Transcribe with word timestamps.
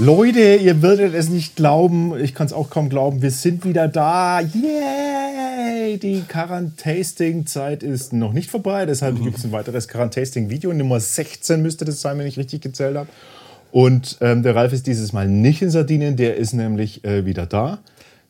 Leute, 0.00 0.56
ihr 0.56 0.80
würdet 0.80 1.12
es 1.12 1.28
nicht 1.28 1.56
glauben, 1.56 2.18
ich 2.18 2.34
kann 2.34 2.46
es 2.46 2.54
auch 2.54 2.70
kaum 2.70 2.88
glauben, 2.88 3.20
wir 3.20 3.30
sind 3.30 3.66
wieder 3.66 3.86
da. 3.86 4.40
Yay! 4.40 5.98
Die 5.98 6.22
Quarantasting-Zeit 6.22 7.82
ist 7.82 8.14
noch 8.14 8.32
nicht 8.32 8.50
vorbei, 8.50 8.86
deshalb 8.86 9.22
gibt 9.22 9.36
es 9.36 9.44
ein 9.44 9.52
weiteres 9.52 9.88
Quarantasting-Video. 9.88 10.72
Nummer 10.72 11.00
16 11.00 11.60
müsste 11.60 11.84
das 11.84 12.00
sein, 12.00 12.18
wenn 12.18 12.26
ich 12.26 12.38
richtig 12.38 12.62
gezählt 12.62 12.96
habe. 12.96 13.10
Und 13.72 14.16
ähm, 14.22 14.42
der 14.42 14.56
Ralf 14.56 14.72
ist 14.72 14.86
dieses 14.86 15.12
Mal 15.12 15.28
nicht 15.28 15.60
in 15.60 15.68
Sardinien, 15.68 16.16
der 16.16 16.36
ist 16.36 16.54
nämlich 16.54 17.04
äh, 17.04 17.26
wieder 17.26 17.44
da. 17.44 17.80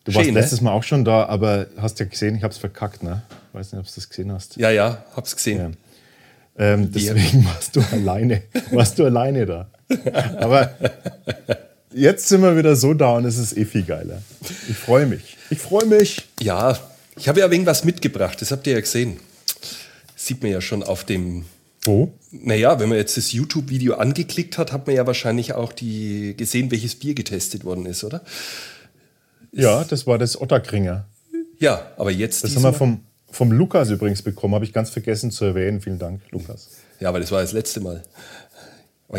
Du 0.02 0.12
warst 0.12 0.24
Schön, 0.24 0.34
ne? 0.34 0.40
letztes 0.40 0.60
Mal 0.62 0.72
auch 0.72 0.82
schon 0.82 1.04
da, 1.04 1.26
aber 1.26 1.68
hast 1.76 2.00
ja 2.00 2.06
gesehen, 2.06 2.34
ich 2.34 2.42
habe 2.42 2.50
es 2.50 2.58
verkackt, 2.58 3.04
ne? 3.04 3.22
Weiß 3.52 3.70
nicht, 3.70 3.78
ob 3.78 3.86
du 3.86 3.92
das 3.94 4.08
gesehen 4.08 4.32
hast. 4.32 4.56
Ja, 4.56 4.70
ja, 4.70 5.04
hab's 5.14 5.36
gesehen. 5.36 5.76
Ja. 6.58 6.72
Ähm, 6.74 6.90
deswegen 6.90 7.44
warst 7.44 7.76
du 7.76 7.80
alleine, 7.92 8.42
warst 8.72 8.98
du 8.98 9.04
alleine 9.04 9.46
da. 9.46 9.68
Aber 10.38 10.70
jetzt 11.92 12.28
sind 12.28 12.42
wir 12.42 12.56
wieder 12.56 12.76
so 12.76 12.94
da 12.94 13.16
und 13.16 13.24
es 13.24 13.38
ist 13.38 13.56
eh 13.56 13.64
viel 13.64 13.82
geiler. 13.82 14.22
Ich 14.68 14.76
freue 14.76 15.06
mich. 15.06 15.36
Ich 15.50 15.58
freue 15.58 15.86
mich. 15.86 16.28
Ja, 16.40 16.78
ich 17.16 17.28
habe 17.28 17.40
ja 17.40 17.50
wegen 17.50 17.66
was 17.66 17.84
mitgebracht, 17.84 18.40
das 18.40 18.50
habt 18.50 18.66
ihr 18.66 18.74
ja 18.74 18.80
gesehen. 18.80 19.18
Sieht 20.16 20.42
man 20.42 20.52
ja 20.52 20.60
schon 20.60 20.82
auf 20.82 21.04
dem. 21.04 21.44
Wo? 21.82 22.12
Naja, 22.30 22.78
wenn 22.78 22.90
man 22.90 22.98
jetzt 22.98 23.16
das 23.16 23.32
YouTube-Video 23.32 23.94
angeklickt 23.94 24.58
hat, 24.58 24.70
hat 24.70 24.86
man 24.86 24.94
ja 24.94 25.06
wahrscheinlich 25.06 25.54
auch 25.54 25.72
die 25.72 26.34
gesehen, 26.36 26.70
welches 26.70 26.94
Bier 26.94 27.14
getestet 27.14 27.64
worden 27.64 27.86
ist, 27.86 28.04
oder? 28.04 28.22
Ja, 29.52 29.84
das 29.84 30.06
war 30.06 30.18
das 30.18 30.40
Otterkringer. 30.40 31.06
Ja, 31.58 31.90
aber 31.96 32.10
jetzt. 32.10 32.44
Das 32.44 32.54
haben 32.54 32.62
wir 32.62 32.72
vom, 32.72 33.00
vom 33.30 33.50
Lukas 33.50 33.90
übrigens 33.90 34.22
bekommen. 34.22 34.54
Habe 34.54 34.64
ich 34.64 34.72
ganz 34.72 34.90
vergessen 34.90 35.30
zu 35.30 35.46
erwähnen. 35.46 35.80
Vielen 35.80 35.98
Dank, 35.98 36.20
Lukas. 36.30 36.68
Ja, 37.00 37.08
aber 37.08 37.20
das 37.20 37.32
war 37.32 37.40
das 37.40 37.52
letzte 37.52 37.80
Mal. 37.80 38.02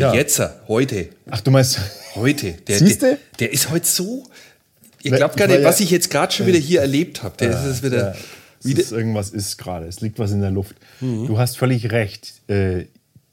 Ja. 0.00 0.14
jetzt, 0.14 0.40
heute, 0.68 1.08
Ach, 1.30 1.40
du 1.40 1.50
meinst, 1.50 1.78
heute. 2.14 2.52
Der, 2.52 2.78
Siehste? 2.78 3.06
der, 3.06 3.18
der 3.40 3.52
ist 3.52 3.70
heute 3.70 3.86
so. 3.86 4.24
Ihr 5.02 5.12
glaubt 5.12 5.36
gar 5.36 5.46
nicht, 5.48 5.60
ja- 5.60 5.64
was 5.64 5.80
ich 5.80 5.90
jetzt 5.90 6.10
gerade 6.10 6.32
schon 6.32 6.46
wieder 6.46 6.58
hier 6.58 6.80
erlebt 6.80 7.22
habe. 7.22 7.36
Der 7.38 7.50
ist 7.50 7.64
es 7.66 7.82
wieder. 7.82 8.12
Ja, 8.14 8.14
wieder 8.62 8.80
ist, 8.80 8.92
irgendwas 8.92 9.30
ist 9.30 9.58
gerade. 9.58 9.86
Es 9.86 10.00
liegt 10.00 10.18
was 10.18 10.30
in 10.30 10.40
der 10.40 10.50
Luft. 10.52 10.76
Mhm. 11.00 11.26
Du 11.26 11.38
hast 11.38 11.58
völlig 11.58 11.90
recht. 11.90 12.32
Äh, 12.48 12.84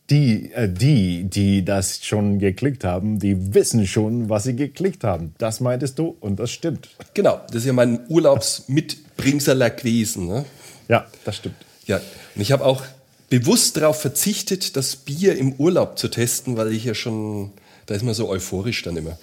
die, 0.09 0.51
äh, 0.53 0.67
die, 0.67 1.25
die 1.25 1.63
das 1.63 2.03
schon 2.03 2.39
geklickt 2.39 2.83
haben, 2.83 3.19
die 3.19 3.53
wissen 3.53 3.85
schon, 3.85 4.27
was 4.27 4.43
sie 4.45 4.55
geklickt 4.55 5.03
haben. 5.03 5.35
Das 5.37 5.59
meintest 5.59 5.99
du 5.99 6.17
und 6.19 6.39
das 6.39 6.49
stimmt. 6.49 6.89
genau, 7.13 7.39
das 7.47 7.57
ist 7.57 7.65
ja 7.65 7.73
mein 7.73 7.99
Urlaubsmitbringserler 8.09 9.69
gewesen. 9.69 10.27
Ne? 10.27 10.45
Ja, 10.87 11.05
das 11.25 11.37
stimmt. 11.37 11.55
Ja, 11.85 11.97
und 12.35 12.41
ich 12.41 12.51
habe 12.51 12.65
auch 12.65 12.83
bewusst 13.29 13.77
darauf 13.77 14.01
verzichtet, 14.01 14.75
das 14.75 14.95
Bier 14.95 15.37
im 15.37 15.53
Urlaub 15.53 15.97
zu 15.99 16.07
testen, 16.07 16.57
weil 16.57 16.71
ich 16.71 16.85
ja 16.85 16.93
schon, 16.93 17.51
da 17.85 17.95
ist 17.95 18.03
man 18.03 18.13
so 18.13 18.27
euphorisch 18.29 18.81
dann 18.83 18.97
immer. 18.97 19.17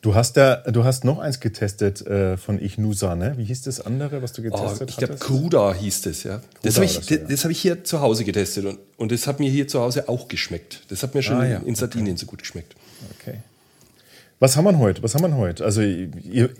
Du 0.00 0.14
hast 0.14 0.36
da, 0.36 0.56
du 0.70 0.84
hast 0.84 1.04
noch 1.04 1.18
eins 1.18 1.40
getestet 1.40 2.06
äh, 2.06 2.36
von 2.36 2.60
Ichnusa, 2.60 3.16
ne? 3.16 3.34
Wie 3.36 3.44
hieß 3.44 3.62
das 3.62 3.80
andere, 3.80 4.22
was 4.22 4.32
du 4.32 4.42
Oh, 4.42 4.44
getestet 4.44 4.90
ich 4.90 4.96
glaube, 4.96 5.14
hattest? 5.14 5.26
Kruda 5.26 5.74
hieß 5.74 6.02
das, 6.02 6.22
ja. 6.22 6.40
Das 6.62 6.76
habe 6.76 6.84
ich, 6.86 6.92
so, 6.92 7.14
ja. 7.14 7.20
das 7.28 7.44
hab 7.44 7.50
ich 7.50 7.60
hier 7.60 7.82
zu 7.82 8.00
Hause 8.00 8.24
getestet 8.24 8.64
und, 8.64 8.78
und 8.96 9.10
das 9.10 9.26
hat 9.26 9.40
mir 9.40 9.50
hier 9.50 9.66
zu 9.66 9.80
Hause 9.80 10.08
auch 10.08 10.28
geschmeckt. 10.28 10.82
Das 10.88 11.02
hat 11.02 11.16
mir 11.16 11.22
schon 11.22 11.38
Ah, 11.38 11.46
ja, 11.46 11.58
in 11.58 11.74
Sardinien 11.74 12.16
so 12.16 12.26
gut 12.26 12.38
geschmeckt. 12.40 12.76
Okay. 13.18 13.38
Was 14.38 14.56
haben 14.56 14.66
wir 14.66 14.78
heute? 14.78 15.02
Was 15.02 15.16
haben 15.16 15.22
wir 15.22 15.36
heute? 15.36 15.64
Also, 15.64 15.80
ihr, 15.80 16.08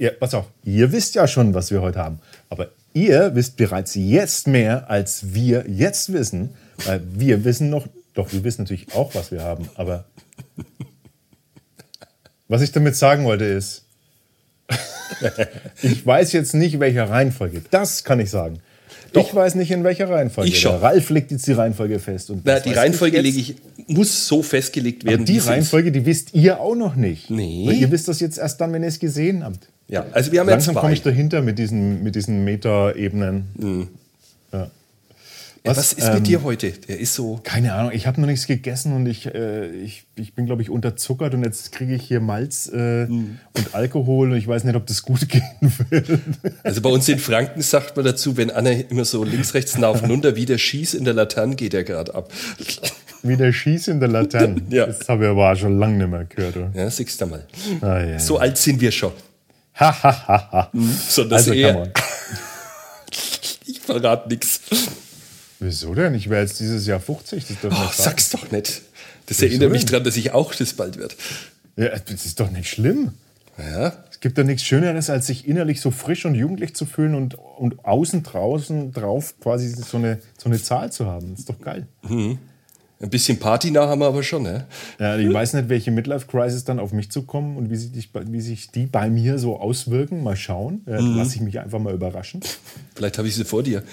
ihr, 0.01 0.11
pass 0.11 0.35
auf, 0.35 0.47
ihr 0.65 0.91
wisst 0.91 1.15
ja 1.15 1.29
schon, 1.29 1.55
was 1.55 1.71
wir 1.71 1.81
heute 1.81 2.01
haben. 2.01 2.19
Aber 2.51 2.71
ihr 2.99 3.35
wisst 3.35 3.57
bereits 3.57 3.95
jetzt 3.95 4.47
mehr, 4.47 4.91
als 4.91 5.35
wir 5.35 5.65
jetzt 5.69 6.13
wissen. 6.13 6.51
Weil 6.85 7.03
wir 7.13 7.45
wissen 7.45 7.71
noch, 7.71 7.87
doch, 8.15 8.33
wir 8.33 8.45
wissen 8.45 8.63
natürlich 8.63 8.95
auch, 8.95 9.15
was 9.15 9.31
wir 9.31 9.43
haben. 9.43 9.69
Aber 9.75 10.05
was 12.49 12.63
ich 12.63 12.73
damit 12.73 12.97
sagen 12.97 13.25
wollte 13.25 13.45
ist, 13.45 13.85
ich 15.83 16.05
weiß 16.05 16.33
jetzt 16.33 16.55
nicht, 16.55 16.79
welcher 16.81 17.09
Reihenfolge. 17.09 17.63
Das 17.71 18.05
kann 18.05 18.21
ich 18.21 18.31
sagen. 18.31 18.61
Ich 19.15 19.35
weiß 19.35 19.55
nicht, 19.55 19.71
in 19.71 19.85
welcher 19.85 20.11
Reihenfolge. 20.11 20.51
Ich 20.51 20.61
schon. 20.61 20.73
Der 20.73 20.83
Ralf 20.83 21.09
legt 21.11 21.31
jetzt 21.31 21.47
die 21.47 21.53
Reihenfolge 21.53 21.99
fest. 21.99 22.31
Und 22.31 22.43
Na, 22.45 22.61
die 22.61 22.73
Reihenfolge 22.73 23.21
lege 23.21 23.39
ich, 23.39 23.57
muss 23.87 24.27
so 24.27 24.43
festgelegt 24.43 25.05
werden. 25.05 25.25
Die 25.25 25.33
sie 25.33 25.39
ist. 25.39 25.49
Reihenfolge, 25.49 25.93
die 25.93 26.05
wisst 26.05 26.35
ihr 26.35 26.61
auch 26.61 26.75
noch 26.75 26.95
nicht. 26.95 27.31
Nee. 27.31 27.65
Weil 27.67 27.77
ihr 27.77 27.91
wisst 27.91 28.09
das 28.09 28.21
jetzt 28.21 28.39
erst 28.39 28.61
dann, 28.61 28.73
wenn 28.73 28.83
ihr 28.83 28.89
es 28.89 28.99
gesehen 28.99 29.45
habt. 29.45 29.69
Ja, 29.89 30.05
also 30.13 30.33
wir 30.33 30.41
haben 30.41 30.49
jetzt 30.49 30.67
Langsam 30.67 30.75
komme 30.75 30.89
zwei. 30.89 30.93
ich 30.93 31.03
dahinter 31.03 31.41
mit 31.43 31.59
diesen, 31.59 32.03
mit 32.03 32.15
diesen 32.15 32.45
Meta-Ebenen. 32.45 33.89
Ja. 34.53 34.71
Ja, 35.65 35.77
was 35.77 35.93
ist 35.93 36.07
ähm, 36.07 36.15
mit 36.15 36.27
dir 36.29 36.43
heute? 36.45 36.71
Der 36.71 37.01
ist 37.01 37.15
so. 37.15 37.41
Keine 37.43 37.75
Ahnung, 37.75 37.91
ich 37.93 38.07
habe 38.07 38.21
noch 38.21 38.29
nichts 38.29 38.47
gegessen 38.47 38.93
und 38.95 39.07
ich, 39.07 39.27
äh, 39.35 39.67
ich, 39.71 40.05
ich 40.15 40.35
bin, 40.35 40.47
glaube 40.47 40.63
ich, 40.63 40.71
unterzuckert 40.71 41.35
und 41.35 41.43
jetzt 41.43 41.73
kriege 41.73 41.95
ich 41.95 42.03
hier 42.05 42.21
Malz 42.21 42.69
äh, 42.69 43.07
Hm. 43.07 43.39
und 43.57 43.75
Alkohol 43.75 44.31
und 44.31 44.37
ich 44.39 44.47
weiß 44.47 44.65
nicht, 44.65 44.77
ob 44.77 44.87
das 44.87 45.03
gut 45.03 45.29
gehen 45.29 45.43
wird. 45.91 46.21
Also 46.63 46.81
bei 46.81 46.91
uns 46.91 47.09
in 47.09 47.19
Franken 47.19 47.61
sagt 47.63 47.97
man 47.97 48.05
dazu, 48.05 48.37
wenn 48.37 48.51
Anna 48.51 48.71
immer 48.71 49.05
so 49.05 49.25
links, 49.25 49.53
rechts, 49.55 49.77
nach 49.79 50.01
und 50.01 50.09
runter, 50.09 50.37
wie 50.37 50.47
der 50.47 50.59
Schieß 50.59 50.95
in 50.95 51.05
der 51.05 51.15
Laterne 51.15 51.57
geht 51.57 51.75
er 51.75 51.83
gerade 51.83 52.15
ab. 52.15 52.31
Wie 53.25 53.37
der 53.37 53.53
Schieß 53.53 53.89
in 53.89 53.99
der 54.01 54.09
Laterne. 54.11 54.63
Ja. 54.71 54.87
Das 54.87 55.09
habe 55.09 55.25
ich 55.25 55.31
aber 55.31 55.51
auch 55.53 55.57
schon 55.57 55.77
lange 55.79 55.97
nicht 55.99 56.09
mehr 56.11 56.25
gehört. 56.25 56.57
oder? 56.57 56.71
Ja, 56.73 56.89
siehst 56.89 57.21
du 57.21 57.27
mal. 57.27 57.45
Ah, 57.81 58.01
ja. 58.05 58.19
So 58.21 58.39
alt 58.39 58.57
sind 58.57 58.81
wir 58.81 58.93
schon. 58.93 59.13
Ha, 59.81 60.03
ha, 60.03 60.29
ha, 60.29 60.49
ha. 60.53 60.71
Sondern 61.09 61.39
Also, 61.39 61.53
eher, 61.53 61.93
ich 63.67 63.81
verrate 63.81 64.29
nichts. 64.29 64.61
Wieso 65.61 65.95
denn? 65.95 66.15
Ich 66.15 66.29
wäre 66.31 66.43
jetzt 66.43 66.61
dieses 66.61 66.87
Jahr 66.87 67.01
50. 67.01 67.45
Das 67.63 67.73
Oh, 67.73 67.91
sag's 67.93 68.31
doch 68.31 68.51
nicht. 68.51 68.83
Das 69.27 69.41
Wieso 69.41 69.47
erinnert 69.47 69.73
mich 69.73 69.85
daran, 69.87 70.05
dass 70.05 70.17
ich 70.17 70.33
auch 70.33 70.55
das 70.55 70.73
bald 70.73 70.97
wird. 70.99 71.17
Ja, 71.77 71.91
das 71.91 72.27
ist 72.27 72.41
doch 72.41 72.51
nicht 72.51 72.69
schlimm. 72.71 73.13
Ja, 73.57 73.93
Es 74.11 74.21
gibt 74.21 74.39
doch 74.39 74.45
nichts 74.45 74.63
Schöneres, 74.63 75.11
als 75.11 75.27
sich 75.27 75.47
innerlich 75.49 75.81
so 75.81 75.91
frisch 75.91 76.25
und 76.25 76.35
jugendlich 76.37 76.75
zu 76.75 76.87
fühlen 76.87 77.15
und, 77.17 77.35
und 77.35 77.85
außen 77.85 78.23
draußen 78.23 78.93
drauf 78.93 79.35
quasi 79.41 79.69
so 79.69 79.97
eine, 79.97 80.21
so 80.39 80.49
eine 80.49 80.63
Zahl 80.63 80.93
zu 80.93 81.07
haben. 81.07 81.31
Das 81.33 81.41
ist 81.41 81.49
doch 81.51 81.61
geil. 81.61 81.87
Ein 83.01 83.11
bisschen 83.11 83.39
Party 83.39 83.71
nach 83.71 83.89
haben 83.89 84.01
wir 84.01 84.07
aber 84.07 84.23
schon, 84.23 84.43
ne? 84.43 84.67
Ja, 84.99 85.17
ich 85.17 85.33
weiß 85.33 85.55
nicht, 85.55 85.69
welche 85.69 85.91
Midlife-Crisis 85.91 86.65
dann 86.65 86.81
auf 86.81 86.93
mich 86.93 87.11
zukommen 87.11 87.57
und 87.57 87.71
wie 87.71 87.77
sich, 87.77 87.93
die, 87.93 88.09
wie 88.33 88.41
sich 88.41 88.71
die 88.71 88.87
bei 88.87 89.09
mir 89.09 89.39
so 89.39 89.57
auswirken. 89.59 90.23
Mal 90.23 90.37
schauen. 90.37 90.83
Ja, 90.87 90.99
Lass 90.99 91.35
ich 91.35 91.41
mich 91.41 91.59
einfach 91.61 91.79
mal 91.79 91.95
überraschen. 91.95 92.41
Vielleicht 92.95 93.19
habe 93.19 93.29
ich 93.29 93.35
sie 93.35 93.45
vor 93.45 93.63
dir. 93.63 93.83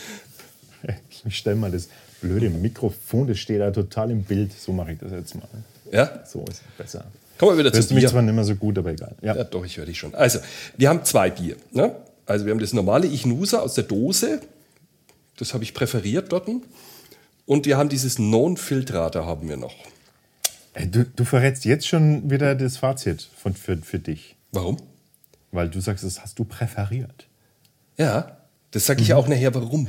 Ich 1.27 1.37
stelle 1.37 1.55
mal 1.55 1.71
das 1.71 1.89
blöde 2.21 2.51
Mikrofon, 2.51 3.27
das 3.27 3.39
steht 3.39 3.59
da 3.59 3.71
total 3.71 4.11
im 4.11 4.21
Bild. 4.21 4.51
So 4.53 4.71
mache 4.71 4.91
ich 4.91 4.99
das 4.99 5.11
jetzt 5.11 5.33
mal. 5.33 5.47
Ja? 5.91 6.23
So 6.23 6.45
ist 6.47 6.61
es 6.61 6.77
besser. 6.77 7.05
Kommen 7.39 7.53
wir 7.53 7.57
wieder 7.57 7.71
Hörst 7.71 7.87
zu 7.87 7.89
du 7.89 7.95
mich 7.95 8.03
Bier. 8.03 8.09
zwar 8.11 8.21
nicht 8.21 8.35
mehr 8.35 8.43
so 8.43 8.55
gut, 8.55 8.77
aber 8.77 8.91
egal. 8.91 9.15
Ja. 9.23 9.35
Ja, 9.35 9.43
doch, 9.43 9.65
ich 9.65 9.77
höre 9.77 9.85
dich 9.87 9.97
schon. 9.97 10.13
Also, 10.13 10.39
wir 10.77 10.89
haben 10.89 11.03
zwei 11.03 11.31
Bier. 11.31 11.55
Ne? 11.71 11.95
Also, 12.27 12.45
wir 12.45 12.51
haben 12.51 12.59
das 12.59 12.73
normale 12.73 13.07
Ichnusa 13.07 13.59
aus 13.59 13.73
der 13.73 13.85
Dose. 13.85 14.41
Das 15.37 15.53
habe 15.55 15.63
ich 15.63 15.73
präferiert 15.73 16.31
dort. 16.31 16.47
Und 17.45 17.65
wir 17.65 17.77
haben 17.77 17.89
dieses 17.89 18.17
Non-Filtrata 18.19 19.25
haben 19.25 19.47
wir 19.49 19.57
noch. 19.57 19.75
Du, 20.91 21.05
du 21.05 21.23
verrätst 21.23 21.63
jetzt 21.65 21.87
schon 21.87 22.29
wieder 22.29 22.55
das 22.55 22.77
Fazit 22.77 23.27
von, 23.37 23.53
für, 23.53 23.77
für 23.77 23.99
dich. 23.99 24.35
Warum? 24.51 24.77
Weil 25.51 25.69
du 25.69 25.79
sagst, 25.79 26.03
das 26.03 26.21
hast 26.21 26.37
du 26.39 26.43
präferiert. 26.43 27.27
Ja, 27.97 28.37
das 28.71 28.85
sage 28.87 29.01
ich 29.01 29.13
auch 29.13 29.27
nachher, 29.27 29.53
warum. 29.55 29.87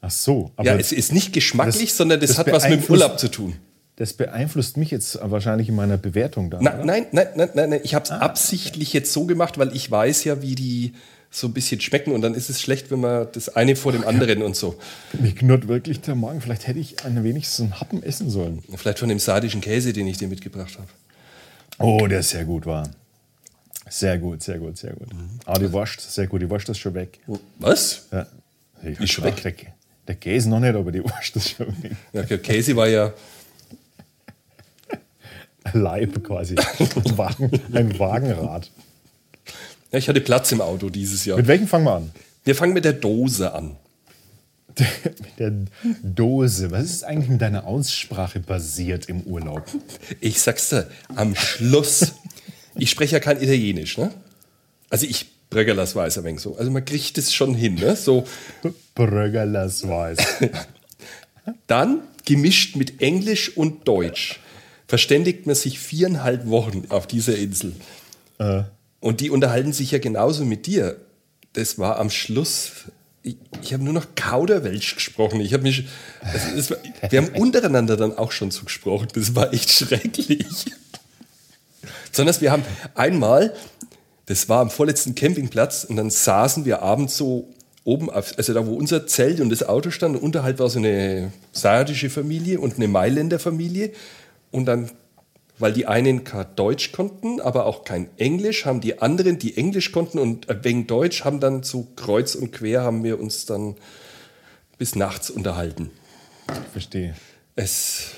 Ach 0.00 0.10
so. 0.10 0.50
Aber 0.56 0.66
ja, 0.72 0.76
es 0.76 0.90
ist 0.90 1.12
nicht 1.12 1.32
geschmacklich, 1.32 1.90
das- 1.90 1.96
sondern 1.96 2.18
das, 2.20 2.30
das 2.30 2.38
hat 2.38 2.50
was 2.52 2.68
mit 2.68 2.82
dem 2.84 2.90
Urlaub 2.90 3.18
zu 3.20 3.28
tun. 3.30 3.54
das 3.96 4.14
beeinflusst 4.14 4.76
mich 4.76 4.90
jetzt 4.90 5.18
wahrscheinlich 5.22 5.68
in 5.68 5.76
meiner 5.76 5.96
Bewertung 5.96 6.50
dann. 6.50 6.64
Na, 6.64 6.84
nein, 6.84 7.06
nein, 7.12 7.28
nein, 7.36 7.50
nein, 7.54 7.70
nein. 7.70 7.80
Ich 7.84 7.94
habe 7.94 8.04
es 8.04 8.10
Ah, 8.10 8.18
absichtlich 8.18 8.92
jetzt 8.92 9.12
so 9.12 9.26
gemacht, 9.26 9.58
weil 9.58 9.74
ich 9.76 9.88
weiß 9.88 10.24
ja, 10.24 10.42
wie 10.42 10.56
die 10.56 10.94
so 11.34 11.48
ein 11.48 11.52
bisschen 11.52 11.80
schmecken 11.80 12.12
und 12.12 12.22
dann 12.22 12.34
ist 12.34 12.48
es 12.48 12.62
schlecht, 12.62 12.92
wenn 12.92 13.00
man 13.00 13.26
das 13.32 13.48
eine 13.48 13.74
vor 13.74 13.90
dem 13.90 14.04
anderen 14.04 14.42
und 14.42 14.54
so. 14.54 14.78
Mir 15.14 15.34
knurrt 15.34 15.66
wirklich 15.66 16.00
der 16.00 16.14
Magen. 16.14 16.40
Vielleicht 16.40 16.68
hätte 16.68 16.78
ich 16.78 17.04
einen 17.04 17.24
wenigstens 17.24 17.60
einen 17.60 17.80
Happen 17.80 18.04
essen 18.04 18.30
sollen. 18.30 18.62
Vielleicht 18.76 19.00
von 19.00 19.08
dem 19.08 19.18
sardischen 19.18 19.60
Käse, 19.60 19.92
den 19.92 20.06
ich 20.06 20.16
dir 20.16 20.28
mitgebracht 20.28 20.78
habe. 20.78 20.88
Oh, 21.78 22.06
der 22.06 22.20
ist 22.20 22.30
sehr 22.30 22.44
gut 22.44 22.66
war. 22.66 22.88
Sehr 23.90 24.16
gut, 24.18 24.44
sehr 24.44 24.58
gut, 24.58 24.78
sehr 24.78 24.92
gut. 24.92 25.08
Ah, 25.44 25.58
die 25.58 25.72
Wurst, 25.72 26.00
sehr 26.00 26.28
gut. 26.28 26.40
Die 26.40 26.48
Wurst 26.48 26.68
ist 26.68 26.78
schon 26.78 26.94
weg. 26.94 27.18
Was? 27.58 28.06
Ja. 28.12 28.26
Ich 28.84 29.00
Ist 29.00 29.12
schon 29.12 29.24
gedacht, 29.24 29.44
Der, 29.44 29.54
der 30.06 30.14
Käse 30.14 30.48
noch 30.48 30.60
nicht, 30.60 30.74
aber 30.74 30.92
die 30.92 31.02
Wurst 31.04 31.34
ist 31.34 31.50
schon 31.50 31.66
weg. 31.82 31.92
Ja, 32.12 32.22
der 32.22 32.38
Käse 32.38 32.76
war 32.76 32.86
ja 32.86 33.12
Leib 35.72 36.22
quasi. 36.22 36.54
Ein, 36.56 37.18
Wagen, 37.18 37.50
ein 37.72 37.98
Wagenrad. 37.98 38.70
Ja, 39.94 39.98
ich 39.98 40.08
hatte 40.08 40.20
Platz 40.20 40.50
im 40.50 40.60
Auto 40.60 40.90
dieses 40.90 41.24
Jahr. 41.24 41.36
Mit 41.36 41.46
welchem 41.46 41.68
fangen 41.68 41.84
wir 41.84 41.94
an? 41.94 42.10
Wir 42.42 42.56
fangen 42.56 42.72
mit 42.72 42.84
der 42.84 42.94
Dose 42.94 43.54
an. 43.54 43.76
mit 44.76 45.38
der 45.38 45.52
Dose. 46.02 46.72
Was 46.72 46.86
ist 46.86 47.04
eigentlich 47.04 47.28
mit 47.28 47.40
deiner 47.40 47.64
Aussprache 47.64 48.40
basiert 48.40 49.08
im 49.08 49.20
Urlaub? 49.20 49.64
Ich 50.18 50.40
sag's 50.40 50.70
dir, 50.70 50.90
am 51.14 51.36
Schluss. 51.36 52.14
Ich 52.74 52.90
spreche 52.90 53.12
ja 53.12 53.20
kein 53.20 53.40
Italienisch, 53.40 53.96
ne? 53.96 54.10
Also 54.90 55.06
ich 55.06 55.26
bröggerlas 55.48 55.94
weiß 55.94 56.18
ein 56.18 56.24
wenig 56.24 56.40
so. 56.40 56.56
Also 56.56 56.72
man 56.72 56.84
kriegt 56.84 57.16
es 57.16 57.32
schon 57.32 57.54
hin, 57.54 57.76
ne? 57.76 57.94
So, 57.94 58.26
Bröggerlas 58.96 59.86
weiß. 59.86 60.18
dann 61.68 62.00
gemischt 62.24 62.74
mit 62.74 63.00
Englisch 63.00 63.56
und 63.56 63.86
Deutsch. 63.86 64.40
verständigt 64.88 65.46
man 65.46 65.54
sich 65.54 65.78
viereinhalb 65.78 66.48
Wochen 66.48 66.86
auf 66.88 67.06
dieser 67.06 67.36
Insel. 67.38 67.76
Äh, 68.40 68.64
Und 69.04 69.20
die 69.20 69.28
unterhalten 69.28 69.74
sich 69.74 69.90
ja 69.90 69.98
genauso 69.98 70.46
mit 70.46 70.64
dir. 70.64 70.96
Das 71.52 71.78
war 71.78 71.98
am 71.98 72.08
Schluss. 72.08 72.70
Ich, 73.22 73.36
ich 73.60 73.74
habe 73.74 73.84
nur 73.84 73.92
noch 73.92 74.06
Kauderwelsch 74.14 74.94
gesprochen. 74.94 75.40
Ich 75.40 75.52
habe 75.52 75.62
mich. 75.62 75.86
Also 76.22 76.70
war, 76.70 76.78
wir 77.10 77.20
haben 77.20 77.28
untereinander 77.38 77.98
dann 77.98 78.16
auch 78.16 78.32
schon 78.32 78.50
so 78.50 78.64
gesprochen. 78.64 79.08
Das 79.12 79.34
war 79.34 79.52
echt 79.52 79.70
schrecklich. 79.70 80.46
Sondern 82.12 82.40
wir 82.40 82.50
haben 82.50 82.62
einmal, 82.94 83.52
das 84.24 84.48
war 84.48 84.60
am 84.60 84.70
vorletzten 84.70 85.14
Campingplatz, 85.14 85.84
und 85.84 85.96
dann 85.96 86.08
saßen 86.08 86.64
wir 86.64 86.80
abends 86.80 87.18
so 87.18 87.52
oben, 87.84 88.08
also 88.08 88.54
da 88.54 88.66
wo 88.66 88.72
unser 88.72 89.06
Zelt 89.06 89.38
und 89.42 89.50
das 89.50 89.64
Auto 89.64 89.90
stand, 89.90 90.16
unterhalb 90.16 90.60
war 90.60 90.70
so 90.70 90.78
eine 90.78 91.30
sardische 91.52 92.08
Familie 92.08 92.58
und 92.58 92.76
eine 92.76 92.88
Mailänder 92.88 93.38
Familie. 93.38 93.92
Und 94.50 94.64
dann, 94.64 94.90
weil 95.58 95.72
die 95.72 95.86
einen 95.86 96.24
kein 96.24 96.46
Deutsch 96.56 96.92
konnten, 96.92 97.40
aber 97.40 97.66
auch 97.66 97.84
kein 97.84 98.08
Englisch, 98.18 98.66
haben 98.66 98.80
die 98.80 99.00
anderen, 99.00 99.38
die 99.38 99.56
Englisch 99.56 99.92
konnten 99.92 100.18
und 100.18 100.46
wegen 100.62 100.86
Deutsch, 100.86 101.24
haben 101.24 101.40
dann 101.40 101.62
so 101.62 101.86
kreuz 101.96 102.34
und 102.34 102.52
quer 102.52 102.82
haben 102.82 103.04
wir 103.04 103.20
uns 103.20 103.46
dann 103.46 103.76
bis 104.78 104.96
nachts 104.96 105.30
unterhalten. 105.30 105.90
verstehe. 106.72 107.14
Es 107.56 108.10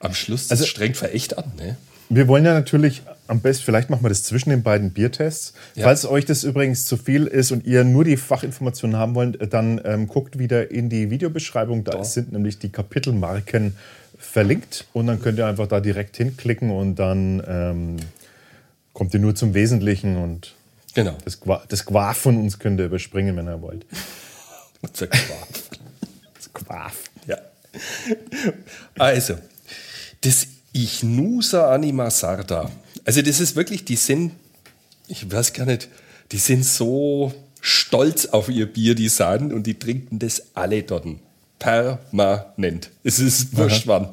am 0.00 0.14
Schluss 0.14 0.50
Also- 0.50 0.64
strengt 0.64 0.96
verächt 0.96 1.36
an, 1.36 1.52
ne? 1.56 1.76
Wir 2.10 2.26
wollen 2.26 2.46
ja 2.46 2.54
natürlich 2.54 3.02
am 3.26 3.40
besten, 3.40 3.64
vielleicht 3.64 3.90
machen 3.90 4.02
wir 4.02 4.08
das 4.08 4.22
zwischen 4.22 4.48
den 4.48 4.62
beiden 4.62 4.92
Biertests. 4.92 5.52
Ja. 5.74 5.84
Falls 5.84 6.06
euch 6.06 6.24
das 6.24 6.42
übrigens 6.44 6.86
zu 6.86 6.96
viel 6.96 7.26
ist 7.26 7.52
und 7.52 7.66
ihr 7.66 7.84
nur 7.84 8.04
die 8.04 8.16
Fachinformationen 8.16 8.96
haben 8.96 9.14
wollt, 9.14 9.52
dann 9.52 9.78
ähm, 9.84 10.06
guckt 10.08 10.38
wieder 10.38 10.70
in 10.70 10.88
die 10.88 11.10
Videobeschreibung. 11.10 11.84
Da 11.84 12.02
sind 12.04 12.32
nämlich 12.32 12.58
die 12.58 12.70
Kapitelmarken 12.70 13.76
verlinkt 14.18 14.86
und 14.92 15.06
dann 15.06 15.22
könnt 15.22 15.38
ihr 15.38 15.46
einfach 15.46 15.66
da 15.66 15.80
direkt 15.80 16.16
hinklicken 16.16 16.70
und 16.70 16.96
dann 16.96 17.42
ähm, 17.46 17.96
kommt 18.92 19.14
ihr 19.14 19.20
nur 19.20 19.34
zum 19.34 19.54
Wesentlichen 19.54 20.16
und 20.16 20.54
Genau. 20.94 21.16
das, 21.24 21.38
Qua 21.40 21.62
das 21.68 21.84
Quaf 21.84 22.16
von 22.16 22.36
uns 22.38 22.58
könnt 22.58 22.80
ihr 22.80 22.86
überspringen, 22.86 23.36
wenn 23.36 23.46
ihr 23.46 23.60
wollt. 23.62 23.86
Unser 24.82 25.06
Quark. 25.08 25.48
Das 26.34 26.52
Quaf. 26.52 26.94
Ja. 27.26 27.36
Also, 28.98 29.34
das 30.22 30.46
Ichnusa 30.72 31.72
Anima 31.72 32.10
Sarda. 32.10 32.70
Also, 33.04 33.22
das 33.22 33.38
ist 33.38 33.54
wirklich, 33.54 33.84
die 33.84 33.96
sind, 33.96 34.32
ich 35.06 35.30
weiß 35.30 35.52
gar 35.52 35.66
nicht, 35.66 35.88
die 36.32 36.38
sind 36.38 36.64
so 36.64 37.32
stolz 37.60 38.26
auf 38.26 38.48
ihr 38.48 38.66
Bier, 38.66 38.94
die 38.94 39.08
sagen, 39.08 39.52
und 39.52 39.66
die 39.66 39.78
trinken 39.78 40.18
das 40.18 40.42
alle 40.54 40.82
dort. 40.82 41.06
Permanent. 41.58 42.90
Es 43.04 43.18
ist 43.18 43.56
wurscht 43.56 43.86
wann. 43.86 44.08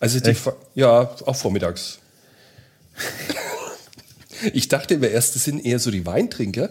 Also, 0.00 0.20
die, 0.20 0.34
ja, 0.74 1.02
auch 1.02 1.36
vormittags. 1.36 1.98
ich 4.52 4.68
dachte 4.68 4.94
immer 4.94 5.08
erst, 5.08 5.36
das 5.36 5.44
sind 5.44 5.64
eher 5.64 5.78
so 5.78 5.90
die 5.90 6.04
Weintrinker. 6.04 6.70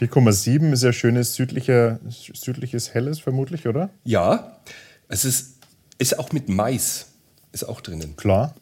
4,7 0.00 0.72
ist 0.72 0.82
ja 0.82 0.92
schönes 0.92 1.34
südlicher, 1.34 1.98
südliches 2.08 2.94
Helles 2.94 3.18
vermutlich, 3.18 3.66
oder? 3.66 3.90
Ja, 4.04 4.60
es 5.08 5.24
ist, 5.24 5.56
ist 5.98 6.18
auch 6.18 6.32
mit 6.32 6.48
Mais. 6.48 7.06
Ist 7.52 7.64
auch 7.64 7.80
drinnen. 7.80 8.14
Klar. 8.16 8.54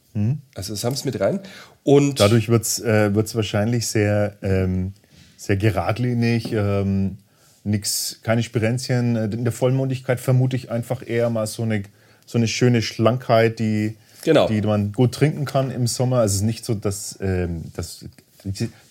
Also 0.55 0.73
das 0.73 0.85
haben 0.85 0.97
sie 0.97 1.05
mit 1.05 1.21
rein. 1.21 1.41
Und 1.83 2.21
Dadurch 2.21 2.49
wird 2.49 2.63
es 2.63 2.81
äh, 2.81 3.15
wird's 3.15 3.35
wahrscheinlich 3.35 3.87
sehr, 3.87 4.37
ähm, 4.43 4.95
sehr 5.37 5.57
geradlinig, 5.57 6.53
ähm, 6.53 7.19
nix, 7.67 8.21
keine 8.23 8.43
Spirenzchen. 8.43 9.17
Äh, 9.17 9.25
In 9.27 9.45
der 9.45 9.53
Vollmundigkeit 9.53 10.21
vermute 10.21 10.57
ich 10.57 10.71
einfach 10.71 11.07
eher 11.07 11.29
mal 11.31 11.47
so 11.47 11.63
eine, 11.63 11.83
so 12.25 12.39
eine 12.39 12.49
schöne 12.49 12.83
Schlankheit, 12.83 13.59
die, 13.59 13.97
Genau. 14.25 14.49
die 14.49 14.61
man 14.63 14.93
gut 14.93 15.13
trinken 15.13 15.45
kann 15.45 15.71
im 15.71 15.87
Sommer. 15.87 16.19
Also 16.21 16.35
es 16.35 16.41
ist 16.41 16.47
nicht 16.47 16.65
so, 16.65 16.75
dass, 16.75 17.19
ähm, 17.21 17.65
dass 17.77 18.05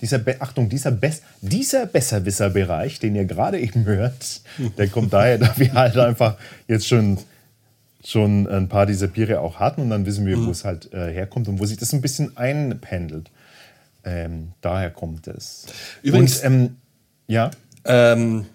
dieser, 0.02 0.20
Be 0.20 0.36
Achtung, 0.40 0.70
dieser, 0.70 0.92
Bess 0.92 1.22
dieser 1.42 1.86
Besserwisser-Bereich, 1.86 3.00
den 3.00 3.16
ihr 3.16 3.26
gerade 3.26 3.60
eben 3.60 3.86
hört, 3.86 4.42
der 4.78 4.88
kommt 4.90 5.14
daher, 5.14 5.38
da 5.38 5.54
wir 5.58 5.74
halt 5.74 5.98
einfach 5.98 6.38
jetzt 6.68 6.88
schon 6.88 7.18
schon 8.08 8.48
ein 8.48 8.70
paar 8.70 8.86
dieser 8.86 9.08
Biere 9.08 9.40
auch 9.40 9.60
hatten 9.60 9.82
und 9.82 9.90
dann 9.90 10.06
wissen 10.06 10.28
wir, 10.28 10.38
Mhm. 10.38 10.46
wo 10.46 10.52
es 10.52 10.64
halt 10.64 10.94
äh, 10.94 11.12
herkommt 11.12 11.48
und 11.48 11.58
wo 11.60 11.66
sich 11.66 11.78
das 11.78 11.92
ein 11.92 12.02
bisschen 12.02 12.38
einpendelt. 12.38 13.32
Ähm, 14.04 14.50
daher 14.62 14.92
kommt 14.92 15.26
es. 15.28 15.66
Übrigens- 16.04 16.38
und, 16.42 16.46
ähm, 16.46 16.76
ja, 17.28 17.50
ähm, 17.84 18.46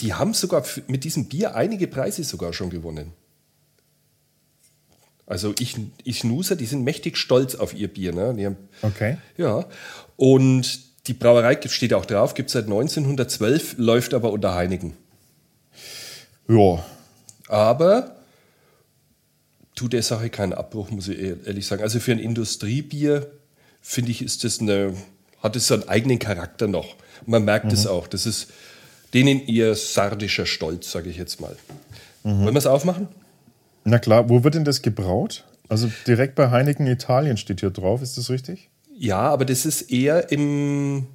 die 0.00 0.14
haben 0.14 0.34
sogar 0.34 0.64
mit 0.88 1.04
diesem 1.04 1.26
Bier 1.26 1.54
einige 1.54 1.86
Preise 1.86 2.22
sogar 2.24 2.52
schon 2.52 2.70
gewonnen. 2.70 3.12
Also 5.26 5.54
ich, 5.58 5.76
ich 6.04 6.22
Nuser, 6.22 6.54
die 6.54 6.66
sind 6.66 6.84
mächtig 6.84 7.16
stolz 7.16 7.54
auf 7.56 7.74
ihr 7.74 7.88
Bier. 7.88 8.12
Ne? 8.12 8.44
Haben, 8.44 8.56
okay. 8.82 9.18
ja, 9.36 9.66
und 10.16 10.80
die 11.08 11.14
Brauerei 11.14 11.58
steht 11.66 11.94
auch 11.94 12.06
drauf, 12.06 12.34
gibt 12.34 12.48
es 12.48 12.52
seit 12.52 12.64
1912, 12.64 13.74
läuft 13.78 14.14
aber 14.14 14.32
unter 14.32 14.54
Heineken. 14.54 14.92
Ja, 16.48 16.84
Aber 17.48 18.16
tut 19.74 19.92
der 19.92 20.02
Sache 20.02 20.30
keinen 20.30 20.52
Abbruch, 20.52 20.90
muss 20.90 21.08
ich 21.08 21.18
ehr- 21.18 21.44
ehrlich 21.46 21.66
sagen. 21.66 21.82
Also 21.82 21.98
für 22.00 22.12
ein 22.12 22.18
Industriebier, 22.18 23.30
finde 23.80 24.10
ich, 24.12 24.22
ist 24.22 24.44
das 24.44 24.60
eine, 24.60 24.94
hat 25.42 25.56
es 25.56 25.66
so 25.66 25.74
einen 25.74 25.88
eigenen 25.88 26.18
Charakter 26.18 26.66
noch. 26.68 26.94
Man 27.24 27.44
merkt 27.44 27.72
es 27.72 27.86
auch. 27.86 28.06
Das 28.06 28.26
ist 28.26 28.48
denen 29.14 29.46
ihr 29.46 29.74
sardischer 29.74 30.46
Stolz, 30.46 30.90
sage 30.92 31.10
ich 31.10 31.16
jetzt 31.16 31.40
mal. 31.40 31.56
Wollen 32.22 32.54
wir 32.54 32.56
es 32.56 32.66
aufmachen? 32.66 33.08
na 33.86 33.98
klar. 33.98 34.28
Wo 34.28 34.44
wird 34.44 34.54
denn 34.56 34.64
das 34.64 34.82
gebraut? 34.82 35.44
Also 35.68 35.90
direkt 36.06 36.34
bei 36.34 36.50
Heineken 36.50 36.86
Italien 36.86 37.36
steht 37.36 37.60
hier 37.60 37.70
drauf, 37.70 38.02
ist 38.02 38.18
das 38.18 38.30
richtig? 38.30 38.68
Ja, 38.98 39.20
aber 39.20 39.44
das 39.44 39.64
ist 39.64 39.90
eher 39.92 40.30
im. 40.32 41.06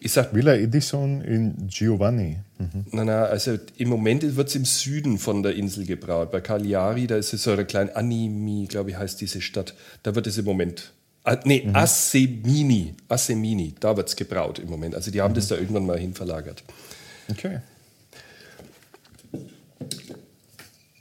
Ich 0.00 0.12
sag, 0.12 0.34
Villa 0.34 0.54
Edison 0.54 1.22
in 1.22 1.68
Giovanni. 1.68 2.38
Mhm. 2.58 2.86
na, 2.92 3.04
na, 3.04 3.24
also 3.24 3.58
im 3.76 3.88
Moment 3.88 4.36
wird 4.36 4.48
es 4.48 4.54
im 4.54 4.64
Süden 4.64 5.18
von 5.18 5.42
der 5.42 5.54
Insel 5.54 5.86
gebraut. 5.86 6.30
Bei 6.30 6.40
Cagliari, 6.40 7.06
da 7.06 7.16
ist 7.16 7.32
es 7.32 7.42
so 7.42 7.52
eine 7.52 7.64
kleine 7.64 7.94
Animi, 7.96 8.66
glaube 8.68 8.90
ich, 8.90 8.96
heißt 8.96 9.20
diese 9.20 9.40
Stadt. 9.40 9.74
Da 10.02 10.14
wird 10.14 10.26
es 10.26 10.38
im 10.38 10.44
Moment. 10.44 10.92
Ah, 11.24 11.38
nee, 11.44 11.68
Assemini. 11.72 12.94
Assemini, 13.08 13.74
da 13.80 13.96
wird 13.96 14.08
es 14.08 14.14
gebraut 14.16 14.58
im 14.58 14.68
Moment. 14.68 14.94
Also 14.94 15.10
die 15.10 15.22
haben 15.22 15.32
das 15.34 15.48
da 15.48 15.54
irgendwann 15.56 15.86
mal 15.86 15.98
hin 15.98 16.12
verlagert. 16.14 16.62
Okay. 17.30 17.60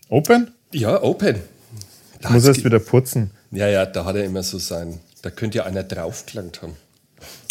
Open? 0.09 0.51
Ja, 0.71 1.01
Open. 1.01 1.35
Da 2.21 2.30
muss 2.30 2.45
erst 2.45 2.57
ge- 2.59 2.65
wieder 2.65 2.80
putzen. 2.80 3.31
ja, 3.51 3.68
ja, 3.68 3.85
da 3.85 4.06
hat 4.06 4.15
er 4.15 4.23
immer 4.23 4.44
so 4.44 4.57
sein. 4.59 4.99
Da 5.21 5.30
könnte 5.30 5.59
ja 5.59 5.65
einer 5.65 5.83
draufgelangt 5.83 6.61
haben. 6.61 6.75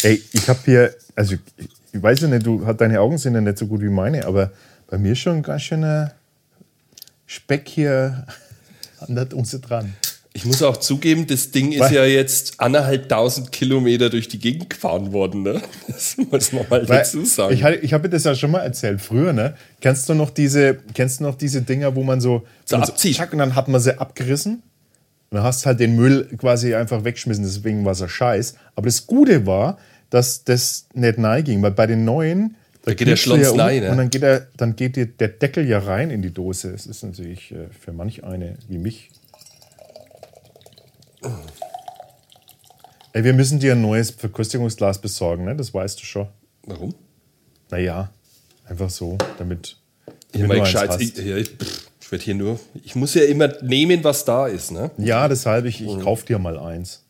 Ey, 0.03 0.21
ich 0.31 0.47
habe 0.49 0.59
hier, 0.65 0.95
also 1.15 1.35
ich, 1.57 2.01
weiß 2.01 2.21
ja 2.21 2.27
nicht, 2.27 2.45
du, 2.45 2.59
deine 2.73 2.99
Augen 2.99 3.17
sind 3.17 3.35
ja 3.35 3.41
nicht 3.41 3.57
so 3.57 3.67
gut 3.67 3.81
wie 3.81 3.89
meine, 3.89 4.25
aber 4.25 4.51
bei 4.87 4.97
mir 4.97 5.15
schon 5.15 5.37
ein 5.37 5.43
ganz 5.43 5.63
schöner 5.63 6.13
Speck 7.25 7.67
hier 7.69 8.25
an 8.99 9.15
der 9.15 9.25
Dose 9.25 9.59
dran. 9.59 9.95
Ich 10.35 10.45
muss 10.45 10.63
auch 10.63 10.77
zugeben, 10.77 11.27
das 11.27 11.51
Ding 11.51 11.71
ist 11.71 11.79
Was? 11.79 11.91
ja 11.91 12.05
jetzt 12.05 12.59
anderthalb 12.59 13.07
tausend 13.07 13.51
Kilometer 13.51 14.09
durch 14.09 14.27
die 14.27 14.39
Gegend 14.39 14.69
gefahren 14.71 15.13
worden. 15.13 15.43
Ne? 15.43 15.61
Das 15.87 16.17
muss 16.17 16.51
man 16.51 16.65
mal 16.69 16.89
Weil 16.89 16.97
dazu 16.97 17.23
sagen. 17.23 17.53
Ich, 17.53 17.63
ich 17.63 17.93
habe 17.93 18.09
dir 18.09 18.15
das 18.15 18.23
ja 18.23 18.33
schon 18.33 18.49
mal 18.49 18.61
erzählt, 18.61 18.99
früher, 18.99 19.31
ne? 19.31 19.53
Kennst 19.79 20.09
du 20.09 20.15
noch 20.15 20.31
diese, 20.31 20.79
kennst 20.95 21.19
du 21.19 21.25
noch 21.25 21.35
diese 21.35 21.61
Dinger, 21.61 21.95
wo 21.95 22.01
man 22.03 22.19
so, 22.19 22.43
So 22.65 22.77
man 22.77 22.89
abzieht. 22.89 23.15
tschack, 23.15 23.31
und 23.31 23.39
dann 23.39 23.53
hat 23.55 23.67
man 23.67 23.79
sie 23.79 23.99
abgerissen? 23.99 24.63
Und 25.29 25.37
dann 25.37 25.43
hast 25.43 25.67
halt 25.67 25.79
den 25.79 25.95
Müll 25.95 26.27
quasi 26.37 26.73
einfach 26.73 27.03
weggeschmissen, 27.03 27.43
deswegen 27.43 27.85
war 27.85 27.91
es 27.91 27.99
ja 27.99 28.09
scheiß. 28.09 28.55
Aber 28.75 28.87
das 28.87 29.05
Gute 29.05 29.45
war, 29.45 29.77
dass 30.09 30.43
das 30.43 30.87
nicht 30.95 31.19
nahe 31.19 31.43
ging, 31.43 31.61
weil 31.61 31.71
bei 31.71 31.85
den 31.85 32.05
neuen, 32.05 32.55
Da 32.83 32.91
geht 32.95 33.01
der 33.01 33.05
du 33.05 33.11
ja 33.11 33.17
Schlons 33.17 33.57
rein, 33.59 33.81
ne? 33.83 33.91
Und 33.91 33.97
dann 33.97 34.09
geht, 34.09 34.23
der, 34.23 34.47
dann 34.57 34.75
geht 34.75 34.95
der 35.19 35.27
Deckel 35.27 35.67
ja 35.67 35.77
rein 35.77 36.09
in 36.09 36.23
die 36.23 36.33
Dose. 36.33 36.71
Das 36.71 36.87
ist 36.87 37.03
natürlich 37.03 37.51
äh, 37.51 37.67
für 37.79 37.93
manch 37.93 38.23
eine 38.23 38.55
wie 38.67 38.79
mich. 38.79 39.11
Ey, 43.13 43.23
wir 43.23 43.33
müssen 43.33 43.59
dir 43.59 43.73
ein 43.73 43.81
neues 43.81 44.11
Verköstigungsglas 44.11 44.99
besorgen, 44.99 45.45
ne? 45.45 45.55
Das 45.55 45.73
weißt 45.73 45.99
du 46.01 46.05
schon. 46.05 46.27
Warum? 46.65 46.95
Naja, 47.69 48.09
einfach 48.65 48.89
so, 48.89 49.17
damit, 49.37 49.77
Ich, 50.33 50.41
damit 50.41 50.59
eins 50.59 50.71
gescheit, 50.71 50.99
ich, 51.01 51.17
ja, 51.17 51.37
ich, 51.37 51.49
pff, 51.49 51.89
ich 52.01 52.11
werde 52.11 52.23
hier 52.23 52.35
nur. 52.35 52.59
Ich 52.83 52.95
muss 52.95 53.13
ja 53.13 53.23
immer 53.25 53.49
nehmen, 53.61 54.03
was 54.03 54.25
da 54.25 54.47
ist. 54.47 54.71
Ne? 54.71 54.89
Ja, 54.97 55.27
deshalb, 55.27 55.65
ich, 55.65 55.81
Mhm. 55.81 55.87
ich 55.89 55.99
kauf 56.03 56.23
dir 56.23 56.39
mal 56.39 56.57
eins. 56.57 57.03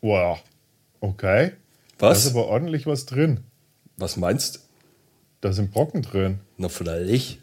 Wow. 0.00 0.38
Okay. 1.00 1.52
Da 1.98 2.10
Was? 2.10 2.24
ist 2.24 2.32
aber 2.32 2.46
ordentlich 2.46 2.86
was 2.86 3.06
drin. 3.06 3.40
Was 3.96 4.16
meinst 4.16 4.56
du? 4.56 4.60
Da 5.40 5.52
sind 5.52 5.70
Brocken 5.70 6.02
drin. 6.02 6.40
Na, 6.56 6.68
vielleicht. 6.68 7.38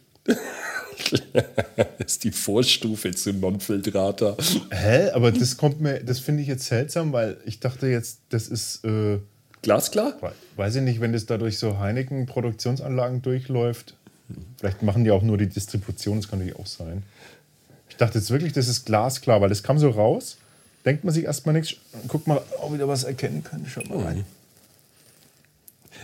Das 1.09 1.83
ist 2.05 2.23
die 2.23 2.31
Vorstufe 2.31 3.11
zu 3.11 3.33
Non-Filtrator. 3.33 4.37
Hä? 4.71 5.09
Aber 5.11 5.31
das 5.31 5.57
kommt 5.57 5.81
mir, 5.81 6.03
das 6.03 6.19
finde 6.19 6.41
ich 6.41 6.47
jetzt 6.47 6.65
seltsam, 6.65 7.13
weil 7.13 7.37
ich 7.45 7.59
dachte 7.59 7.87
jetzt, 7.87 8.19
das 8.29 8.47
ist, 8.47 8.83
äh, 8.85 9.19
Glasklar? 9.61 10.17
weiß 10.57 10.75
ich 10.75 10.81
nicht, 10.81 10.99
wenn 10.99 11.13
das 11.13 11.25
da 11.25 11.37
durch 11.37 11.57
so 11.57 11.79
Heineken-Produktionsanlagen 11.79 13.21
durchläuft. 13.21 13.95
Vielleicht 14.57 14.83
machen 14.83 15.03
die 15.05 15.11
auch 15.11 15.21
nur 15.21 15.37
die 15.37 15.47
Distribution, 15.47 16.19
das 16.19 16.29
kann 16.29 16.39
natürlich 16.39 16.59
auch 16.59 16.67
sein. 16.67 17.03
Ich 17.89 17.95
dachte 17.95 18.19
jetzt 18.19 18.29
wirklich, 18.29 18.53
das 18.53 18.67
ist 18.67 18.85
glasklar, 18.85 19.39
weil 19.41 19.49
das 19.49 19.63
kam 19.63 19.79
so 19.79 19.89
raus. 19.89 20.37
Denkt 20.85 21.05
man 21.05 21.13
sich 21.13 21.23
erstmal 21.23 21.53
nichts. 21.53 21.75
Guck 22.09 22.27
mal, 22.27 22.41
ob 22.59 22.73
wieder 22.73 22.87
was 22.87 23.05
erkennen 23.05 23.43
kann. 23.43 23.65
Schau 23.67 23.83
mal 23.83 24.03
rein. 24.03 24.25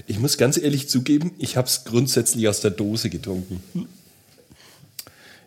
Ich 0.08 0.20
muss 0.20 0.38
ganz 0.38 0.58
ehrlich 0.58 0.88
zugeben, 0.88 1.32
ich 1.38 1.58
habe 1.58 1.68
es 1.68 1.84
grundsätzlich 1.84 2.48
aus 2.48 2.62
der 2.62 2.72
Dose 2.72 3.10
getrunken. 3.10 3.62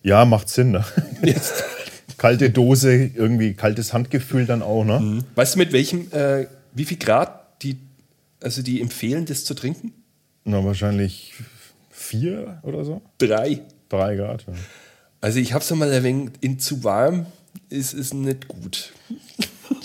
Ja, 0.02 0.24
macht 0.24 0.48
Sinn. 0.48 0.72
Ne? 0.72 0.84
Kalte 2.18 2.50
Dose, 2.50 3.10
irgendwie 3.14 3.54
kaltes 3.54 3.92
Handgefühl 3.92 4.46
dann 4.46 4.62
auch. 4.62 4.84
Ne? 4.84 5.24
Weißt 5.34 5.54
du, 5.54 5.58
mit 5.58 5.72
welchem, 5.72 6.10
äh, 6.12 6.46
wie 6.72 6.84
viel 6.84 6.98
Grad 6.98 7.62
die, 7.62 7.78
also 8.40 8.62
die 8.62 8.80
empfehlen, 8.80 9.26
das 9.26 9.44
zu 9.44 9.54
trinken? 9.54 9.92
Na, 10.44 10.64
wahrscheinlich 10.64 11.34
vier 11.90 12.58
oder 12.62 12.84
so. 12.84 13.02
Drei. 13.18 13.60
Drei 13.88 14.16
Grad. 14.16 14.44
Ja. 14.46 14.54
Also 15.20 15.38
ich 15.38 15.52
habe 15.52 15.62
es 15.62 15.70
mal 15.70 15.92
erwähnt, 15.92 16.32
in 16.40 16.58
zu 16.58 16.82
warm 16.84 17.26
ist 17.68 17.94
es 17.94 18.12
nicht 18.12 18.48
gut. 18.48 18.92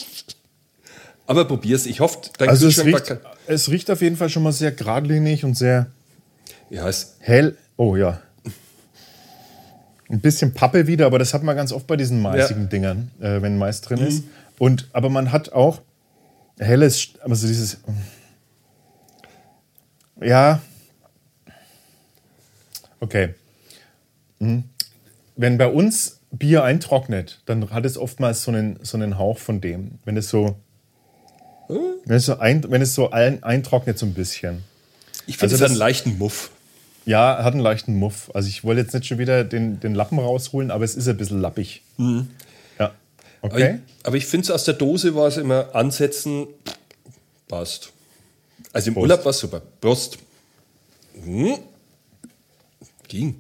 Aber 1.28 1.46
probier's. 1.46 1.86
Ich 1.86 2.00
hoffe, 2.00 2.20
dann 2.38 2.50
Also 2.50 2.68
es 2.68 2.84
riecht, 2.84 3.16
es 3.48 3.70
riecht 3.70 3.92
auf 3.92 4.02
jeden 4.02 4.16
Fall 4.16 4.30
schon 4.30 4.44
mal 4.44 4.54
sehr 4.54 4.72
geradlinig 4.72 5.44
und 5.44 5.56
sehr 5.56 5.88
Ja, 6.70 6.90
hell. 7.20 7.58
Oh 7.76 7.96
ja. 7.96 8.22
Ein 10.10 10.22
bisschen 10.22 10.54
Pappe 10.54 10.88
wieder, 10.88 11.06
aber 11.06 11.20
das 11.20 11.34
hat 11.34 11.44
man 11.44 11.56
ganz 11.56 11.72
oft 11.72 11.86
bei 11.88 11.98
diesen 11.98 12.22
maisigen 12.22 12.64
Ja. 12.64 12.68
Dingern, 12.68 13.12
äh, 13.20 13.42
wenn 13.42 13.58
Mais 13.58 13.82
drin 13.82 14.00
ist. 14.00 14.24
Und, 14.58 14.88
aber 14.94 15.10
man 15.10 15.32
hat 15.32 15.52
auch 15.52 15.82
helles, 16.58 17.10
aber 17.22 17.36
so 17.36 17.48
dieses. 17.48 17.78
Ja. 20.22 20.62
Okay. 23.00 23.36
Mhm. 24.40 24.64
Wenn 25.36 25.58
bei 25.58 25.68
uns 25.68 26.20
Bier 26.32 26.64
eintrocknet, 26.64 27.42
dann 27.46 27.70
hat 27.72 27.86
es 27.86 27.98
oftmals 27.98 28.44
so 28.44 28.52
einen, 28.52 28.80
so 28.84 28.98
einen 28.98 29.18
Hauch 29.18 29.38
von 29.38 29.62
dem. 29.62 30.00
Wenn 30.06 30.18
es 30.18 30.30
so. 30.30 30.56
Wenn 31.70 32.16
es 32.16 32.26
so, 32.26 32.40
ein, 32.40 32.64
wenn 32.70 32.82
es 32.82 32.96
so 32.96 33.12
ein, 33.12 33.44
eintrocknet, 33.44 34.00
so 34.00 34.06
ein 34.06 34.14
bisschen. 34.14 34.64
ich 35.26 35.38
finde 35.38 35.54
Also 35.54 35.56
es 35.56 35.62
hat 35.62 35.70
einen 35.72 35.78
leichten 35.78 36.18
Muff. 36.18 36.52
Ja, 37.08 37.42
hat 37.42 37.54
einen 37.54 37.64
leichten 37.64 37.96
Muff. 37.96 38.30
Also 38.34 38.50
ich 38.50 38.66
wollte 38.66 38.82
jetzt 38.82 38.94
nicht 38.94 39.08
schon 39.08 39.18
wieder 39.18 39.46
den, 39.46 39.80
den 39.80 39.96
Lappen 39.96 40.20
rausholen, 40.20 40.72
aber 40.72 40.84
es 40.84 40.94
ist 40.96 41.08
ein 41.08 41.16
bisschen 41.16 41.40
lappig. 41.40 41.82
Ja. 41.98 42.04
Mhm. 42.04 42.28
Aber 43.42 43.54
Okay. 43.54 43.80
ich, 43.88 44.06
aber 44.06 44.18
ich 44.18 44.26
finde 44.26 44.44
es 44.46 44.52
aus 44.52 44.66
der 44.66 44.74
Dose 44.74 45.16
war 45.16 45.28
es 45.28 45.38
immer 45.38 45.74
ansetzen, 45.74 46.48
passt. 47.48 47.94
Also 48.74 48.90
im 48.90 48.96
Prost. 48.96 49.04
Urlaub 49.04 49.24
war 49.26 49.30
es 49.30 49.40
super. 49.40 49.62
Prost. 49.80 50.18
Hm. 51.24 51.58
Ging. 53.08 53.36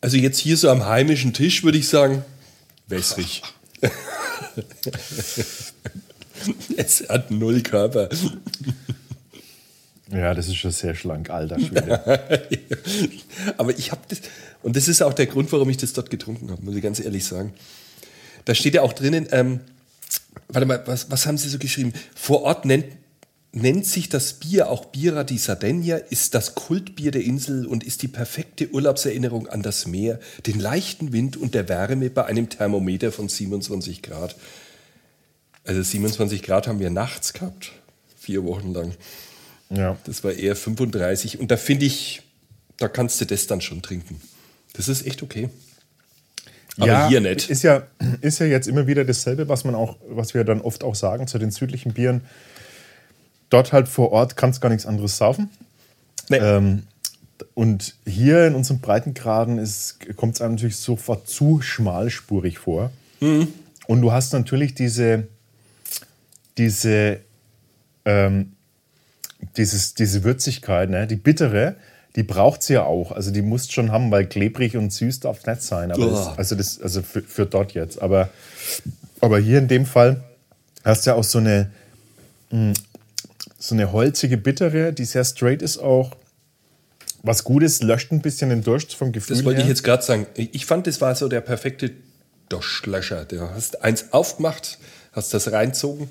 Also 0.00 0.16
jetzt 0.16 0.38
hier 0.38 0.56
so 0.56 0.70
am 0.70 0.86
heimischen 0.86 1.32
Tisch 1.32 1.64
würde 1.64 1.78
ich 1.78 1.88
sagen, 1.88 2.24
wässrig. 2.86 3.42
Es 6.76 7.08
hat 7.08 7.30
null 7.30 7.62
Körper. 7.62 8.08
Ja, 10.10 10.34
das 10.34 10.48
ist 10.48 10.56
schon 10.56 10.70
sehr 10.70 10.94
schlank, 10.94 11.30
alter 11.30 11.60
Schwede. 11.60 12.40
Aber 13.58 13.76
ich 13.78 13.90
habe 13.90 14.00
das, 14.08 14.20
und 14.62 14.74
das 14.76 14.88
ist 14.88 15.02
auch 15.02 15.12
der 15.12 15.26
Grund, 15.26 15.52
warum 15.52 15.68
ich 15.68 15.76
das 15.76 15.92
dort 15.92 16.10
getrunken 16.10 16.50
habe, 16.50 16.64
muss 16.64 16.74
ich 16.74 16.82
ganz 16.82 16.98
ehrlich 17.00 17.24
sagen. 17.24 17.52
Da 18.44 18.54
steht 18.54 18.74
ja 18.74 18.82
auch 18.82 18.94
drinnen, 18.94 19.28
ähm, 19.32 19.60
warte 20.48 20.66
mal, 20.66 20.82
was, 20.86 21.10
was 21.10 21.26
haben 21.26 21.36
Sie 21.36 21.48
so 21.48 21.58
geschrieben? 21.58 21.92
Vor 22.14 22.42
Ort 22.42 22.64
nennt, 22.64 22.86
nennt 23.62 23.86
sich 23.86 24.08
das 24.08 24.34
Bier 24.34 24.70
auch 24.70 24.86
Bira 24.86 25.24
di 25.24 25.38
Sardegna, 25.38 25.96
ist 25.96 26.34
das 26.34 26.54
Kultbier 26.54 27.10
der 27.10 27.24
Insel 27.24 27.66
und 27.66 27.84
ist 27.84 28.02
die 28.02 28.08
perfekte 28.08 28.70
Urlaubserinnerung 28.70 29.48
an 29.48 29.62
das 29.62 29.86
Meer, 29.86 30.18
den 30.46 30.60
leichten 30.60 31.12
Wind 31.12 31.36
und 31.36 31.54
der 31.54 31.68
Wärme 31.68 32.10
bei 32.10 32.24
einem 32.24 32.48
Thermometer 32.48 33.12
von 33.12 33.28
27 33.28 34.02
Grad. 34.02 34.36
Also 35.64 35.82
27 35.82 36.42
Grad 36.42 36.66
haben 36.66 36.80
wir 36.80 36.90
nachts 36.90 37.32
gehabt, 37.32 37.72
vier 38.16 38.44
Wochen 38.44 38.72
lang. 38.72 38.94
ja. 39.70 39.96
Das 40.04 40.24
war 40.24 40.32
eher 40.32 40.56
35. 40.56 41.38
Und 41.38 41.50
da 41.50 41.56
finde 41.56 41.86
ich, 41.86 42.22
da 42.78 42.88
kannst 42.88 43.20
du 43.20 43.26
das 43.26 43.46
dann 43.46 43.60
schon 43.60 43.82
trinken. 43.82 44.20
Das 44.72 44.88
ist 44.88 45.06
echt 45.06 45.22
okay. 45.22 45.50
Aber 46.78 46.86
ja, 46.86 47.08
hier 47.08 47.20
nicht. 47.20 47.50
Ist 47.50 47.62
ja, 47.64 47.86
ist 48.20 48.38
ja 48.38 48.46
jetzt 48.46 48.68
immer 48.68 48.86
wieder 48.86 49.04
dasselbe, 49.04 49.48
was 49.48 49.64
man 49.64 49.74
auch, 49.74 49.96
was 50.08 50.34
wir 50.34 50.44
dann 50.44 50.60
oft 50.60 50.84
auch 50.84 50.94
sagen 50.94 51.26
zu 51.26 51.38
den 51.38 51.50
südlichen 51.50 51.92
Bieren. 51.92 52.22
Dort 53.50 53.72
halt 53.72 53.88
vor 53.88 54.12
Ort 54.12 54.36
kannst 54.36 54.60
gar 54.60 54.68
nichts 54.68 54.86
anderes 54.86 55.16
saufen. 55.16 55.50
Nee. 56.28 56.38
Ähm, 56.38 56.82
und 57.54 57.94
hier 58.06 58.46
in 58.46 58.54
unseren 58.54 58.80
Breitengraden 58.80 59.56
kommt 60.16 60.34
es 60.34 60.40
einem 60.40 60.54
natürlich 60.54 60.76
sofort 60.76 61.28
zu 61.28 61.60
schmalspurig 61.60 62.58
vor. 62.58 62.90
Mhm. 63.20 63.48
Und 63.86 64.02
du 64.02 64.12
hast 64.12 64.32
natürlich 64.32 64.74
diese, 64.74 65.28
diese, 66.58 67.20
ähm, 68.04 68.52
dieses, 69.56 69.94
diese 69.94 70.24
Würzigkeit, 70.24 70.90
ne? 70.90 71.06
die 71.06 71.16
bittere, 71.16 71.76
die 72.16 72.22
braucht 72.22 72.62
sie 72.62 72.74
ja 72.74 72.84
auch. 72.84 73.12
Also 73.12 73.30
die 73.30 73.42
musst 73.42 73.72
schon 73.72 73.92
haben, 73.92 74.10
weil 74.10 74.26
klebrig 74.26 74.76
und 74.76 74.92
süß 74.92 75.20
darf 75.20 75.38
es 75.40 75.46
nicht 75.46 75.62
sein. 75.62 75.92
Aber 75.92 76.06
Uah. 76.06 76.10
das, 76.10 76.38
also 76.38 76.54
das, 76.54 76.80
also 76.80 77.02
für, 77.02 77.22
für 77.22 77.46
dort 77.46 77.72
jetzt. 77.72 78.02
Aber, 78.02 78.28
aber 79.20 79.38
hier 79.38 79.58
in 79.58 79.68
dem 79.68 79.86
Fall 79.86 80.22
hast 80.84 81.06
du 81.06 81.10
ja 81.10 81.16
auch 81.16 81.24
so 81.24 81.38
eine, 81.38 81.70
mh, 82.50 82.74
so 83.58 83.74
eine 83.74 83.92
holzige 83.92 84.36
Bittere, 84.36 84.92
die 84.92 85.04
sehr 85.04 85.24
straight 85.24 85.62
ist 85.62 85.78
auch. 85.78 86.16
Was 87.24 87.42
Gutes, 87.44 87.82
löscht 87.82 88.12
ein 88.12 88.20
bisschen 88.22 88.50
den 88.50 88.62
Durst 88.62 88.94
vom 88.94 89.10
Gefühl 89.12 89.36
Das 89.36 89.44
wollte 89.44 89.58
her. 89.58 89.64
ich 89.64 89.68
jetzt 89.70 89.82
gerade 89.82 90.02
sagen. 90.04 90.26
Ich 90.36 90.64
fand, 90.66 90.86
das 90.86 91.00
war 91.00 91.14
so 91.16 91.28
der 91.28 91.40
perfekte 91.40 91.90
Durchlöscher. 92.48 93.24
Du 93.24 93.40
hast 93.40 93.82
eins 93.82 94.12
aufgemacht, 94.12 94.78
hast 95.12 95.34
das 95.34 95.50
reinzogen. 95.50 96.08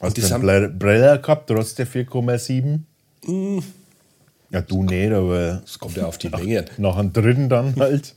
Hast 0.00 0.18
das 0.18 0.28
du 0.28 0.34
einen 0.34 0.78
Brille 0.78 1.18
gehabt, 1.20 1.48
trotz 1.48 1.74
der 1.74 1.86
4,7? 1.88 2.80
Ja, 4.50 4.60
du 4.60 4.82
nicht, 4.84 5.12
aber 5.12 5.62
Das 5.64 5.78
kommt 5.78 5.96
ja 5.96 6.06
auf 6.06 6.18
die 6.18 6.28
Menge. 6.28 6.60
an. 6.60 6.66
nach 6.76 6.96
einem 6.96 7.12
dritten 7.12 7.48
dann 7.48 7.74
halt. 7.76 8.14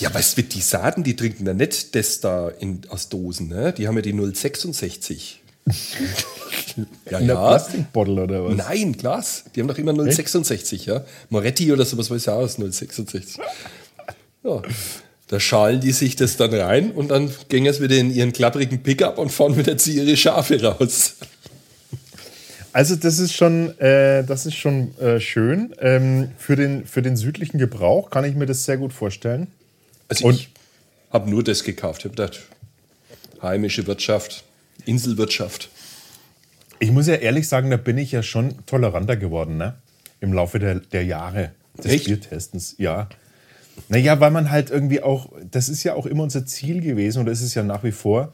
Ja, 0.00 0.12
weißt 0.12 0.36
du, 0.36 0.42
die 0.42 0.60
Saaten, 0.60 1.02
die 1.04 1.16
trinken 1.16 1.44
da 1.44 1.54
nicht 1.54 1.94
das 1.94 2.20
da 2.20 2.48
in, 2.48 2.82
aus 2.88 3.08
Dosen. 3.08 3.48
Ne? 3.48 3.72
Die 3.72 3.86
haben 3.88 3.94
ja 3.96 4.02
die 4.02 4.12
066. 4.12 5.41
ja, 7.10 7.18
In 7.18 7.26
der 7.26 7.36
ja. 7.36 7.48
Plastikbottle 7.48 8.22
oder 8.24 8.44
was? 8.44 8.56
Nein, 8.56 8.92
Glas. 8.92 9.44
Die 9.54 9.60
haben 9.60 9.68
doch 9.68 9.78
immer 9.78 9.94
066, 9.94 10.86
ja. 10.86 11.04
Moretti 11.30 11.72
oder 11.72 11.84
sowas 11.84 12.10
weiß 12.10 12.26
ja 12.26 12.34
aus 12.34 12.56
066. 12.56 13.38
Ja. 14.44 14.62
Da 15.28 15.40
schalen 15.40 15.80
die 15.80 15.92
sich 15.92 16.16
das 16.16 16.36
dann 16.36 16.52
rein 16.52 16.90
und 16.90 17.08
dann 17.10 17.32
gehen 17.48 17.64
es 17.64 17.80
wieder 17.80 17.96
in 17.96 18.12
ihren 18.12 18.32
klapprigen 18.32 18.82
Pickup 18.82 19.18
und 19.18 19.30
fahren 19.30 19.56
wieder 19.56 19.78
zu 19.78 19.90
ihre 19.90 20.16
Schafe 20.16 20.62
raus. 20.62 21.14
Also 22.74 22.96
das 22.96 23.18
ist 23.18 23.34
schon, 23.34 23.78
äh, 23.78 24.24
das 24.24 24.46
ist 24.46 24.56
schon 24.56 24.96
äh, 24.98 25.20
schön. 25.20 25.74
Ähm, 25.78 26.30
für, 26.38 26.56
den, 26.56 26.86
für 26.86 27.02
den 27.02 27.16
südlichen 27.16 27.58
Gebrauch 27.58 28.10
kann 28.10 28.24
ich 28.24 28.34
mir 28.34 28.46
das 28.46 28.64
sehr 28.64 28.78
gut 28.78 28.92
vorstellen. 28.92 29.46
Also 30.08 30.26
Und- 30.26 30.34
ich 30.34 30.48
habe 31.10 31.30
nur 31.30 31.44
das 31.44 31.64
gekauft. 31.64 32.00
Ich 32.00 32.04
habe 32.06 32.16
gedacht, 32.16 32.40
heimische 33.42 33.86
Wirtschaft, 33.86 34.44
Inselwirtschaft. 34.86 35.70
Ich 36.78 36.90
muss 36.90 37.06
ja 37.06 37.14
ehrlich 37.14 37.48
sagen, 37.48 37.70
da 37.70 37.76
bin 37.76 37.98
ich 37.98 38.12
ja 38.12 38.22
schon 38.22 38.54
toleranter 38.66 39.16
geworden, 39.16 39.56
ne? 39.56 39.74
Im 40.20 40.32
Laufe 40.32 40.58
der, 40.58 40.76
der 40.76 41.04
Jahre 41.04 41.52
des 41.78 41.92
Echt? 41.92 42.04
Biertestens, 42.06 42.74
ja. 42.78 43.08
Naja, 43.88 44.20
weil 44.20 44.30
man 44.30 44.50
halt 44.50 44.70
irgendwie 44.70 45.02
auch, 45.02 45.30
das 45.50 45.68
ist 45.68 45.82
ja 45.84 45.94
auch 45.94 46.06
immer 46.06 46.22
unser 46.22 46.46
Ziel 46.46 46.80
gewesen 46.80 47.20
und 47.20 47.26
das 47.26 47.40
ist 47.40 47.54
ja 47.54 47.62
nach 47.62 47.84
wie 47.84 47.92
vor, 47.92 48.32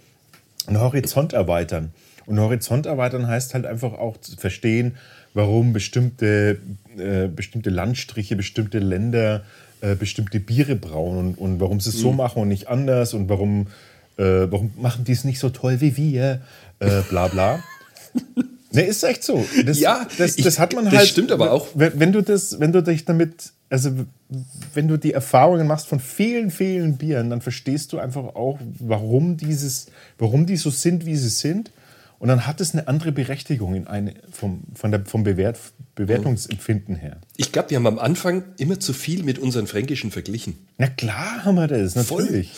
einen 0.67 0.81
Horizont 0.81 1.33
erweitern. 1.33 1.93
Und 2.27 2.39
Horizont 2.41 2.87
erweitern 2.87 3.27
heißt 3.27 3.55
halt 3.55 3.65
einfach 3.65 3.95
auch 3.95 4.19
zu 4.19 4.37
verstehen, 4.37 4.97
warum 5.33 5.73
bestimmte, 5.73 6.59
äh, 6.99 7.29
bestimmte 7.29 7.71
Landstriche, 7.71 8.37
bestimmte 8.37 8.79
Länder 8.79 9.45
äh, 9.81 9.95
bestimmte 9.95 10.41
Biere 10.41 10.75
brauen 10.75 11.17
und, 11.17 11.39
und 11.39 11.61
warum 11.61 11.79
sie 11.79 11.91
es 11.91 12.01
so 12.01 12.13
machen 12.13 12.43
und 12.43 12.49
nicht 12.49 12.67
anders 12.67 13.15
und 13.15 13.29
warum, 13.29 13.69
äh, 14.19 14.51
warum 14.51 14.73
machen 14.77 15.05
die 15.05 15.13
es 15.13 15.25
nicht 15.25 15.39
so 15.39 15.49
toll 15.51 15.81
wie 15.81 15.97
wir, 15.97 16.43
äh, 16.81 17.03
bla 17.09 17.29
bla. 17.29 17.63
Ne, 18.71 18.83
ist 18.83 19.03
echt 19.03 19.25
so. 19.25 19.47
Das, 19.65 19.81
Ja, 19.81 20.07
das, 20.19 20.37
ich- 20.37 20.45
das 20.45 20.59
hat 20.59 20.75
man 20.75 20.85
das 20.85 20.93
halt. 20.95 21.09
stimmt 21.09 21.33
aber 21.33 21.53
auch. 21.53 21.69
Wenn, 21.75 21.99
wenn 22.01 22.13
du 22.13 22.21
das, 22.23 22.61
wenn 22.61 22.71
du 22.71 22.83
dich 22.83 23.07
damit, 23.07 23.53
also 23.71 23.91
wenn 24.75 24.89
du 24.89 24.99
die 24.99 25.15
Erfahrungen 25.15 25.67
machst 25.67 25.87
von 25.87 26.01
vielen, 26.01 26.51
vielen 26.51 26.99
Bieren, 26.99 27.31
dann 27.31 27.41
verstehst 27.41 27.95
du 27.95 27.99
einfach 27.99 28.35
auch, 28.35 28.59
warum 28.79 29.39
dieses, 29.39 29.87
warum 30.19 30.45
die 30.45 30.59
so 30.59 30.69
sind, 30.69 31.07
wie 31.07 31.17
sie 31.17 31.31
sind. 31.31 31.71
Und 32.19 32.29
dann 32.29 32.47
hat 32.47 32.61
es 32.61 32.75
eine 32.75 32.89
andere 32.89 33.11
Berechtigung 33.11 33.75
in 33.75 33.87
eine, 33.87 34.13
vom, 34.31 34.61
von 34.75 34.91
der, 34.91 35.07
vom 35.07 35.23
Bewert, 35.25 35.59
Bewertungsempfinden 35.95 36.95
her. 36.97 37.17
Ich 37.39 37.53
glaube, 37.53 37.71
wir 37.71 37.79
haben 37.79 37.87
am 37.87 37.99
Anfang 37.99 38.45
immer 38.59 38.79
zu 38.79 38.93
viel 38.93 39.23
mit 39.23 39.39
unseren 39.39 39.67
Fränkischen 39.67 40.11
verglichen. 40.11 40.59
Na 40.77 40.89
klar 40.89 41.47
haben 41.47 41.55
wir 41.55 41.69
das, 41.69 41.95
Voll. 42.07 42.23
natürlich. 42.25 42.51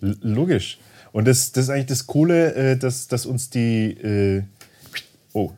L 0.00 0.16
logisch. 0.22 0.78
Und 1.12 1.26
das, 1.26 1.52
das 1.52 1.64
ist 1.64 1.70
eigentlich 1.70 1.86
das 1.86 2.06
Coole, 2.06 2.54
äh, 2.54 2.76
dass, 2.76 3.08
dass 3.08 3.26
uns 3.26 3.50
die, 3.50 3.90
äh, 3.92 4.42
Oh, 5.32 5.52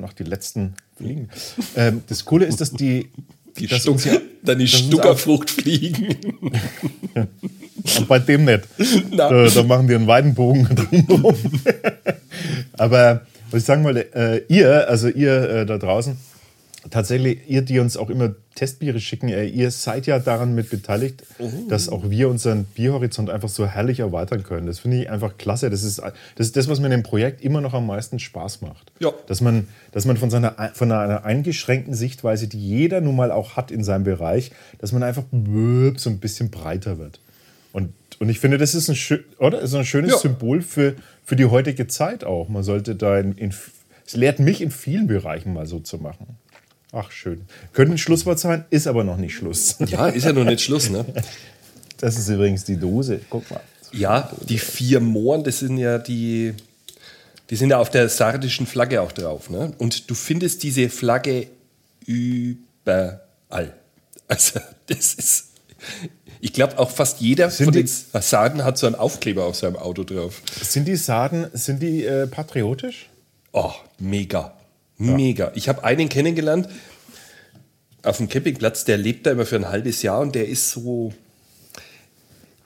noch 0.00 0.12
die 0.12 0.22
letzten 0.24 0.74
fliegen. 0.96 1.28
Ähm, 1.76 2.02
das 2.08 2.24
Coole 2.24 2.46
ist, 2.46 2.60
dass 2.60 2.72
die. 2.72 3.10
Die 3.58 3.66
dass 3.66 3.82
Stuck, 3.82 4.04
ja- 4.04 4.18
dann 4.44 4.58
die 4.60 4.68
Stuckerfruchtfliegen. 4.68 6.16
auch 7.96 8.04
bei 8.06 8.18
dem 8.20 8.44
nicht. 8.44 8.62
Da, 9.16 9.48
da 9.48 9.62
machen 9.64 9.88
die 9.88 9.94
einen 9.96 10.06
weiten 10.06 10.34
Bogen 10.34 10.64
drumherum. 11.08 11.34
Aber 12.74 13.22
was 13.50 13.60
ich 13.60 13.66
sagen 13.66 13.82
wollte, 13.84 14.14
äh, 14.14 14.42
ihr, 14.48 14.88
also 14.88 15.08
ihr 15.08 15.48
äh, 15.50 15.66
da 15.66 15.78
draußen, 15.78 16.16
tatsächlich, 16.90 17.40
ihr, 17.48 17.62
die 17.62 17.78
uns 17.78 17.96
auch 17.96 18.10
immer 18.10 18.34
Testbiere 18.54 19.00
schicken, 19.00 19.28
äh, 19.28 19.44
ihr 19.44 19.70
seid 19.70 20.06
ja 20.06 20.18
daran 20.18 20.54
mit 20.54 20.70
beteiligt, 20.70 21.24
dass 21.68 21.88
auch 21.88 22.10
wir 22.10 22.28
unseren 22.28 22.64
Bierhorizont 22.64 23.30
einfach 23.30 23.48
so 23.48 23.66
herrlich 23.66 24.00
erweitern 24.00 24.42
können. 24.42 24.66
Das 24.66 24.80
finde 24.80 25.02
ich 25.02 25.10
einfach 25.10 25.38
klasse. 25.38 25.70
Das 25.70 25.82
ist, 25.82 25.98
das 26.00 26.46
ist 26.46 26.56
das, 26.56 26.68
was 26.68 26.80
mir 26.80 26.86
in 26.86 26.92
dem 26.92 27.02
Projekt 27.02 27.42
immer 27.42 27.60
noch 27.60 27.74
am 27.74 27.86
meisten 27.86 28.18
Spaß 28.18 28.60
macht. 28.62 28.92
Ja. 28.98 29.12
Dass 29.26 29.40
man, 29.40 29.68
dass 29.92 30.04
man 30.04 30.16
von, 30.16 30.30
seiner, 30.30 30.72
von 30.74 30.90
einer 30.90 31.24
eingeschränkten 31.24 31.94
Sichtweise, 31.94 32.48
die 32.48 32.58
jeder 32.58 33.00
nun 33.00 33.16
mal 33.16 33.30
auch 33.30 33.56
hat 33.56 33.70
in 33.70 33.84
seinem 33.84 34.04
Bereich, 34.04 34.50
dass 34.78 34.92
man 34.92 35.02
einfach 35.02 35.24
so 35.30 36.10
ein 36.10 36.18
bisschen 36.18 36.50
breiter 36.50 36.98
wird. 36.98 37.20
Und, 37.72 37.92
und 38.18 38.28
ich 38.28 38.40
finde, 38.40 38.58
das 38.58 38.74
ist 38.74 38.88
ein, 38.88 38.96
schö 38.96 39.18
oder? 39.38 39.60
Ist 39.60 39.74
ein 39.74 39.84
schönes 39.84 40.12
Ja. 40.12 40.18
Symbol 40.18 40.62
für, 40.62 40.94
für 41.24 41.36
die 41.36 41.46
heutige 41.46 41.86
Zeit 41.86 42.24
auch. 42.24 42.48
Man 42.48 42.62
sollte 42.62 42.96
da 42.96 43.18
in, 43.18 43.32
in, 43.32 43.54
es 44.06 44.16
lehrt 44.16 44.40
mich 44.40 44.62
in 44.62 44.70
vielen 44.70 45.06
Bereichen 45.06 45.52
mal 45.52 45.66
so 45.66 45.80
zu 45.80 45.98
machen. 45.98 46.38
Ach, 46.92 47.10
schön. 47.10 47.42
Könnte 47.72 47.94
ein 47.94 47.98
Schlusswort 47.98 48.38
sein, 48.38 48.64
ist 48.70 48.86
aber 48.86 49.04
noch 49.04 49.16
nicht 49.18 49.34
Schluss. 49.34 49.76
Ja, 49.88 50.08
ist 50.08 50.24
ja 50.24 50.32
noch 50.32 50.44
nicht 50.44 50.62
Schluss, 50.62 50.88
ne? 50.90 51.04
Das 51.98 52.18
ist 52.18 52.28
übrigens 52.28 52.64
die 52.64 52.76
Dose. 52.76 53.20
Guck 53.28 53.50
mal. 53.50 53.60
Ja, 53.92 54.30
die 54.48 54.58
vier 54.58 55.00
Mohren, 55.00 55.44
das 55.44 55.58
sind 55.60 55.78
ja 55.78 55.98
die, 55.98 56.54
die 57.50 57.56
sind 57.56 57.70
ja 57.70 57.78
auf 57.78 57.90
der 57.90 58.08
sardischen 58.08 58.66
Flagge 58.66 59.00
auch 59.02 59.12
drauf, 59.12 59.50
ne? 59.50 59.72
Und 59.78 60.08
du 60.10 60.14
findest 60.14 60.62
diese 60.62 60.88
Flagge 60.88 61.46
überall. 62.06 63.08
Also, 64.30 64.60
das 64.88 65.14
ist, 65.14 65.46
ich 66.42 66.52
glaube 66.52 66.78
auch 66.78 66.90
fast 66.90 67.18
jeder 67.22 67.48
Sind 67.50 67.64
von 67.64 67.72
die- 67.72 67.84
den 67.84 68.20
Sarden 68.20 68.62
hat 68.62 68.76
so 68.76 68.86
einen 68.86 68.94
Aufkleber 68.94 69.46
auf 69.46 69.56
seinem 69.56 69.76
Auto 69.76 70.04
drauf. 70.04 70.42
Sind 70.60 70.86
die 70.86 70.96
Sarden, 70.96 71.46
sind 71.54 71.80
die 71.82 72.04
äh, 72.04 72.26
patriotisch? 72.26 73.08
Oh, 73.52 73.72
mega. 73.98 74.52
Mega. 74.98 75.52
Ich 75.54 75.68
habe 75.68 75.84
einen 75.84 76.08
kennengelernt 76.08 76.68
auf 78.02 78.18
dem 78.18 78.28
Campingplatz, 78.28 78.84
der 78.84 78.96
lebt 78.96 79.26
da 79.26 79.32
immer 79.32 79.46
für 79.46 79.56
ein 79.56 79.68
halbes 79.68 80.02
Jahr 80.02 80.20
und 80.20 80.34
der 80.34 80.48
ist 80.48 80.70
so. 80.70 81.12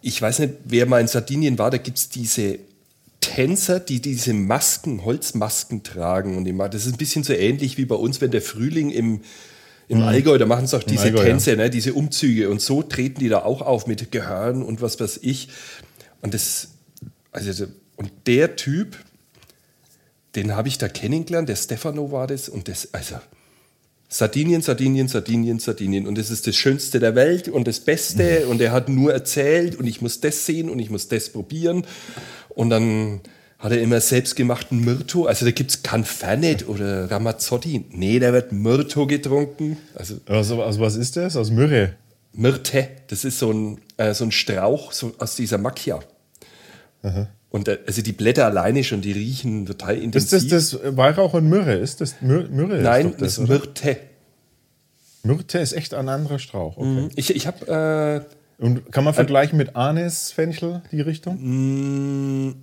Ich 0.00 0.20
weiß 0.20 0.40
nicht, 0.40 0.54
wer 0.64 0.86
mal 0.86 1.00
in 1.00 1.06
Sardinien 1.06 1.58
war, 1.58 1.70
da 1.70 1.78
gibt 1.78 1.96
es 1.96 2.08
diese 2.08 2.58
Tänzer, 3.20 3.78
die 3.78 4.00
diese 4.00 4.32
Masken, 4.34 5.04
Holzmasken 5.04 5.84
tragen. 5.84 6.36
Und 6.36 6.50
ma- 6.56 6.68
das 6.68 6.86
ist 6.86 6.94
ein 6.94 6.98
bisschen 6.98 7.22
so 7.22 7.32
ähnlich 7.32 7.78
wie 7.78 7.84
bei 7.84 7.94
uns, 7.94 8.20
wenn 8.20 8.32
der 8.32 8.42
Frühling 8.42 8.90
im, 8.90 9.20
im 9.88 10.02
Allgäu, 10.02 10.38
da 10.38 10.46
machen 10.46 10.66
sie 10.66 10.76
auch 10.76 10.82
diese 10.82 11.04
Allgäu, 11.04 11.18
ja. 11.18 11.24
Tänze, 11.26 11.56
ne, 11.56 11.70
diese 11.70 11.94
Umzüge. 11.94 12.50
Und 12.50 12.60
so 12.60 12.82
treten 12.82 13.20
die 13.20 13.28
da 13.28 13.42
auch 13.44 13.62
auf 13.62 13.86
mit 13.86 14.10
Gehörn 14.10 14.62
und 14.62 14.82
was 14.82 14.98
weiß 14.98 15.20
ich. 15.22 15.50
Und 16.20 16.34
das, 16.34 16.68
also, 17.30 17.66
und 17.94 18.10
der 18.26 18.56
Typ, 18.56 18.96
den 20.34 20.56
habe 20.56 20.68
ich 20.68 20.78
da 20.78 20.88
kennengelernt, 20.88 21.48
der 21.48 21.56
Stefano 21.56 22.10
war 22.10 22.26
das 22.26 22.48
und 22.48 22.68
das, 22.68 22.92
also 22.92 23.16
Sardinien, 24.08 24.60
Sardinien, 24.60 25.08
Sardinien, 25.08 25.58
Sardinien 25.58 26.06
und 26.06 26.18
das 26.18 26.30
ist 26.30 26.46
das 26.46 26.54
Schönste 26.54 27.00
der 27.00 27.14
Welt 27.14 27.48
und 27.48 27.66
das 27.66 27.80
Beste 27.80 28.46
und 28.46 28.60
er 28.60 28.72
hat 28.72 28.88
nur 28.88 29.12
erzählt 29.12 29.76
und 29.76 29.86
ich 29.86 30.02
muss 30.02 30.20
das 30.20 30.44
sehen 30.44 30.68
und 30.68 30.78
ich 30.78 30.90
muss 30.90 31.08
das 31.08 31.30
probieren 31.30 31.86
und 32.50 32.70
dann 32.70 33.20
hat 33.58 33.72
er 33.72 33.80
immer 33.80 34.00
selbstgemachten 34.00 34.80
Myrto, 34.80 35.26
also 35.26 35.44
da 35.44 35.52
gibt 35.52 35.70
es 35.70 35.82
kein 35.82 36.04
Fernet 36.04 36.68
oder 36.68 37.10
Ramazzotti, 37.10 37.86
nee, 37.90 38.18
da 38.18 38.32
wird 38.32 38.52
Myrto 38.52 39.06
getrunken, 39.06 39.78
also 39.94 40.16
Also, 40.26 40.62
also 40.62 40.80
was 40.80 40.96
ist 40.96 41.16
das? 41.16 41.36
Aus 41.36 41.50
Myrrhe. 41.50 41.94
Myrte, 42.34 42.88
das 43.08 43.24
ist 43.24 43.38
so 43.38 43.52
ein, 43.52 43.78
äh, 43.98 44.14
so 44.14 44.24
ein 44.24 44.32
Strauch 44.32 44.92
so 44.92 45.14
aus 45.18 45.36
dieser 45.36 45.58
Macchia. 45.58 46.00
Und 47.52 47.68
äh, 47.68 47.78
also 47.86 48.02
die 48.02 48.12
Blätter 48.12 48.46
alleine 48.46 48.82
schon, 48.82 49.00
die 49.02 49.12
riechen 49.12 49.66
total 49.66 49.96
Ist 49.96 50.02
intensiv. 50.04 50.50
das 50.50 50.70
das 50.70 50.96
Weihrauch 50.96 51.34
und 51.34 51.48
Myrrhe? 51.48 51.74
Ist 51.74 52.00
das 52.00 52.16
Myr 52.20 52.48
Myrrhe? 52.50 52.80
Nein, 52.82 53.10
ist 53.12 53.20
das 53.20 53.38
ist? 53.38 53.48
Myrte. 53.48 53.96
Myrte 55.22 55.58
ist 55.58 55.72
echt 55.74 55.94
ein 55.94 56.08
anderer 56.08 56.38
Strauch. 56.40 56.76
Okay. 56.78 57.08
Ich, 57.14 57.34
ich 57.36 57.46
habe, 57.46 58.26
Und 58.58 58.90
kann 58.90 59.04
man 59.04 59.14
vergleichen 59.14 59.56
mit 59.58 59.76
Anis, 59.76 60.32
Fenchel, 60.32 60.82
die 60.90 61.00
Richtung? 61.02 61.36
äh, 61.36 62.54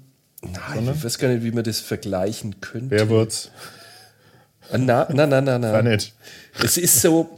na, 0.41 0.91
ich 0.93 1.03
weiß 1.03 1.17
gar 1.19 1.27
nicht, 1.29 1.43
wie 1.43 1.51
man 1.51 1.63
das 1.63 1.79
vergleichen 1.79 2.59
könnte. 2.61 2.89
Wer 2.91 3.09
wird's? 3.09 3.51
Ah, 4.71 4.77
Na, 4.77 5.07
na, 5.13 5.25
na, 5.27 5.41
na, 5.41 5.57
na. 5.59 5.81
nicht. 5.81 6.13
Es 6.63 6.77
ist 6.77 7.01
so, 7.01 7.29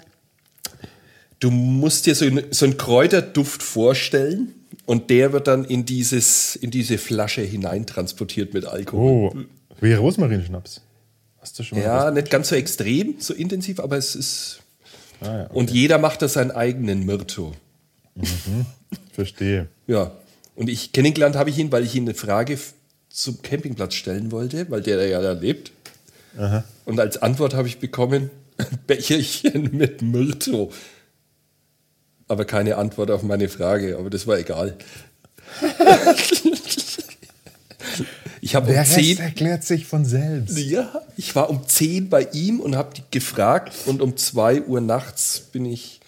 du 1.39 1.49
musst 1.51 2.05
dir 2.05 2.15
so, 2.15 2.25
so 2.51 2.65
einen 2.65 2.77
Kräuterduft 2.77 3.61
vorstellen 3.63 4.53
und 4.85 5.09
der 5.09 5.31
wird 5.33 5.47
dann 5.47 5.63
in, 5.65 5.85
dieses, 5.85 6.55
in 6.55 6.71
diese 6.71 6.97
Flasche 6.97 7.41
hineintransportiert 7.41 8.53
mit 8.53 8.65
Alkohol. 8.65 9.31
Oh, 9.33 9.35
wie 9.81 9.93
Rosmarinschnaps. 9.93 10.81
Hast 11.39 11.57
du 11.57 11.63
schon 11.63 11.79
mal 11.79 11.83
Ja, 11.85 12.11
nicht 12.11 12.29
ganz 12.29 12.49
so 12.49 12.55
extrem, 12.55 13.15
so 13.19 13.33
intensiv, 13.33 13.79
aber 13.79 13.97
es 13.97 14.15
ist. 14.15 14.59
Ah, 15.21 15.25
ja, 15.25 15.47
Und 15.47 15.71
jeder 15.71 15.97
macht 15.97 16.21
da 16.21 16.27
seinen 16.27 16.51
eigenen 16.51 17.05
Myrto. 17.05 17.53
verstehe. 19.13 19.67
Ja. 19.87 20.11
Und 20.55 20.69
ich 20.69 20.91
kennengelernt 20.91 21.35
habe 21.35 21.49
ich 21.49 21.57
ihn, 21.57 21.71
weil 21.71 21.83
ich 21.83 21.95
ihm 21.95 22.03
eine 22.03 22.13
Frage 22.13 22.57
zum 23.09 23.41
Campingplatz 23.41 23.93
stellen 23.95 24.31
wollte, 24.31 24.69
weil 24.69 24.81
der 24.81 25.05
ja 25.07 25.21
da 25.21 25.33
lebt. 25.33 25.71
Und 26.85 26.99
als 26.99 27.21
Antwort 27.21 27.53
habe 27.53 27.67
ich 27.67 27.79
bekommen, 27.79 28.29
ein 28.57 28.67
Becherchen 28.87 29.75
mit 29.75 30.01
Myrto. 30.01 30.71
Aber 32.31 32.45
keine 32.45 32.77
Antwort 32.77 33.11
auf 33.11 33.23
meine 33.23 33.49
Frage, 33.49 33.97
aber 33.99 34.09
das 34.09 34.25
war 34.25 34.37
egal. 34.37 34.77
ich 38.39 38.55
habe 38.55 38.67
um 38.67 38.71
Der 38.71 38.83
Rest 38.83 38.93
10 38.93 39.17
erklärt 39.17 39.65
sich 39.65 39.85
von 39.85 40.05
selbst. 40.05 40.57
Ja, 40.57 41.01
ich 41.17 41.35
war 41.35 41.49
um 41.49 41.67
10 41.67 42.07
bei 42.07 42.29
ihm 42.31 42.61
und 42.61 42.77
habe 42.77 42.93
die 42.95 43.03
gefragt 43.11 43.73
und 43.85 44.01
um 44.01 44.15
2 44.15 44.61
Uhr 44.61 44.79
nachts 44.79 45.41
bin 45.41 45.65
ich 45.65 45.99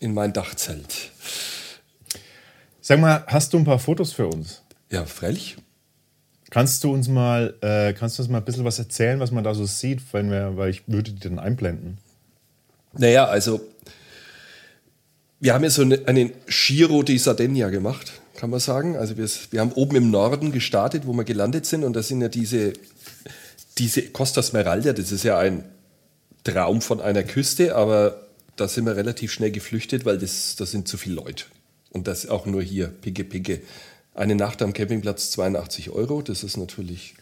in 0.00 0.14
mein 0.14 0.32
Dachzelt. 0.32 1.12
Sag 2.80 2.98
mal, 2.98 3.22
hast 3.28 3.52
du 3.52 3.58
ein 3.58 3.64
paar 3.64 3.78
Fotos 3.78 4.12
für 4.12 4.26
uns? 4.26 4.62
Ja, 4.90 5.04
freilich. 5.04 5.58
Kannst 6.50 6.82
du 6.82 6.92
uns 6.92 7.06
mal, 7.06 7.54
äh, 7.60 7.92
kannst 7.92 8.18
du 8.18 8.24
uns 8.24 8.32
mal 8.32 8.38
ein 8.38 8.44
bisschen 8.44 8.64
was 8.64 8.80
erzählen, 8.80 9.20
was 9.20 9.30
man 9.30 9.44
da 9.44 9.54
so 9.54 9.64
sieht, 9.64 10.00
wenn 10.12 10.28
wir, 10.28 10.56
weil 10.56 10.70
ich 10.70 10.88
würde 10.88 11.12
die 11.12 11.20
dann 11.20 11.38
einblenden. 11.38 11.98
Naja, 12.94 13.26
also 13.26 13.60
wir 15.40 15.54
haben 15.54 15.64
ja 15.64 15.70
so 15.70 15.82
eine, 15.82 16.06
einen 16.06 16.32
Giro 16.46 17.02
di 17.02 17.18
Sardegna 17.18 17.70
gemacht, 17.70 18.12
kann 18.36 18.50
man 18.50 18.60
sagen. 18.60 18.96
Also 18.96 19.16
wir, 19.16 19.28
wir 19.50 19.60
haben 19.60 19.72
oben 19.72 19.96
im 19.96 20.10
Norden 20.10 20.52
gestartet, 20.52 21.06
wo 21.06 21.12
wir 21.12 21.24
gelandet 21.24 21.66
sind 21.66 21.84
und 21.84 21.94
da 21.94 22.02
sind 22.02 22.20
ja 22.20 22.28
diese, 22.28 22.72
diese 23.78 24.02
Costa 24.10 24.42
Smeralda, 24.42 24.92
das 24.92 25.12
ist 25.12 25.24
ja 25.24 25.38
ein 25.38 25.64
Traum 26.44 26.80
von 26.80 27.00
einer 27.00 27.22
Küste, 27.22 27.74
aber 27.76 28.26
da 28.56 28.68
sind 28.68 28.86
wir 28.86 28.96
relativ 28.96 29.32
schnell 29.32 29.50
geflüchtet, 29.50 30.04
weil 30.04 30.18
das, 30.18 30.56
das 30.56 30.70
sind 30.70 30.88
zu 30.88 30.96
viele 30.96 31.16
Leute. 31.16 31.44
Und 31.90 32.08
das 32.08 32.28
auch 32.28 32.46
nur 32.46 32.62
hier, 32.62 32.88
picke, 32.88 33.24
picke. 33.24 33.60
Eine 34.14 34.34
Nacht 34.34 34.62
am 34.62 34.72
Campingplatz 34.72 35.30
82 35.30 35.90
Euro, 35.90 36.22
das 36.22 36.42
ist 36.42 36.56
natürlich 36.56 37.14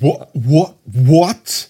What? 0.00 0.28
What? 0.34 0.74
What? 0.84 1.68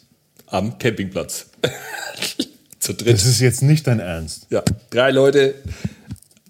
am 0.53 0.79
Campingplatz. 0.79 1.47
Zu 2.83 2.95
dritt. 2.95 3.15
Das 3.15 3.27
ist 3.27 3.39
jetzt 3.39 3.63
nicht 3.63 3.87
dein 3.87 4.01
Ernst. 4.01 4.49
Ja, 4.51 4.65
drei 4.91 5.13
Leute, 5.13 5.55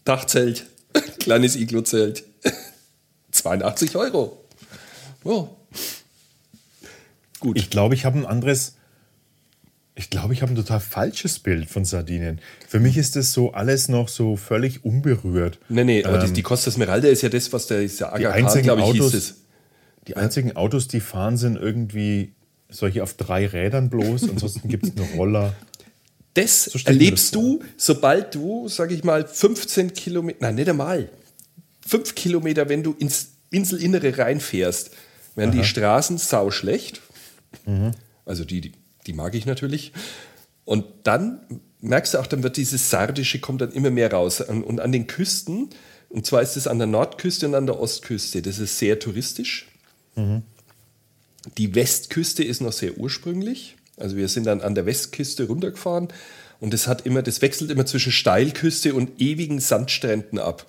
Dachzelt, 0.06 0.64
kleines 1.20 1.56
Iglo-Zelt, 1.56 2.24
82 3.32 3.94
Euro. 3.96 4.42
Oh. 5.24 5.48
Gut. 7.38 7.58
Ich 7.58 7.68
glaube, 7.68 7.94
ich 7.94 8.06
habe 8.06 8.18
ein 8.18 8.24
anderes. 8.24 8.76
Ich 9.94 10.08
glaube, 10.08 10.32
ich 10.32 10.40
habe 10.40 10.52
ein 10.52 10.56
total 10.56 10.80
falsches 10.80 11.38
Bild 11.38 11.68
von 11.68 11.84
Sardinien. 11.84 12.40
Für 12.66 12.80
mich 12.80 12.96
ist 12.96 13.14
das 13.14 13.34
so 13.34 13.52
alles 13.52 13.88
noch 13.88 14.08
so 14.08 14.36
völlig 14.36 14.86
unberührt. 14.86 15.58
nee, 15.68 15.84
nee, 15.84 16.02
aber 16.02 16.16
die, 16.24 16.32
die 16.32 16.42
Costa 16.42 16.70
Smeralda 16.70 17.08
ist 17.08 17.20
ja 17.20 17.28
das, 17.28 17.52
was 17.52 17.66
der, 17.66 17.82
ist 17.82 18.00
der 18.00 18.08
Die 18.16 18.24
Aga 18.26 18.30
Khan, 18.32 18.44
einzigen 18.46 18.64
glaube 18.64 18.80
ich, 18.80 18.86
Autos- 18.86 19.12
hieß 19.12 19.14
es. 19.14 19.34
Die 20.08 20.16
einzigen 20.16 20.56
Autos, 20.56 20.88
die 20.88 21.00
fahren, 21.00 21.36
sind 21.36 21.56
irgendwie 21.56 22.32
solche 22.70 23.02
auf 23.02 23.12
drei 23.14 23.46
Rädern 23.46 23.90
bloß. 23.90 24.30
Ansonsten 24.30 24.66
gibt 24.68 24.84
es 24.86 24.94
nur 24.94 25.06
Roller. 25.08 25.52
Das 26.34 26.64
So 26.64 26.78
erlebst 26.84 27.34
das 27.34 27.40
du, 27.40 27.60
sobald 27.76 28.34
du, 28.34 28.68
sage 28.68 28.94
ich 28.94 29.04
mal, 29.04 29.26
15 29.26 29.92
Kilometer, 29.92 30.38
nein, 30.40 30.54
nicht 30.54 30.68
einmal, 30.68 31.10
5 31.86 32.14
Kilometer, 32.14 32.68
wenn 32.68 32.82
du 32.82 32.94
ins 32.98 33.32
Inselinnere 33.50 34.16
reinfährst, 34.16 34.92
werden 35.34 35.52
die 35.52 35.64
Straßen 35.64 36.18
sau 36.18 36.50
schlecht. 36.50 37.00
Mhm. 37.66 37.92
Also 38.24 38.44
die, 38.44 38.60
die, 38.60 38.72
die 39.06 39.12
mag 39.12 39.34
ich 39.34 39.46
natürlich. 39.46 39.92
Und 40.64 40.86
dann 41.02 41.40
merkst 41.80 42.14
du 42.14 42.18
auch, 42.18 42.26
dann 42.26 42.42
wird 42.42 42.56
dieses 42.56 42.90
Sardische 42.90 43.40
kommt 43.40 43.60
dann 43.60 43.72
immer 43.72 43.90
mehr 43.90 44.12
raus. 44.12 44.40
Und 44.40 44.62
und 44.62 44.80
an 44.80 44.92
den 44.92 45.06
Küsten, 45.06 45.70
und 46.08 46.24
zwar 46.24 46.42
ist 46.42 46.56
es 46.56 46.66
an 46.66 46.78
der 46.78 46.86
Nordküste 46.86 47.46
und 47.46 47.54
an 47.54 47.66
der 47.66 47.78
Ostküste, 47.78 48.42
das 48.42 48.58
ist 48.58 48.78
sehr 48.78 48.98
touristisch. 48.98 49.68
Mhm. 50.14 50.42
Die 51.58 51.74
Westküste 51.74 52.44
ist 52.44 52.60
noch 52.60 52.72
sehr 52.72 52.96
ursprünglich. 52.98 53.76
Also 53.96 54.16
wir 54.16 54.28
sind 54.28 54.46
dann 54.46 54.60
an 54.60 54.74
der 54.74 54.86
Westküste 54.86 55.46
runtergefahren 55.46 56.08
und 56.60 56.72
das 56.72 56.86
hat 56.86 57.06
immer, 57.06 57.22
das 57.22 57.42
wechselt 57.42 57.70
immer 57.70 57.86
zwischen 57.86 58.12
Steilküste 58.12 58.94
und 58.94 59.20
ewigen 59.20 59.60
Sandstränden 59.60 60.38
ab. 60.38 60.66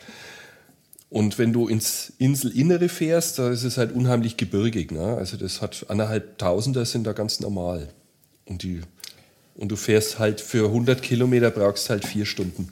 Und 1.10 1.38
wenn 1.38 1.54
du 1.54 1.68
ins 1.68 2.12
Inselinnere 2.18 2.90
fährst, 2.90 3.38
da 3.38 3.52
ist 3.52 3.64
es 3.64 3.78
halt 3.78 3.92
unheimlich 3.92 4.36
gebirgig. 4.36 4.92
Ne? 4.92 5.16
Also 5.16 5.38
das 5.38 5.62
hat 5.62 5.86
anderthalb 5.90 6.40
Tausender 6.40 6.86
sind 6.86 7.06
da 7.06 7.14
ganz 7.14 7.40
normal. 7.40 7.90
Und, 8.46 8.64
die, 8.64 8.82
und 9.54 9.72
du 9.72 9.76
fährst 9.76 10.18
halt 10.18 10.42
für 10.42 10.66
100 10.66 11.04
Kilometer 11.04 11.52
brauchst 11.52 11.92
halt 11.92 12.06
vier 12.06 12.26
Stunden. 12.26 12.70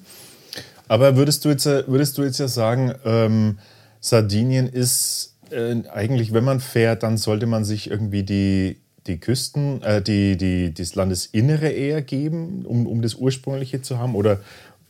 Aber 0.87 1.15
würdest 1.15 1.45
du 1.45 1.49
jetzt, 1.49 1.65
würdest 1.65 2.17
du 2.17 2.23
jetzt 2.23 2.39
ja 2.39 2.47
sagen, 2.47 2.95
ähm, 3.05 3.59
Sardinien 3.99 4.67
ist 4.67 5.35
äh, 5.51 5.75
eigentlich, 5.93 6.33
wenn 6.33 6.43
man 6.43 6.59
fährt, 6.59 7.03
dann 7.03 7.17
sollte 7.17 7.45
man 7.45 7.63
sich 7.63 7.91
irgendwie 7.91 8.23
die, 8.23 8.81
die 9.07 9.17
Küsten, 9.17 9.81
äh, 9.83 10.01
die, 10.01 10.37
die, 10.37 10.73
das 10.73 10.95
Landesinnere 10.95 11.69
eher 11.69 12.01
geben, 12.01 12.65
um, 12.65 12.87
um 12.87 13.01
das 13.01 13.15
ursprüngliche 13.15 13.81
zu 13.81 13.97
haben? 13.99 14.15
Oder, 14.15 14.39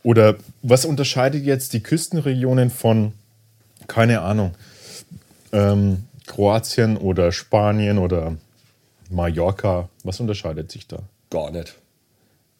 oder 0.02 0.36
was 0.62 0.84
unterscheidet 0.84 1.44
jetzt 1.44 1.72
die 1.72 1.80
Küstenregionen 1.82 2.70
von, 2.70 3.12
keine 3.88 4.20
Ahnung, 4.20 4.54
ähm, 5.52 6.04
Kroatien 6.26 6.96
oder 6.96 7.32
Spanien 7.32 7.98
oder 7.98 8.36
Mallorca? 9.10 9.88
Was 10.04 10.20
unterscheidet 10.20 10.70
sich 10.70 10.86
da? 10.86 11.00
Gar 11.30 11.50
nicht. 11.50 11.74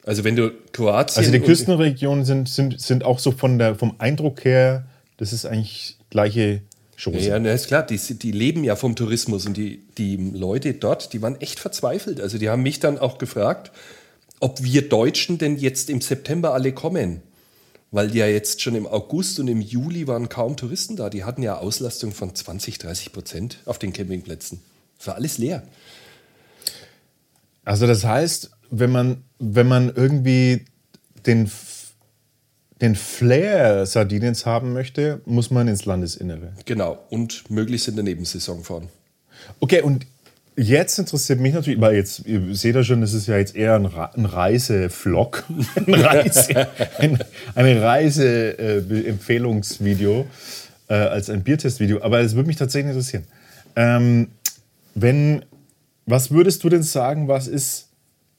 Also 0.05 0.25
wenn 0.25 0.35
du 0.35 0.51
Kroatien. 0.73 1.19
Also 1.19 1.31
die 1.31 1.41
Küstenregionen 1.41 2.25
sind, 2.25 2.49
sind, 2.49 2.81
sind 2.81 3.05
auch 3.05 3.19
so 3.19 3.31
von 3.31 3.59
der, 3.59 3.77
vom 3.77 3.95
Eindruck 3.99 4.45
her, 4.45 4.85
das 5.19 5.33
ist 5.33 5.47
eigentlich 5.47 5.97
gleiche 6.11 6.63
Chose. 7.03 7.29
Ja, 7.29 7.39
na, 7.39 7.53
ist 7.53 7.67
klar, 7.67 7.85
die, 7.85 7.99
die 7.99 8.33
leben 8.33 8.65
ja 8.65 8.77
vom 8.77 8.95
Tourismus 8.95 9.47
und 9.47 9.57
die, 9.57 9.83
die 9.99 10.17
Leute 10.17 10.75
dort, 10.75 11.13
die 11.13 11.23
waren 11.23 11.41
echt 11.41 11.59
verzweifelt. 11.59 12.21
Also 12.21 12.39
die 12.39 12.49
haben 12.49 12.63
mich 12.63 12.81
dann 12.81 12.99
auch 12.99 13.19
gefragt, 13.19 13.73
ob 14.41 14.63
wir 14.63 14.89
Deutschen 14.89 15.39
denn 15.39 15.57
jetzt 15.57 15.91
im 15.91 16.01
September 16.01 16.55
alle 16.55 16.73
kommen. 16.73 17.23
Weil 17.91 18.15
ja 18.17 18.27
jetzt 18.27 18.63
schon 18.63 18.75
im 18.75 18.87
August 18.87 19.39
und 19.39 19.49
im 19.49 19.61
Juli 19.61 20.07
waren 20.07 20.29
kaum 20.29 20.57
Touristen 20.57 20.97
da. 20.97 21.11
Die 21.11 21.25
hatten 21.25 21.43
ja 21.43 21.59
Auslastung 21.59 22.13
von 22.13 22.35
20, 22.35 22.79
30 22.79 23.13
Prozent 23.13 23.59
auf 23.67 23.79
den 23.79 23.93
Campingplätzen. 23.93 24.61
Es 24.99 25.07
war 25.07 25.17
alles 25.17 25.37
leer. 25.39 25.63
Also 27.65 27.87
das 27.87 28.05
heißt, 28.05 28.51
wenn 28.71 28.91
man, 28.91 29.25
wenn 29.39 29.69
man 29.69 29.93
irgendwie 29.95 30.65
den 31.27 31.51
den 32.83 32.95
Flair 32.97 33.87
Sardiniens 33.87 34.45
haben 34.45 34.73
möchte, 34.73 35.21
muss 35.25 35.53
man 35.53 35.69
ins 35.69 35.85
Landesinnere. 35.87 36.53
Genau, 36.67 36.99
und 37.11 37.49
möglichst 37.49 37.87
in 37.89 37.95
der 37.95 38.05
Nebensaison 38.05 38.65
fahren. 38.65 38.89
Okay, 39.61 39.83
und 39.83 40.05
jetzt 40.57 40.99
interessiert 40.99 41.39
mich 41.41 41.55
natürlich, 41.55 41.81
weil 41.81 41.95
jetzt, 41.95 42.27
ihr 42.27 42.55
seht 42.55 42.75
ja 42.75 42.83
schon, 42.83 43.01
das 43.01 43.13
ist 43.15 43.29
ja 43.29 43.39
jetzt 43.39 43.55
eher 43.55 43.77
ein, 43.77 43.87
ein 43.87 44.27
Reisevlog, 44.27 45.45
ein 45.87 45.95
Reise, 45.95 46.67
ein, 46.99 47.21
eine 47.55 47.81
Reise-Empfehlungsvideo 47.81 50.27
äh, 50.89 50.95
als 50.95 51.31
ein 51.31 51.45
Biertestvideo. 51.45 52.03
Aber 52.03 52.21
es 52.21 52.35
würde 52.35 52.49
mich 52.49 52.57
tatsächlich 52.57 52.91
interessieren. 52.91 53.23
Ähm, 53.77 54.27
wenn, 54.97 55.45
was 56.05 56.33
würdest 56.33 56.65
du 56.65 56.69
denn 56.69 56.83
sagen, 56.83 57.29
was 57.29 57.47
ist 57.47 57.92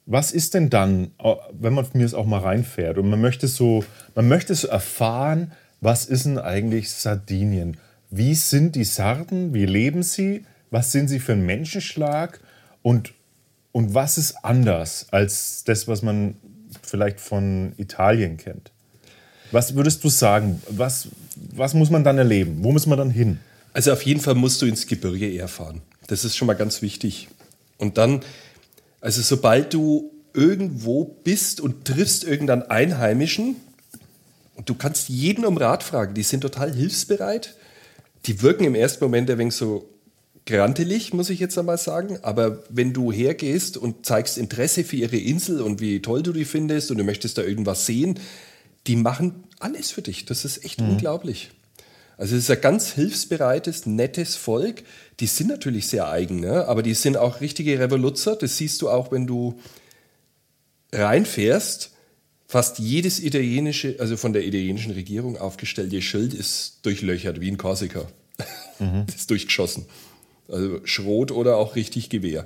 was 0.06 0.32
ist 0.32 0.54
denn 0.54 0.70
dann, 0.70 1.12
wenn 1.52 1.74
man 1.74 1.86
mir 1.94 2.06
es 2.06 2.14
auch 2.14 2.26
mal 2.26 2.40
reinfährt 2.40 2.98
und 2.98 3.10
man 3.10 3.22
möchte 3.22 3.48
so, 3.48 3.86
man 4.16 4.28
möchte 4.28 4.54
so 4.56 4.68
erfahren, 4.68 5.52
was 5.82 6.06
ist 6.06 6.26
denn 6.26 6.38
eigentlich 6.38 6.92
Sardinien? 6.92 7.78
Wie 8.10 8.36
sind 8.36 8.76
die 8.76 8.84
Sarden? 8.84 9.54
Wie 9.54 9.66
leben 9.66 10.04
sie? 10.04 10.46
Was 10.72 10.92
sind 10.92 11.08
sie 11.08 11.20
für 11.20 11.34
ein 11.34 11.46
Menschenschlag? 11.46 12.40
Und, 12.82 13.14
und 13.72 13.94
was 13.94 14.18
ist 14.18 14.44
anders 14.44 15.08
als 15.12 15.64
das, 15.64 15.88
was 15.88 16.02
man 16.02 16.36
vielleicht 16.82 17.20
von 17.20 17.74
Italien 17.78 18.38
kennt? 18.38 18.72
Was 19.52 19.76
würdest 19.76 20.04
du 20.04 20.10
sagen? 20.10 20.62
Was, 20.70 21.08
was 21.36 21.74
muss 21.74 21.90
man 21.90 22.04
dann 22.04 22.18
erleben? 22.18 22.64
Wo 22.64 22.72
muss 22.72 22.88
man 22.88 22.98
dann 22.98 23.10
hin? 23.10 23.40
Also 23.74 23.92
auf 23.94 24.02
jeden 24.04 24.20
Fall 24.20 24.36
musst 24.36 24.62
du 24.62 24.66
ins 24.66 24.88
Gebirge 24.88 25.30
eher 25.30 25.48
fahren. 25.48 25.82
Das 26.08 26.26
ist 26.26 26.36
schon 26.36 26.48
mal 26.48 26.54
ganz 26.54 26.82
wichtig. 26.82 27.30
Und 27.78 27.98
dann 27.98 28.22
also 29.04 29.22
sobald 29.22 29.74
du 29.74 30.14
irgendwo 30.34 31.04
bist 31.04 31.60
und 31.60 31.84
triffst 31.84 32.24
irgendeinen 32.24 32.64
Einheimischen, 32.64 33.58
du 34.64 34.76
kannst 34.76 35.10
jeden 35.10 35.44
um 35.44 35.58
Rat 35.58 35.84
fragen, 35.84 36.14
die 36.14 36.24
sind 36.24 36.40
total 36.40 36.74
hilfsbereit. 36.74 37.58
Die 38.26 38.42
wirken 38.42 38.64
im 38.64 38.76
ersten 38.76 39.04
Moment 39.04 39.30
ein 39.30 39.38
wenig 39.38 39.56
so 39.56 39.90
grantelig, 40.46 41.14
muss 41.14 41.30
ich 41.30 41.42
jetzt 41.42 41.58
einmal 41.58 41.78
sagen. 41.78 42.20
Aber 42.22 42.64
wenn 42.70 42.94
du 42.94 43.12
hergehst 43.12 43.76
und 43.76 44.06
zeigst 44.06 44.38
Interesse 44.38 44.86
für 44.86 44.96
ihre 44.96 45.18
Insel 45.18 45.60
und 45.60 45.82
wie 45.82 46.02
toll 46.02 46.24
du 46.24 46.32
die 46.32 46.46
findest 46.46 46.90
und 46.90 46.98
du 46.98 47.04
möchtest 47.04 47.38
da 47.38 47.42
irgendwas 47.42 47.86
sehen, 47.86 48.18
die 48.88 48.96
machen 48.96 49.44
alles 49.60 49.92
für 49.92 50.02
dich. 50.02 50.24
Das 50.24 50.46
ist 50.46 50.64
echt 50.64 50.80
mhm. 50.80 50.92
unglaublich. 50.92 51.52
Also 52.18 52.36
es 52.36 52.44
ist 52.44 52.52
ein 52.52 52.62
ganz 52.62 52.92
hilfsbereites, 52.92 53.86
nettes 53.86 54.36
Volk. 54.36 54.84
Die 55.20 55.28
sind 55.28 55.48
natürlich 55.48 55.88
sehr 55.88 56.10
eigen, 56.10 56.40
ne? 56.40 56.68
aber 56.68 56.84
die 56.84 56.94
sind 56.94 57.18
auch 57.18 57.42
richtige 57.42 57.80
Revoluzer. 57.80 58.36
Das 58.36 58.58
siehst 58.58 58.82
du 58.82 58.90
auch, 58.90 59.12
wenn 59.12 59.28
du 59.28 59.60
reinfährst. 60.92 61.92
Fast 62.48 62.78
jedes 62.78 63.20
italienische, 63.20 63.96
also 64.00 64.16
von 64.16 64.32
der 64.32 64.46
italienischen 64.46 64.92
Regierung 64.92 65.38
aufgestellte 65.38 66.02
Schild 66.04 66.36
ist 66.36 66.80
durchlöchert, 66.84 67.42
wie 67.42 67.50
in 67.50 67.58
Korsika. 67.58 68.08
Mhm. 68.80 69.06
ist 69.16 69.32
durchgeschossen. 69.32 69.86
Also 70.48 70.86
Schrot 70.86 71.32
oder 71.32 71.58
auch 71.58 71.76
richtig 71.76 72.10
Gewehr. 72.10 72.46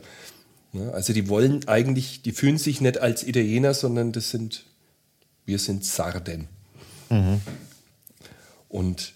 Ne? 0.71 0.93
Also 0.93 1.11
die 1.11 1.27
wollen 1.27 1.67
eigentlich, 1.67 2.21
die 2.21 2.31
fühlen 2.31 2.57
sich 2.57 2.79
nicht 2.79 2.99
als 2.99 3.27
Italiener, 3.27 3.73
sondern 3.73 4.13
das 4.13 4.29
sind, 4.29 4.63
wir 5.45 5.59
sind 5.59 5.83
Sarden. 5.83 6.47
Mhm. 7.09 7.41
Und 8.69 9.13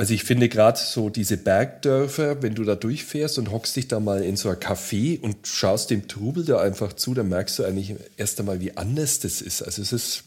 also 0.00 0.14
ich 0.14 0.24
finde 0.24 0.48
gerade 0.48 0.78
so 0.78 1.10
diese 1.10 1.36
Bergdörfer, 1.36 2.42
wenn 2.42 2.54
du 2.54 2.64
da 2.64 2.74
durchfährst 2.74 3.36
und 3.36 3.50
hockst 3.50 3.76
dich 3.76 3.86
da 3.86 4.00
mal 4.00 4.24
in 4.24 4.34
so 4.34 4.48
ein 4.48 4.56
Café 4.56 5.20
und 5.20 5.46
schaust 5.46 5.90
dem 5.90 6.08
Trubel 6.08 6.42
da 6.42 6.58
einfach 6.58 6.94
zu, 6.94 7.12
dann 7.12 7.28
merkst 7.28 7.58
du 7.58 7.64
eigentlich 7.64 7.96
erst 8.16 8.40
einmal, 8.40 8.60
wie 8.60 8.74
anders 8.78 9.20
das 9.20 9.42
ist. 9.42 9.60
Also 9.60 9.82
es 9.82 9.92
ist, 9.92 10.24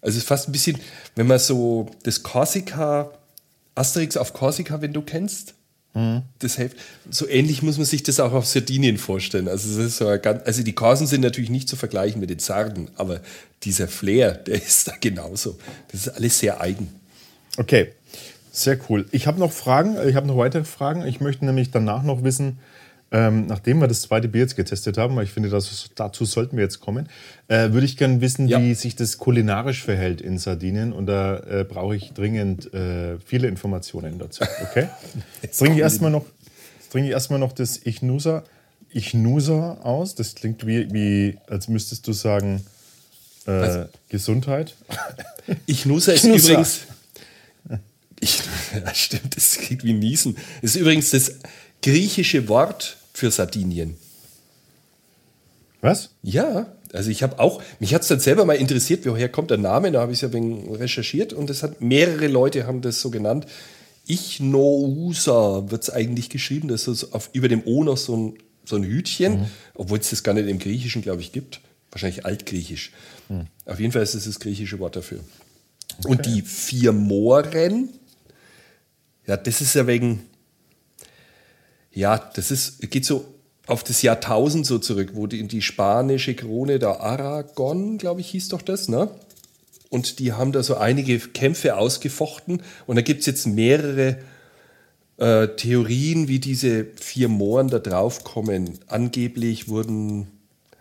also 0.00 0.16
es 0.16 0.18
ist 0.18 0.28
fast 0.28 0.48
ein 0.48 0.52
bisschen, 0.52 0.78
wenn 1.16 1.26
man 1.26 1.40
so 1.40 1.90
das 2.04 2.22
Korsika, 2.22 3.10
Asterix 3.74 4.16
auf 4.16 4.32
Korsika, 4.32 4.80
wenn 4.80 4.92
du 4.92 5.02
kennst, 5.02 5.54
mhm. 5.94 6.22
das 6.38 6.54
hilft. 6.54 6.76
So 7.10 7.26
ähnlich 7.26 7.62
muss 7.62 7.78
man 7.78 7.86
sich 7.86 8.04
das 8.04 8.20
auch 8.20 8.32
auf 8.32 8.46
Sardinien 8.46 8.96
vorstellen. 8.96 9.48
Also, 9.48 9.68
es 9.70 9.86
ist 9.88 9.96
so 9.96 10.06
ganz, 10.22 10.42
also 10.46 10.62
die 10.62 10.74
Korsen 10.76 11.08
sind 11.08 11.22
natürlich 11.22 11.50
nicht 11.50 11.68
zu 11.68 11.74
vergleichen 11.74 12.20
mit 12.20 12.30
den 12.30 12.38
Sarden, 12.38 12.92
aber 12.94 13.20
dieser 13.64 13.88
Flair, 13.88 14.34
der 14.34 14.62
ist 14.64 14.86
da 14.86 14.92
genauso. 15.00 15.58
Das 15.90 16.02
ist 16.02 16.08
alles 16.10 16.38
sehr 16.38 16.60
eigen. 16.60 17.00
Okay, 17.56 17.92
sehr 18.52 18.78
cool. 18.88 19.06
Ich 19.10 19.26
habe 19.26 19.38
noch 19.38 19.52
Fragen, 19.52 19.96
ich 20.08 20.16
habe 20.16 20.26
noch 20.26 20.36
weitere 20.36 20.64
Fragen. 20.64 21.06
Ich 21.06 21.20
möchte 21.20 21.44
nämlich 21.44 21.70
danach 21.70 22.02
noch 22.02 22.22
wissen, 22.24 22.58
ähm, 23.12 23.46
nachdem 23.46 23.80
wir 23.80 23.88
das 23.88 24.02
zweite 24.02 24.28
Bier 24.28 24.42
jetzt 24.42 24.56
getestet 24.56 24.96
haben, 24.96 25.16
weil 25.16 25.24
ich 25.24 25.32
finde, 25.32 25.48
das, 25.48 25.90
dazu 25.96 26.24
sollten 26.24 26.56
wir 26.56 26.62
jetzt 26.62 26.80
kommen, 26.80 27.08
äh, 27.48 27.72
würde 27.72 27.84
ich 27.84 27.96
gerne 27.96 28.20
wissen, 28.20 28.46
ja. 28.46 28.60
wie 28.60 28.74
sich 28.74 28.94
das 28.94 29.18
kulinarisch 29.18 29.82
verhält 29.82 30.20
in 30.20 30.38
Sardinien. 30.38 30.92
Und 30.92 31.06
da 31.06 31.38
äh, 31.38 31.64
brauche 31.64 31.96
ich 31.96 32.12
dringend 32.12 32.72
äh, 32.72 33.18
viele 33.18 33.48
Informationen 33.48 34.18
dazu. 34.18 34.44
Okay? 34.62 34.88
Jetzt 35.42 35.58
trinke 35.58 35.74
ich 35.74 35.80
erstmal 35.80 36.12
noch, 36.12 36.24
trinke 36.90 37.08
ich 37.08 37.12
erstmal 37.12 37.40
noch 37.40 37.52
das 37.52 37.84
Ichnusa, 37.84 38.44
Ichnusa 38.90 39.78
aus. 39.82 40.14
Das 40.14 40.36
klingt 40.36 40.64
wie, 40.66 40.92
wie 40.92 41.38
als 41.48 41.66
müsstest 41.66 42.06
du 42.06 42.12
sagen 42.12 42.64
äh, 43.46 43.86
Gesundheit. 44.08 44.76
Ichnusa 45.66 46.12
ist 46.12 46.24
übrigens 46.24 46.82
ich, 48.20 48.42
ja, 48.74 48.94
stimmt, 48.94 49.36
das 49.36 49.56
klingt 49.56 49.84
wie 49.84 49.92
Niesen. 49.92 50.36
Das 50.62 50.74
ist 50.74 50.80
übrigens 50.80 51.10
das 51.10 51.32
griechische 51.82 52.48
Wort 52.48 52.96
für 53.12 53.30
Sardinien. 53.30 53.96
Was? 55.80 56.10
Ja, 56.22 56.66
also 56.92 57.10
ich 57.10 57.22
habe 57.22 57.38
auch, 57.38 57.62
mich 57.78 57.94
hat 57.94 58.02
es 58.02 58.08
dann 58.08 58.20
selber 58.20 58.44
mal 58.44 58.54
interessiert, 58.54 59.06
woher 59.06 59.28
kommt 59.28 59.50
der 59.50 59.58
Name, 59.58 59.90
da 59.92 60.00
habe 60.00 60.12
ich 60.12 60.18
es 60.18 60.22
ja 60.22 60.32
wegen 60.32 60.74
recherchiert 60.74 61.32
und 61.32 61.48
es 61.48 61.62
hat 61.62 61.80
mehrere 61.80 62.26
Leute 62.26 62.66
haben 62.66 62.82
das 62.82 63.00
so 63.00 63.10
genannt. 63.10 63.46
Ichnousa 64.06 65.70
wird 65.70 65.84
es 65.84 65.90
eigentlich 65.90 66.28
geschrieben, 66.28 66.68
das 66.68 66.88
ist 66.88 67.12
auf, 67.14 67.30
über 67.32 67.48
dem 67.48 67.62
O 67.64 67.84
noch 67.84 67.96
so 67.96 68.16
ein, 68.16 68.34
so 68.64 68.76
ein 68.76 68.84
Hütchen, 68.84 69.40
mhm. 69.40 69.46
obwohl 69.74 69.98
es 69.98 70.10
das 70.10 70.22
gar 70.22 70.34
nicht 70.34 70.48
im 70.48 70.58
Griechischen, 70.58 71.00
glaube 71.00 71.22
ich, 71.22 71.32
gibt. 71.32 71.60
Wahrscheinlich 71.92 72.26
altgriechisch. 72.26 72.92
Mhm. 73.28 73.46
Auf 73.66 73.80
jeden 73.80 73.92
Fall 73.92 74.02
ist 74.02 74.14
es 74.14 74.24
das 74.24 74.40
griechische 74.40 74.78
Wort 74.78 74.96
dafür. 74.96 75.20
Okay. 75.98 76.08
Und 76.08 76.26
die 76.26 76.42
vier 76.42 76.92
Mohren, 76.92 77.88
ja, 79.30 79.36
das 79.36 79.60
ist 79.60 79.74
ja 79.74 79.86
wegen, 79.86 80.26
ja, 81.92 82.18
das 82.34 82.50
ist, 82.50 82.80
geht 82.90 83.04
so 83.04 83.24
auf 83.68 83.84
das 83.84 84.02
Jahrtausend 84.02 84.66
so 84.66 84.80
zurück, 84.80 85.12
wo 85.14 85.28
die, 85.28 85.46
die 85.46 85.62
spanische 85.62 86.34
Krone 86.34 86.80
der 86.80 87.00
Aragon, 87.00 87.96
glaube 87.96 88.22
ich, 88.22 88.30
hieß 88.30 88.48
doch 88.48 88.60
das, 88.60 88.88
ne? 88.88 89.08
Und 89.88 90.18
die 90.18 90.32
haben 90.32 90.50
da 90.50 90.64
so 90.64 90.78
einige 90.78 91.20
Kämpfe 91.20 91.76
ausgefochten 91.76 92.62
und 92.88 92.96
da 92.96 93.02
gibt 93.02 93.20
es 93.20 93.26
jetzt 93.26 93.46
mehrere 93.46 94.18
äh, 95.18 95.46
Theorien, 95.46 96.26
wie 96.26 96.40
diese 96.40 96.86
vier 96.96 97.28
Mohren 97.28 97.68
da 97.68 97.78
draufkommen. 97.78 98.80
Angeblich 98.88 99.68
wurden, 99.68 100.26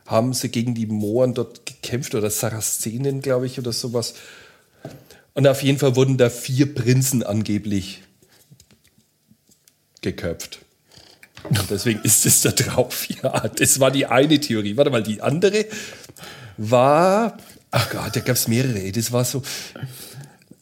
haben 0.08 0.34
sie 0.34 0.50
gegen 0.50 0.74
die 0.74 0.88
Mohren 0.88 1.36
dort 1.36 1.68
gekämpft 1.68 2.16
oder 2.16 2.32
Sarazenen, 2.32 3.22
glaube 3.22 3.46
ich, 3.46 3.60
oder 3.60 3.74
sowas. 3.74 4.16
Und 5.36 5.48
auf 5.48 5.62
jeden 5.62 5.78
Fall 5.78 5.96
wurden 5.96 6.18
da 6.18 6.32
vier 6.32 6.74
Prinzen 6.74 7.22
angeblich 7.22 8.02
geköpft. 10.02 10.60
Und 11.50 11.70
deswegen 11.70 12.02
ist 12.04 12.26
es 12.26 12.42
da 12.42 12.52
drauf. 12.52 13.08
Ja, 13.24 13.48
das 13.48 13.80
war 13.80 13.92
die 13.92 14.06
eine 14.06 14.40
Theorie. 14.40 14.76
Warte 14.78 14.92
mal, 14.92 15.04
die 15.04 15.22
andere 15.22 15.66
war. 16.58 17.38
Ach 17.72 17.90
Gott, 17.90 18.16
da 18.16 18.20
gab 18.20 18.36
es 18.36 18.48
mehrere. 18.48 18.92
Das 18.92 19.12
war 19.12 19.26
so. 19.26 19.42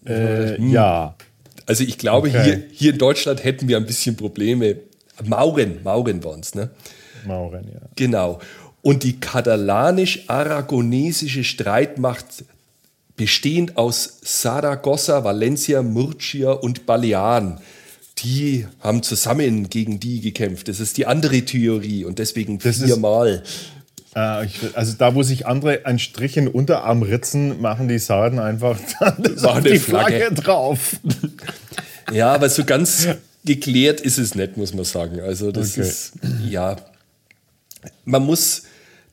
Äh, 0.05 0.61
ja. 0.61 1.15
Also 1.65 1.83
ich 1.83 1.97
glaube, 1.97 2.29
Okay. 2.29 2.43
hier, 2.43 2.63
hier 2.71 2.91
in 2.93 2.97
Deutschland 2.97 3.43
hätten 3.43 3.67
wir 3.67 3.75
ein 3.77 3.85
bisschen 3.85 4.15
Probleme. 4.15 4.77
Mauren, 5.23 5.81
Mauren 5.83 6.23
waren 6.23 6.39
es, 6.41 6.53
ne? 6.55 6.69
Mauren, 7.25 7.67
ja. 7.73 7.79
Genau. 7.95 8.39
Und 8.81 9.03
die 9.03 9.19
katalanisch-aragonesische 9.19 11.43
Streitmacht, 11.43 12.45
bestehend 13.15 13.77
aus 13.77 14.19
Saragossa, 14.21 15.23
Valencia, 15.23 15.81
Murcia 15.81 16.51
und 16.51 16.85
Balearen, 16.85 17.59
die 18.19 18.65
haben 18.79 19.03
zusammen 19.03 19.69
gegen 19.69 19.99
die 19.99 20.21
gekämpft. 20.21 20.67
Das 20.67 20.79
ist 20.79 20.97
die 20.97 21.05
andere 21.05 21.41
Theorie 21.43 22.05
und 22.05 22.19
deswegen 22.19 22.59
Das 22.59 22.77
viermal. 22.81 23.43
Äh, 24.15 24.45
ich, 24.45 24.59
also 24.73 24.93
da, 24.97 25.13
wo 25.15 25.23
sich 25.23 25.45
andere 25.45 25.85
einen 25.85 25.99
Strich 25.99 26.37
in 26.37 26.45
den 26.45 26.53
Unterarm 26.53 27.03
ritzen, 27.03 27.61
machen 27.61 27.87
die 27.87 27.99
Sarden 27.99 28.39
einfach 28.39 28.79
die 29.19 29.29
Flagge. 29.37 29.79
Flagge 29.79 30.31
drauf. 30.33 30.97
Ja, 32.11 32.33
aber 32.33 32.49
so 32.49 32.63
ganz 32.65 33.07
geklärt 33.45 34.01
ist 34.01 34.17
es 34.17 34.35
nicht, 34.35 34.57
muss 34.57 34.73
man 34.73 34.85
sagen. 34.85 35.19
Also 35.19 35.51
das 35.51 35.73
Okay. 35.73 35.81
ist, 35.87 36.13
ja, 36.49 36.77
man 38.05 38.23
muss, 38.23 38.63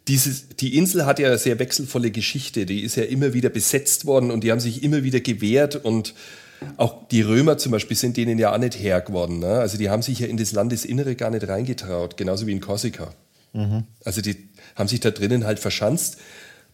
dieses, 0.08 0.48
die 0.60 0.76
Insel 0.76 1.06
hat 1.06 1.18
ja 1.18 1.28
eine 1.28 1.38
sehr 1.38 1.58
wechselvolle 1.58 2.10
Geschichte. 2.10 2.66
Die 2.66 2.80
ist 2.80 2.96
ja 2.96 3.04
immer 3.04 3.32
wieder 3.34 3.50
besetzt 3.50 4.06
worden 4.06 4.30
und 4.30 4.42
die 4.44 4.50
haben 4.50 4.60
sich 4.60 4.82
immer 4.82 5.02
wieder 5.04 5.20
gewehrt 5.20 5.76
und 5.76 6.14
auch 6.76 7.08
die 7.08 7.22
Römer 7.22 7.58
zum 7.58 7.72
Beispiel 7.72 7.96
sind 7.96 8.16
denen 8.16 8.38
ja 8.38 8.52
auch 8.54 8.58
nicht 8.58 8.78
Herr 8.78 9.00
geworden. 9.00 9.38
Ne? 9.38 9.46
Also 9.60 9.78
die 9.78 9.90
haben 9.90 10.02
sich 10.02 10.18
ja 10.20 10.26
in 10.26 10.36
das 10.36 10.52
Landesinnere 10.52 11.14
gar 11.16 11.30
nicht 11.30 11.46
reingetraut, 11.48 12.16
genauso 12.16 12.46
wie 12.46 12.52
in 12.52 12.60
Korsika. 12.60 13.12
Also 14.04 14.20
die 14.20 14.48
haben 14.74 14.88
sich 14.88 14.98
da 15.00 15.10
drinnen 15.12 15.44
halt 15.44 15.60
verschanzt. 15.60 16.16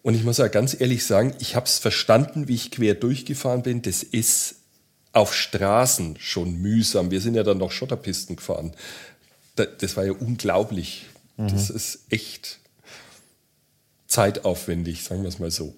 Und 0.02 0.14
ich 0.14 0.24
muss 0.24 0.40
auch 0.40 0.50
ganz 0.50 0.74
ehrlich 0.80 1.04
sagen, 1.04 1.34
ich 1.38 1.54
habe 1.56 1.66
es 1.66 1.78
verstanden, 1.78 2.48
wie 2.48 2.54
ich 2.54 2.70
quer 2.70 2.94
durchgefahren 2.94 3.62
bin. 3.62 3.82
Das 3.82 4.02
ist 4.02 4.54
auf 5.12 5.34
Straßen 5.34 6.16
schon 6.18 6.54
mühsam. 6.54 7.10
Wir 7.10 7.20
sind 7.20 7.34
ja 7.34 7.42
dann 7.42 7.58
noch 7.58 7.70
Schotterpisten 7.70 8.36
gefahren. 8.36 8.72
Da- 9.56 9.66
Das 9.66 9.96
war 9.98 10.04
ja 10.06 10.12
unglaublich. 10.12 11.04
Das 11.36 11.68
ist 11.68 12.00
echt 12.08 12.60
zeitaufwendig, 14.06 15.02
sagen 15.04 15.22
wir 15.22 15.28
es 15.28 15.38
mal 15.38 15.50
so. 15.50 15.74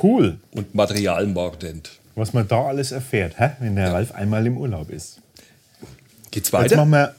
Cool, 0.00 0.38
Und 0.52 0.74
materialmordend. 0.74 1.90
Was 2.16 2.32
man 2.32 2.48
da 2.48 2.66
alles 2.66 2.92
erfährt, 2.92 3.38
hä? 3.38 3.50
wenn 3.60 3.76
der 3.76 3.92
Ralf 3.92 4.12
einmal 4.12 4.46
im 4.46 4.56
Urlaub 4.56 4.90
ist. 4.90 5.20
Geht's 6.30 6.48
Jetzt 6.48 6.52
weiter? 6.52 6.76
machen 6.76 6.90
wir, 6.90 7.14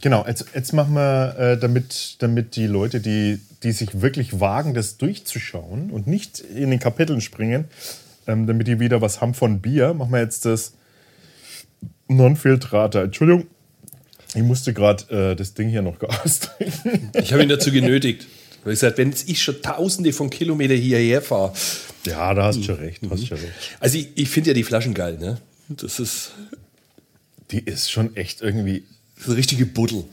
genau, 0.00 0.24
jetzt, 0.26 0.44
jetzt 0.54 0.72
machen 0.72 0.94
wir, 0.94 1.36
äh, 1.38 1.58
damit, 1.58 2.16
damit 2.20 2.54
die 2.56 2.66
Leute, 2.66 3.00
die, 3.00 3.40
die 3.62 3.72
sich 3.72 4.00
wirklich 4.00 4.38
wagen, 4.40 4.74
das 4.74 4.98
durchzuschauen 4.98 5.90
und 5.90 6.06
nicht 6.06 6.40
in 6.40 6.70
den 6.70 6.78
Kapiteln 6.78 7.20
springen, 7.20 7.64
ähm, 8.26 8.46
damit 8.46 8.68
die 8.68 8.78
wieder 8.78 9.00
was 9.00 9.20
haben 9.20 9.34
von 9.34 9.60
Bier, 9.60 9.94
machen 9.94 10.12
wir 10.12 10.20
jetzt 10.20 10.44
das 10.44 10.74
Non-Filtrater. 12.08 13.04
Entschuldigung, 13.04 13.46
ich 14.34 14.42
musste 14.42 14.72
gerade 14.72 15.32
äh, 15.32 15.36
das 15.36 15.54
Ding 15.54 15.68
hier 15.68 15.82
noch 15.82 15.96
austrinken. 16.24 17.10
Ich 17.14 17.32
habe 17.32 17.42
ihn 17.42 17.48
dazu 17.48 17.72
genötigt. 17.72 18.26
Weil 18.64 18.74
ich 18.74 18.80
gesagt, 18.80 18.98
wenn 18.98 19.10
jetzt 19.10 19.28
ich 19.28 19.42
schon 19.42 19.60
tausende 19.60 20.12
von 20.12 20.30
Kilometern 20.30 20.76
hierher 20.76 21.20
fahre. 21.20 21.52
Ja, 22.04 22.34
da 22.34 22.44
hast 22.44 22.58
du 22.58 22.62
schon 22.64 22.76
recht, 22.76 23.00
hast 23.08 23.26
schon 23.26 23.38
recht. 23.38 23.52
Also 23.80 23.98
ich, 23.98 24.08
ich 24.14 24.28
finde 24.28 24.50
ja 24.50 24.54
die 24.54 24.64
Flaschen 24.64 24.94
geil, 24.94 25.18
ne? 25.18 25.38
Das 25.68 25.98
ist, 26.00 26.32
Die 27.50 27.60
ist 27.60 27.90
schon 27.90 28.16
echt 28.16 28.40
irgendwie, 28.42 28.84
das 29.14 29.24
ist 29.24 29.28
eine 29.30 29.38
richtige 29.38 29.66
Buddel. 29.66 30.04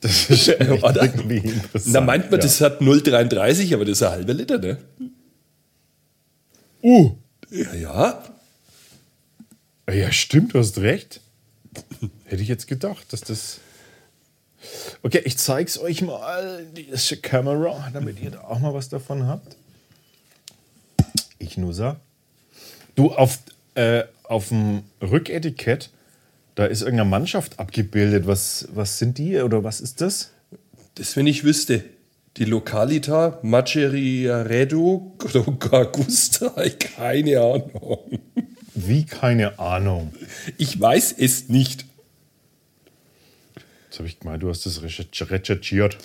das 0.00 0.30
ist 0.30 0.48
echt 0.60 0.70
Oder? 0.70 1.02
irgendwie 1.02 1.38
interessant. 1.38 1.94
Da 1.94 2.00
meint 2.00 2.30
man, 2.30 2.40
ja. 2.40 2.44
das 2.46 2.60
hat 2.60 2.80
0,33, 2.80 3.74
aber 3.74 3.84
das 3.84 3.92
ist 3.98 4.02
ein 4.02 4.10
halber 4.10 4.34
Liter, 4.34 4.58
ne? 4.58 4.78
Uh, 6.82 7.12
Ja, 7.50 7.74
ja. 7.74 8.24
Ja, 9.90 10.12
stimmt, 10.12 10.54
du 10.54 10.58
hast 10.58 10.78
recht. 10.78 11.20
Hätte 12.24 12.42
ich 12.42 12.48
jetzt 12.48 12.66
gedacht, 12.66 13.12
dass 13.12 13.22
das. 13.22 13.58
Okay, 15.02 15.22
ich 15.24 15.38
zeig's 15.38 15.78
euch 15.78 16.02
mal, 16.02 16.66
diese 16.74 17.16
Kamera, 17.16 17.88
damit 17.92 18.20
ihr 18.20 18.32
da 18.32 18.40
auch 18.42 18.58
mal 18.58 18.74
was 18.74 18.88
davon 18.88 19.26
habt. 19.26 19.56
Ich 21.38 21.56
nusser. 21.56 22.00
Du, 22.94 23.12
auf, 23.12 23.38
äh, 23.74 24.04
auf 24.24 24.48
dem 24.48 24.82
Rücketikett, 25.00 25.90
da 26.54 26.64
ist 26.66 26.82
irgendeine 26.82 27.08
Mannschaft 27.08 27.58
abgebildet. 27.60 28.26
Was, 28.26 28.68
was 28.74 28.98
sind 28.98 29.18
die 29.18 29.38
oder 29.38 29.62
was 29.64 29.80
ist 29.80 30.00
das? 30.00 30.30
Das, 30.96 31.16
wenn 31.16 31.26
ich 31.26 31.44
wüsste. 31.44 31.84
Die 32.36 32.44
Lokalita, 32.44 33.38
Maceriaredo, 33.42 35.16
Augusta, 35.70 36.54
keine 36.78 37.40
Ahnung. 37.40 38.20
Wie 38.74 39.04
keine 39.04 39.58
Ahnung. 39.58 40.12
Ich 40.56 40.78
weiß 40.80 41.14
es 41.18 41.48
nicht. 41.48 41.84
Jetzt 43.86 43.98
habe 43.98 44.08
ich 44.08 44.20
gemeint, 44.20 44.42
du 44.42 44.50
hast 44.50 44.66
das 44.66 44.82
recherch- 44.82 45.30
recherchiert. 45.30 45.98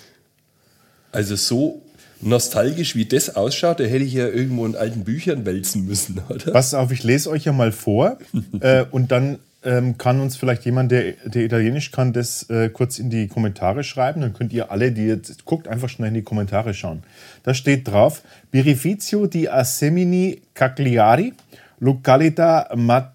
Also 1.12 1.36
so 1.36 1.82
nostalgisch 2.20 2.94
wie 2.96 3.04
das 3.04 3.36
ausschaut, 3.36 3.80
da 3.80 3.84
hätte 3.84 4.04
ich 4.04 4.12
ja 4.12 4.26
irgendwo 4.26 4.66
in 4.66 4.76
alten 4.76 5.04
Büchern 5.04 5.44
wälzen 5.44 5.86
müssen, 5.86 6.20
oder? 6.28 6.52
Pass 6.52 6.74
auf, 6.74 6.90
ich 6.92 7.02
lese 7.02 7.30
euch 7.30 7.44
ja 7.44 7.52
mal 7.52 7.72
vor 7.72 8.18
äh, 8.60 8.84
und 8.90 9.12
dann 9.12 9.38
ähm, 9.64 9.96
kann 9.98 10.20
uns 10.20 10.36
vielleicht 10.36 10.64
jemand, 10.64 10.92
der, 10.92 11.12
der 11.24 11.44
Italienisch 11.44 11.90
kann, 11.90 12.12
das 12.12 12.48
äh, 12.50 12.68
kurz 12.68 12.98
in 12.98 13.10
die 13.10 13.28
Kommentare 13.28 13.82
schreiben. 13.82 14.20
Dann 14.20 14.34
könnt 14.34 14.52
ihr 14.52 14.70
alle, 14.70 14.92
die 14.92 15.06
jetzt 15.06 15.44
guckt, 15.44 15.68
einfach 15.68 15.88
schnell 15.88 16.08
in 16.08 16.14
die 16.14 16.22
Kommentare 16.22 16.74
schauen. 16.74 17.02
Da 17.42 17.54
steht 17.54 17.88
drauf: 17.88 18.22
Birrificio 18.50 19.26
di 19.26 19.48
Assemini 19.48 20.42
Cagliari, 20.52 21.32
Località 21.80 22.68
Ma 22.76 23.14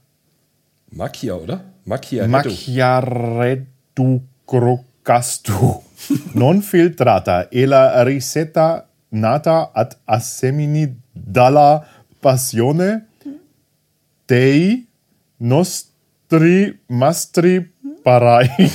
Macchia, 0.92 1.36
oder? 1.36 1.64
Macchia. 1.86 2.28
Macchiaredu 2.28 4.24
Grocastu, 4.46 5.84
non 6.34 6.62
filtrata 6.62 7.48
e 7.50 7.66
la 7.66 8.02
ricetta 8.02 8.89
nata 9.10 9.72
ad 9.74 9.96
Assemini 10.06 11.02
dalla 11.12 11.86
passione 12.20 13.08
dei 14.26 14.88
nostri 15.38 16.80
mastri 16.88 17.74
parai. 18.02 18.50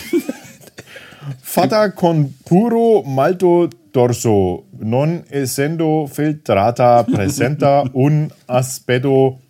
Fatta 1.41 1.93
con 1.93 2.39
puro 2.43 3.03
malto 3.03 3.69
dorso, 3.91 4.65
non 4.79 5.23
essendo 5.29 6.09
filtrata, 6.11 7.05
presenta 7.05 7.83
un 7.93 8.29
aspetto 8.47 9.41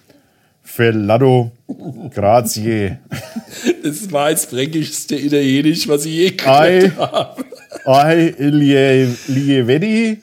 fellado. 0.61 1.53
Grazie. 2.11 3.01
Das 3.83 4.11
war 4.13 4.31
das 4.31 4.45
fränkischste 4.45 5.17
Italienisch, 5.17 5.89
was 5.89 6.05
ich 6.05 6.15
je 6.15 6.31
gehört 6.33 6.97
habe. 6.97 7.45
ei 7.87 8.35
lie, 8.39 9.09
lievedi 9.27 10.21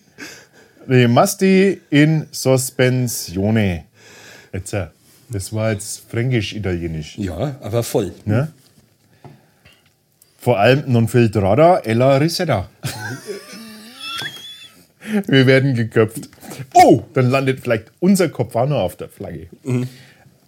rimasti 0.88 1.82
in 1.90 2.28
sospensione. 2.32 3.86
Jetzt, 4.54 4.74
äh, 4.74 4.88
das 5.30 5.54
war 5.54 5.72
jetzt 5.72 6.04
fränkisch-italienisch. 6.10 7.18
Ja, 7.18 7.56
aber 7.62 7.84
voll. 7.84 8.14
Ne? 8.26 8.52
Vor 10.38 10.60
allem 10.60 10.84
non 10.88 11.08
filtrata 11.08 11.82
e 11.84 11.94
la 11.94 12.18
risetta. 12.18 12.70
Wir 15.28 15.46
werden 15.46 15.76
geköpft. 15.76 16.30
Oh, 16.74 17.04
dann 17.14 17.30
landet 17.30 17.60
vielleicht 17.62 17.92
unser 18.00 18.30
Kopf 18.30 18.56
auch 18.56 18.68
noch 18.68 18.80
auf 18.80 18.96
der 18.96 19.10
Flagge. 19.10 19.48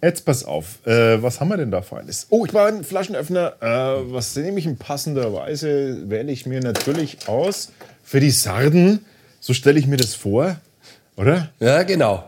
Jetzt 0.02 0.24
pass 0.24 0.44
auf, 0.44 0.86
äh, 0.86 1.22
was 1.22 1.40
haben 1.40 1.48
wir 1.48 1.56
denn 1.56 1.70
da 1.70 1.80
für 1.80 1.96
alles? 1.96 2.26
Oh, 2.28 2.44
ich 2.44 2.52
war 2.52 2.68
ein 2.68 2.84
Flaschenöffner. 2.84 3.54
Äh, 3.60 4.12
was 4.12 4.36
nehme 4.36 4.58
ich 4.58 4.66
in 4.66 4.76
passender 4.76 5.32
Weise? 5.32 6.10
Wähle 6.10 6.30
ich 6.30 6.44
mir 6.44 6.60
natürlich 6.60 7.26
aus 7.26 7.72
für 8.02 8.20
die 8.20 8.30
Sarden. 8.30 9.00
So 9.46 9.52
stelle 9.52 9.78
ich 9.78 9.86
mir 9.86 9.98
das 9.98 10.14
vor, 10.14 10.58
oder? 11.16 11.50
Ja, 11.60 11.82
genau. 11.82 12.24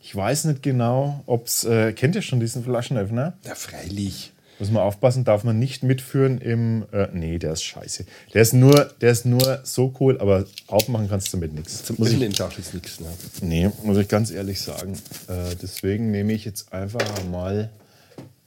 Ich 0.00 0.16
weiß 0.16 0.44
nicht 0.44 0.62
genau, 0.62 1.22
ob 1.26 1.46
es. 1.46 1.64
Äh, 1.64 1.92
kennt 1.92 2.14
ihr 2.14 2.22
schon 2.22 2.40
diesen 2.40 2.64
Flaschenöffner? 2.64 3.36
Ja, 3.44 3.54
freilich. 3.54 4.32
Muss 4.58 4.70
man 4.70 4.82
aufpassen, 4.82 5.24
darf 5.24 5.44
man 5.44 5.58
nicht 5.58 5.82
mitführen 5.82 6.38
im. 6.38 6.86
Äh, 6.90 7.08
nee, 7.12 7.38
der 7.38 7.52
ist 7.52 7.64
scheiße. 7.64 8.06
Der 8.32 8.40
ist, 8.40 8.54
nur, 8.54 8.90
der 9.02 9.10
ist 9.10 9.26
nur 9.26 9.60
so 9.62 9.94
cool, 10.00 10.18
aber 10.22 10.46
aufmachen 10.68 11.10
kannst 11.10 11.30
du 11.34 11.36
mit 11.36 11.52
nichts. 11.52 11.84
Zum 11.84 11.96
Muss 11.98 12.08
ich, 12.08 12.14
Öffnen 12.14 12.32
taucht 12.32 12.56
jetzt 12.56 12.72
nichts. 12.72 12.98
Ne? 12.98 13.08
nee, 13.42 13.70
muss 13.82 13.98
ich 13.98 14.08
ganz 14.08 14.30
ehrlich 14.30 14.58
sagen. 14.62 14.94
Äh, 15.28 15.54
deswegen 15.60 16.10
nehme 16.10 16.32
ich 16.32 16.46
jetzt 16.46 16.72
einfach 16.72 17.04
mal 17.30 17.68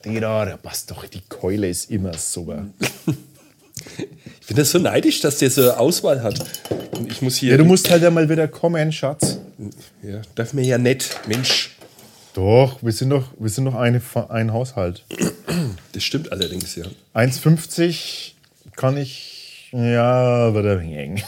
Die 0.06 0.20
da, 0.20 0.44
da 0.46 0.58
passt 0.58 0.90
doch, 0.90 1.06
die 1.06 1.22
Keule 1.30 1.70
ist 1.70 1.92
immer 1.92 2.18
super. 2.18 2.66
Ich 4.42 4.48
bin 4.48 4.58
das 4.58 4.72
so 4.72 4.80
neidisch, 4.80 5.22
dass 5.22 5.38
der 5.38 5.50
so 5.52 5.62
eine 5.62 5.78
Auswahl 5.78 6.24
hat. 6.24 6.44
Ich 7.08 7.22
muss 7.22 7.38
hier. 7.38 7.52
Ja, 7.52 7.58
du 7.58 7.64
musst 7.66 7.90
halt 7.90 8.04
einmal 8.04 8.28
wieder 8.28 8.48
kommen, 8.48 8.92
Schatz. 8.92 9.38
Ja, 10.02 10.22
darf 10.36 10.54
mir 10.54 10.64
ja 10.64 10.78
nicht. 10.78 11.20
Mensch, 11.28 11.72
Doch, 12.34 12.82
wir 12.82 12.92
sind 12.92 13.12
doch, 13.12 13.28
wir 13.40 13.50
sind 13.50 13.66
doch 13.66 13.76
eine, 13.76 14.02
ein 14.30 14.52
Haushalt. 14.52 15.06
das 15.94 16.04
stimmt 16.04 16.32
allerdings, 16.32 16.76
ja. 16.76 16.86
1,50 17.14 18.32
kann 18.76 18.98
ich. 18.98 19.70
Ja, 19.72 20.54
wird 20.54 20.82
wenig 20.82 20.98
eng. 20.98 21.24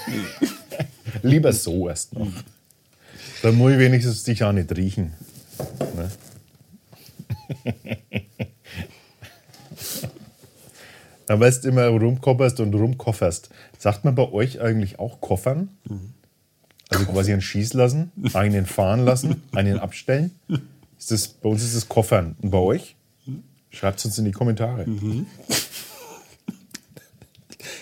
Lieber 1.22 1.54
so 1.54 1.88
erst 1.88 2.14
noch. 2.14 2.28
Dann 3.42 3.56
muss 3.56 3.74
ich 3.74 3.80
wenigstens 3.80 4.24
dich 4.24 4.44
auch 4.44 4.52
nicht 4.52 4.76
riechen. 4.76 5.14
Ne? 5.96 6.12
Dann 11.28 11.40
weißt 11.40 11.64
du 11.64 11.70
immer 11.70 11.88
rumkopperst 11.88 12.60
und 12.60 12.74
rumkofferst. 12.74 13.50
Sagt 13.78 14.04
man 14.06 14.16
bei 14.16 14.30
euch 14.32 14.60
eigentlich 14.62 15.00
auch 15.00 15.22
koffern? 15.22 15.70
Also 16.90 17.06
quasi 17.06 17.32
einen 17.32 17.42
schießen 17.42 17.80
lassen, 17.80 18.12
einen 18.34 18.66
fahren 18.66 19.06
lassen, 19.06 19.42
einen 19.54 19.80
abstellen? 19.80 20.32
Ist 21.00 21.12
das, 21.12 21.28
bei 21.28 21.50
uns 21.50 21.64
ist 21.64 21.74
es 21.76 21.88
koffern. 21.90 22.36
Und 22.42 22.52
bei 22.52 22.58
euch? 22.60 22.96
Schreibt 23.72 24.00
es 24.00 24.06
uns 24.06 24.18
in 24.20 24.26
die 24.26 24.32
Kommentare. 24.32 24.86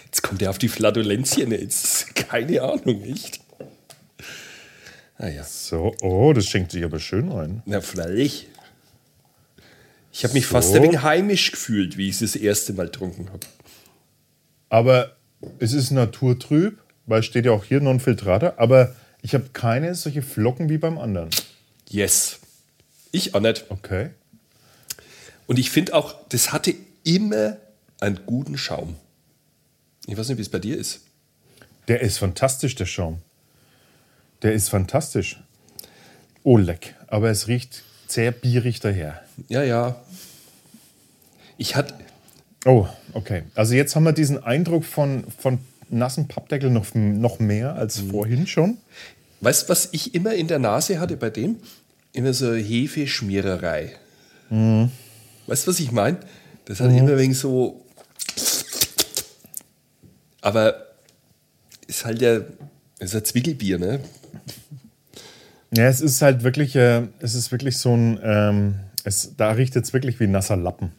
Jetzt 0.05 0.21
kommt 0.23 0.41
er 0.41 0.49
auf 0.49 0.57
die 0.57 0.69
Flatulenzien. 0.69 1.51
Jetzt 1.51 2.15
keine 2.15 2.61
Ahnung, 2.61 3.01
echt. 3.03 3.39
Naja, 5.17 5.43
So, 5.43 5.93
oh, 6.01 6.33
das 6.33 6.45
schenkt 6.47 6.71
sich 6.71 6.83
aber 6.83 6.99
schön 6.99 7.31
ein. 7.31 7.61
na 7.65 7.81
freilich. 7.81 8.47
Ich 10.11 10.23
habe 10.23 10.33
mich 10.33 10.45
So. 10.45 10.51
fast 10.51 10.75
ein 10.75 10.83
wenig 10.83 11.01
heimisch 11.01 11.51
gefühlt, 11.51 11.97
wie 11.97 12.09
ich 12.09 12.21
es 12.21 12.33
das 12.33 12.35
erste 12.35 12.73
Mal 12.73 12.87
getrunken 12.87 13.29
habe. 13.29 13.45
Aber 14.69 15.15
es 15.59 15.73
ist 15.73 15.91
naturtrüb, 15.91 16.79
weil 17.05 17.23
steht 17.23 17.45
ja 17.45 17.51
auch 17.51 17.63
hier 17.63 17.81
Non-Filtrata, 17.81 18.53
aber 18.57 18.95
ich 19.21 19.33
habe 19.33 19.49
keine 19.53 19.95
solche 19.95 20.21
Flocken 20.21 20.69
wie 20.69 20.77
beim 20.77 20.97
anderen. 20.97 21.29
Yes. 21.89 22.39
Ich 23.11 23.35
auch 23.35 23.39
nicht. 23.39 23.65
Okay. 23.69 24.11
Und 25.47 25.59
ich 25.59 25.69
finde 25.69 25.93
auch, 25.93 26.15
das 26.29 26.53
hatte 26.53 26.73
immer 27.03 27.57
einen 27.99 28.19
guten 28.25 28.57
Schaum. 28.57 28.95
Ich 30.07 30.17
weiß 30.17 30.29
nicht, 30.29 30.37
wie 30.37 30.43
es 30.43 30.49
bei 30.49 30.59
dir 30.59 30.77
ist. 30.77 31.01
Der 31.87 32.01
ist 32.01 32.17
fantastisch, 32.17 32.75
der 32.75 32.85
Schaum. 32.85 33.21
Der 34.41 34.53
ist 34.53 34.69
fantastisch. 34.69 35.39
Oh, 36.43 36.57
leck. 36.57 36.95
Aber 37.07 37.29
es 37.29 37.47
riecht 37.47 37.83
sehr 38.11 38.31
bierig 38.31 38.79
daher. 38.79 39.21
Ja, 39.47 39.63
ja. 39.63 39.95
Ich 41.57 41.75
hatte, 41.75 41.93
Oh, 42.65 42.87
okay. 43.13 43.43
Also 43.55 43.73
jetzt 43.73 43.95
haben 43.95 44.03
wir 44.03 44.11
diesen 44.11 44.43
Eindruck 44.43 44.85
von, 44.85 45.23
von 45.39 45.59
nassen 45.89 46.27
Pappdeckel 46.27 46.69
noch, 46.69 46.93
noch 46.93 47.39
mehr 47.39 47.75
als 47.75 47.99
vorhin 47.99 48.45
schon. 48.45 48.77
weißt 49.41 49.63
du, 49.63 49.69
was 49.69 49.89
ich 49.91 50.13
immer 50.13 50.35
in 50.35 50.47
der 50.47 50.59
Nase 50.59 50.99
hatte 50.99 51.17
bei 51.17 51.29
dem? 51.29 51.57
Immer 52.13 52.33
so 52.33 52.53
Hefeschmiererei. 52.53 53.93
Weißt 54.49 55.65
du, 55.65 55.71
was 55.71 55.79
ich 55.79 55.91
meine? 55.91 56.17
Das 56.65 56.79
hat 56.81 56.91
immer 56.91 57.17
wegen 57.17 57.33
so. 57.33 57.83
Aber 60.41 60.87
ist 61.87 62.05
halt 62.05 62.21
ja, 62.21 62.41
ist 62.99 63.15
ein 63.15 63.25
Zwickelbier, 63.25 63.79
ne? 63.79 64.01
Ja, 65.73 65.87
es 65.87 66.01
ist 66.01 66.21
halt 66.21 66.43
wirklich, 66.43 66.75
äh, 66.75 67.03
es 67.19 67.33
ist 67.33 67.51
wirklich 67.51 67.77
so 67.77 67.95
ein, 67.95 68.19
ähm, 68.23 68.75
es, 69.03 69.33
da 69.37 69.51
riecht 69.51 69.75
es 69.75 69.93
wirklich 69.93 70.19
wie 70.19 70.27
nasser 70.27 70.57
Lappen. 70.57 70.91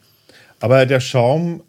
Aber 0.59 0.85
der 0.85 0.99
Schaum, 0.99 1.63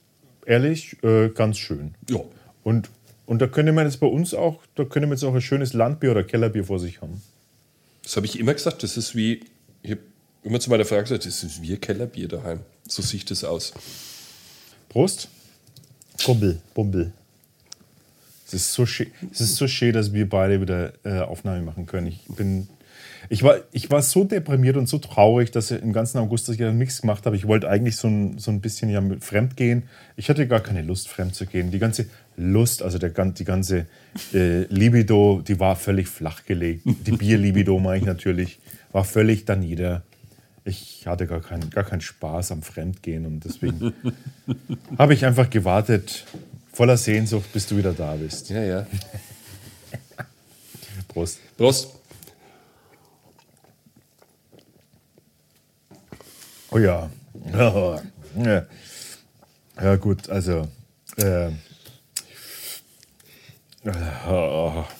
ehrlich, 0.46 1.02
äh, 1.02 1.28
ganz 1.28 1.58
schön. 1.58 1.94
Ja. 2.08 2.20
Und, 2.62 2.88
und 3.26 3.42
da 3.42 3.46
könnte 3.46 3.72
man 3.72 3.84
jetzt 3.86 4.00
bei 4.00 4.06
uns 4.06 4.32
auch, 4.32 4.62
da 4.74 4.84
könnte 4.84 5.06
man 5.06 5.16
jetzt 5.16 5.24
auch 5.24 5.34
ein 5.34 5.40
schönes 5.40 5.72
Landbier 5.74 6.12
oder 6.12 6.24
Kellerbier 6.24 6.64
vor 6.64 6.78
sich 6.78 7.02
haben. 7.02 7.22
Das 8.02 8.16
habe 8.16 8.26
ich 8.26 8.38
immer 8.38 8.54
gesagt, 8.54 8.82
das 8.82 8.96
ist 8.96 9.14
wie, 9.14 9.44
ich 9.82 9.92
habe 9.92 10.00
immer 10.42 10.60
zu 10.60 10.70
meiner 10.70 10.84
Frau 10.84 11.00
gesagt, 11.00 11.26
das 11.26 11.42
ist 11.42 11.60
wie 11.62 11.76
Kellerbier 11.76 12.28
daheim. 12.28 12.60
So 12.88 13.02
sieht 13.02 13.30
das 13.30 13.44
aus. 13.44 13.72
Prost. 14.88 15.28
Bumbel, 16.24 16.60
Bumbel. 16.74 17.12
Es 18.46 18.54
ist 18.54 18.72
so 18.72 18.86
schön, 18.86 19.10
es 19.32 19.40
ist 19.40 19.56
so 19.56 19.66
schön, 19.66 19.92
dass 19.92 20.12
wir 20.12 20.28
beide 20.28 20.60
wieder 20.60 20.92
äh, 21.04 21.20
Aufnahme 21.20 21.62
machen 21.62 21.86
können. 21.86 22.06
Ich 22.06 22.22
bin, 22.28 22.68
ich 23.28 23.42
war, 23.42 23.56
ich 23.72 23.90
war 23.90 24.02
so 24.02 24.24
deprimiert 24.24 24.76
und 24.76 24.88
so 24.88 24.98
traurig, 24.98 25.50
dass 25.50 25.70
ich 25.70 25.82
im 25.82 25.92
ganzen 25.92 26.18
August 26.18 26.48
dass 26.48 26.56
ich 26.56 26.60
nichts 26.60 27.00
gemacht 27.00 27.26
habe. 27.26 27.36
Ich 27.36 27.46
wollte 27.46 27.68
eigentlich 27.68 27.96
so 27.96 28.08
ein, 28.08 28.38
so 28.38 28.50
ein 28.50 28.60
bisschen 28.60 28.90
ja 28.90 29.00
mit 29.00 29.24
fremd 29.24 29.56
gehen. 29.56 29.84
Ich 30.16 30.28
hatte 30.28 30.46
gar 30.46 30.60
keine 30.60 30.82
Lust, 30.82 31.08
fremd 31.08 31.34
zu 31.34 31.46
gehen. 31.46 31.70
Die 31.70 31.78
ganze 31.78 32.06
Lust, 32.36 32.82
also 32.82 32.98
der, 32.98 33.10
die 33.10 33.44
ganze 33.44 33.86
äh, 34.32 34.62
Libido, 34.64 35.42
die 35.46 35.58
war 35.60 35.76
völlig 35.76 36.08
flach 36.08 36.44
gelegt. 36.44 36.82
Die 36.84 37.12
Bierlibido 37.12 37.78
meine 37.78 37.98
ich 37.98 38.04
natürlich, 38.04 38.58
war 38.92 39.04
völlig 39.04 39.44
da 39.44 39.56
nieder. 39.56 40.02
Ich 40.64 41.06
hatte 41.06 41.26
gar 41.26 41.40
keinen, 41.40 41.70
gar 41.70 41.84
keinen 41.84 42.00
Spaß 42.00 42.52
am 42.52 42.62
Fremdgehen 42.62 43.26
und 43.26 43.44
deswegen 43.44 43.92
habe 44.98 45.14
ich 45.14 45.26
einfach 45.26 45.50
gewartet, 45.50 46.24
voller 46.72 46.96
Sehnsucht, 46.96 47.52
bis 47.52 47.66
du 47.66 47.76
wieder 47.76 47.92
da 47.92 48.14
bist. 48.14 48.50
Ja, 48.50 48.62
ja. 48.62 48.86
Prost. 51.08 51.38
Prost. 51.56 52.03
Oh 56.74 56.78
ja. 56.78 57.10
Ja, 58.36 58.66
ja 59.80 59.94
gut, 59.94 60.28
also. 60.28 60.66
Äh, 61.18 61.52
oh, 64.26 64.84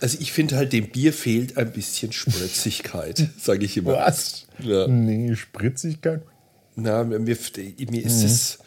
Also 0.00 0.18
ich 0.18 0.32
finde 0.32 0.56
halt, 0.56 0.72
dem 0.72 0.90
Bier 0.90 1.12
fehlt 1.12 1.56
ein 1.56 1.72
bisschen 1.72 2.10
Spritzigkeit, 2.10 3.28
sage 3.38 3.64
ich 3.64 3.76
immer. 3.76 3.92
was? 3.92 4.48
Ja. 4.58 4.88
Nee, 4.88 5.36
Spritzigkeit? 5.36 6.22
Na, 6.74 7.04
mir, 7.04 7.20
mir 7.20 7.36
ist 8.04 8.24
es. 8.24 8.58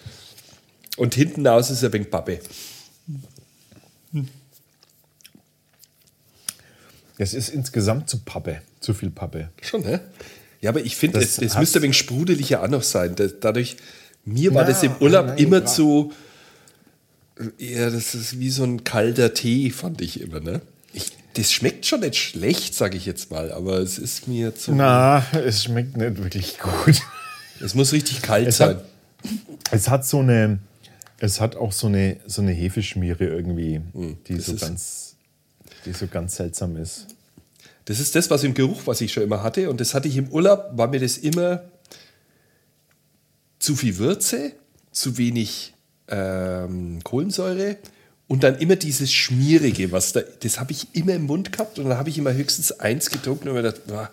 Und 0.95 1.13
hinten 1.13 1.45
raus 1.45 1.71
ist 1.71 1.83
ein 1.83 1.91
wenig 1.91 2.09
Pappe. 2.09 2.39
Es 7.17 7.33
ist 7.33 7.49
insgesamt 7.49 8.09
zu 8.09 8.19
Pappe, 8.19 8.61
zu 8.79 8.93
viel 8.93 9.09
Pappe. 9.09 9.49
Schon, 9.61 9.81
ne? 9.81 9.99
Ja, 10.65 10.71
aber 10.71 10.83
ich 10.83 10.95
finde, 10.95 11.19
Das 11.19 11.37
es, 11.37 11.37
es 11.53 11.57
müsste 11.59 11.77
ein 11.77 11.83
wenig 11.83 11.97
sprudeliger 11.97 12.63
auch 12.63 12.67
noch 12.67 12.81
sein. 12.81 13.13
Dadurch, 13.39 13.77
mir 14.25 14.51
war 14.55 14.63
Na, 14.63 14.69
das 14.69 14.81
im 14.81 14.95
Urlaub 14.99 15.27
nein, 15.27 15.37
immer 15.37 15.63
zu. 15.63 16.11
Ja, 17.59 17.91
das 17.91 18.15
ist 18.15 18.39
wie 18.39 18.49
so 18.49 18.63
ein 18.63 18.83
kalter 18.83 19.35
Tee, 19.35 19.69
fand 19.69 20.01
ich 20.01 20.19
immer, 20.21 20.39
ne? 20.39 20.61
Ich, 20.91 21.11
das 21.35 21.51
schmeckt 21.53 21.85
schon 21.85 21.99
nicht 21.99 22.15
schlecht, 22.15 22.73
sage 22.73 22.97
ich 22.97 23.05
jetzt 23.05 23.29
mal, 23.29 23.51
aber 23.51 23.77
es 23.77 23.99
ist 23.99 24.27
mir 24.27 24.55
zu. 24.55 24.73
Na, 24.73 25.23
es 25.33 25.65
schmeckt 25.65 25.97
nicht 25.97 26.17
wirklich 26.23 26.57
gut. 26.57 26.99
Es 27.63 27.75
muss 27.75 27.93
richtig 27.93 28.23
kalt 28.23 28.47
Es 28.47 28.57
sein. 28.57 28.69
hat, 28.77 28.85
es 29.69 29.87
hat 29.87 30.03
so 30.03 30.17
eine, 30.21 30.57
es 31.19 31.39
hat 31.39 31.55
auch 31.57 31.73
so 31.73 31.85
eine, 31.85 32.17
so 32.25 32.41
eine 32.41 32.53
Hefeschmiere 32.53 33.25
irgendwie, 33.25 33.81
die 33.93 34.33
Hm, 34.33 34.37
das 34.37 34.45
so 34.47 34.55
ganz, 34.55 35.15
die 35.85 35.93
so 35.93 36.07
ganz 36.07 36.37
seltsam 36.37 36.75
ist. 36.75 37.05
Das 37.85 37.99
ist 37.99 38.15
das, 38.15 38.29
was 38.29 38.43
im 38.43 38.53
Geruch, 38.53 38.81
was 38.85 39.01
ich 39.01 39.13
schon 39.13 39.23
immer 39.23 39.43
hatte. 39.43 39.69
Und 39.69 39.79
das 39.79 39.93
hatte 39.93 40.07
ich 40.07 40.17
im 40.17 40.29
Urlaub, 40.29 40.71
war 40.73 40.87
mir 40.87 40.99
das 40.99 41.17
immer 41.17 41.61
zu 43.59 43.75
viel 43.75 43.97
Würze, 43.97 44.53
zu 44.91 45.17
wenig 45.17 45.73
ähm, 46.07 46.99
Kohlensäure 47.03 47.77
und 48.27 48.43
dann 48.43 48.57
immer 48.57 48.75
dieses 48.75 49.13
Schmierige, 49.13 49.91
was 49.91 50.13
da, 50.13 50.21
das 50.39 50.59
habe 50.59 50.71
ich 50.71 50.95
immer 50.95 51.13
im 51.13 51.23
Mund 51.23 51.51
gehabt 51.51 51.77
und 51.77 51.89
dann 51.89 51.97
habe 51.97 52.09
ich 52.09 52.17
immer 52.17 52.33
höchstens 52.33 52.71
eins 52.79 53.09
getrunken 53.09 53.49
und 53.49 53.55
mir 53.55 53.61
gedacht, 53.61 53.87
boah, 53.87 54.09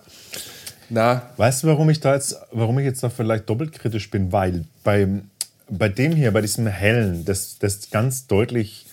na, 0.90 1.30
Weißt 1.38 1.62
du, 1.62 1.68
warum 1.68 1.88
ich 1.88 2.00
da 2.00 2.14
jetzt, 2.14 2.36
warum 2.50 2.78
ich 2.78 2.84
jetzt 2.84 3.02
da 3.02 3.08
vielleicht 3.08 3.48
doppelt 3.48 3.72
kritisch 3.72 4.10
bin? 4.10 4.32
Weil 4.32 4.66
beim, 4.84 5.30
bei 5.70 5.88
dem 5.88 6.12
hier, 6.12 6.30
bei 6.32 6.42
diesem 6.42 6.66
hellen, 6.66 7.24
das, 7.24 7.58
das 7.58 7.90
ganz 7.90 8.26
deutlich 8.26 8.86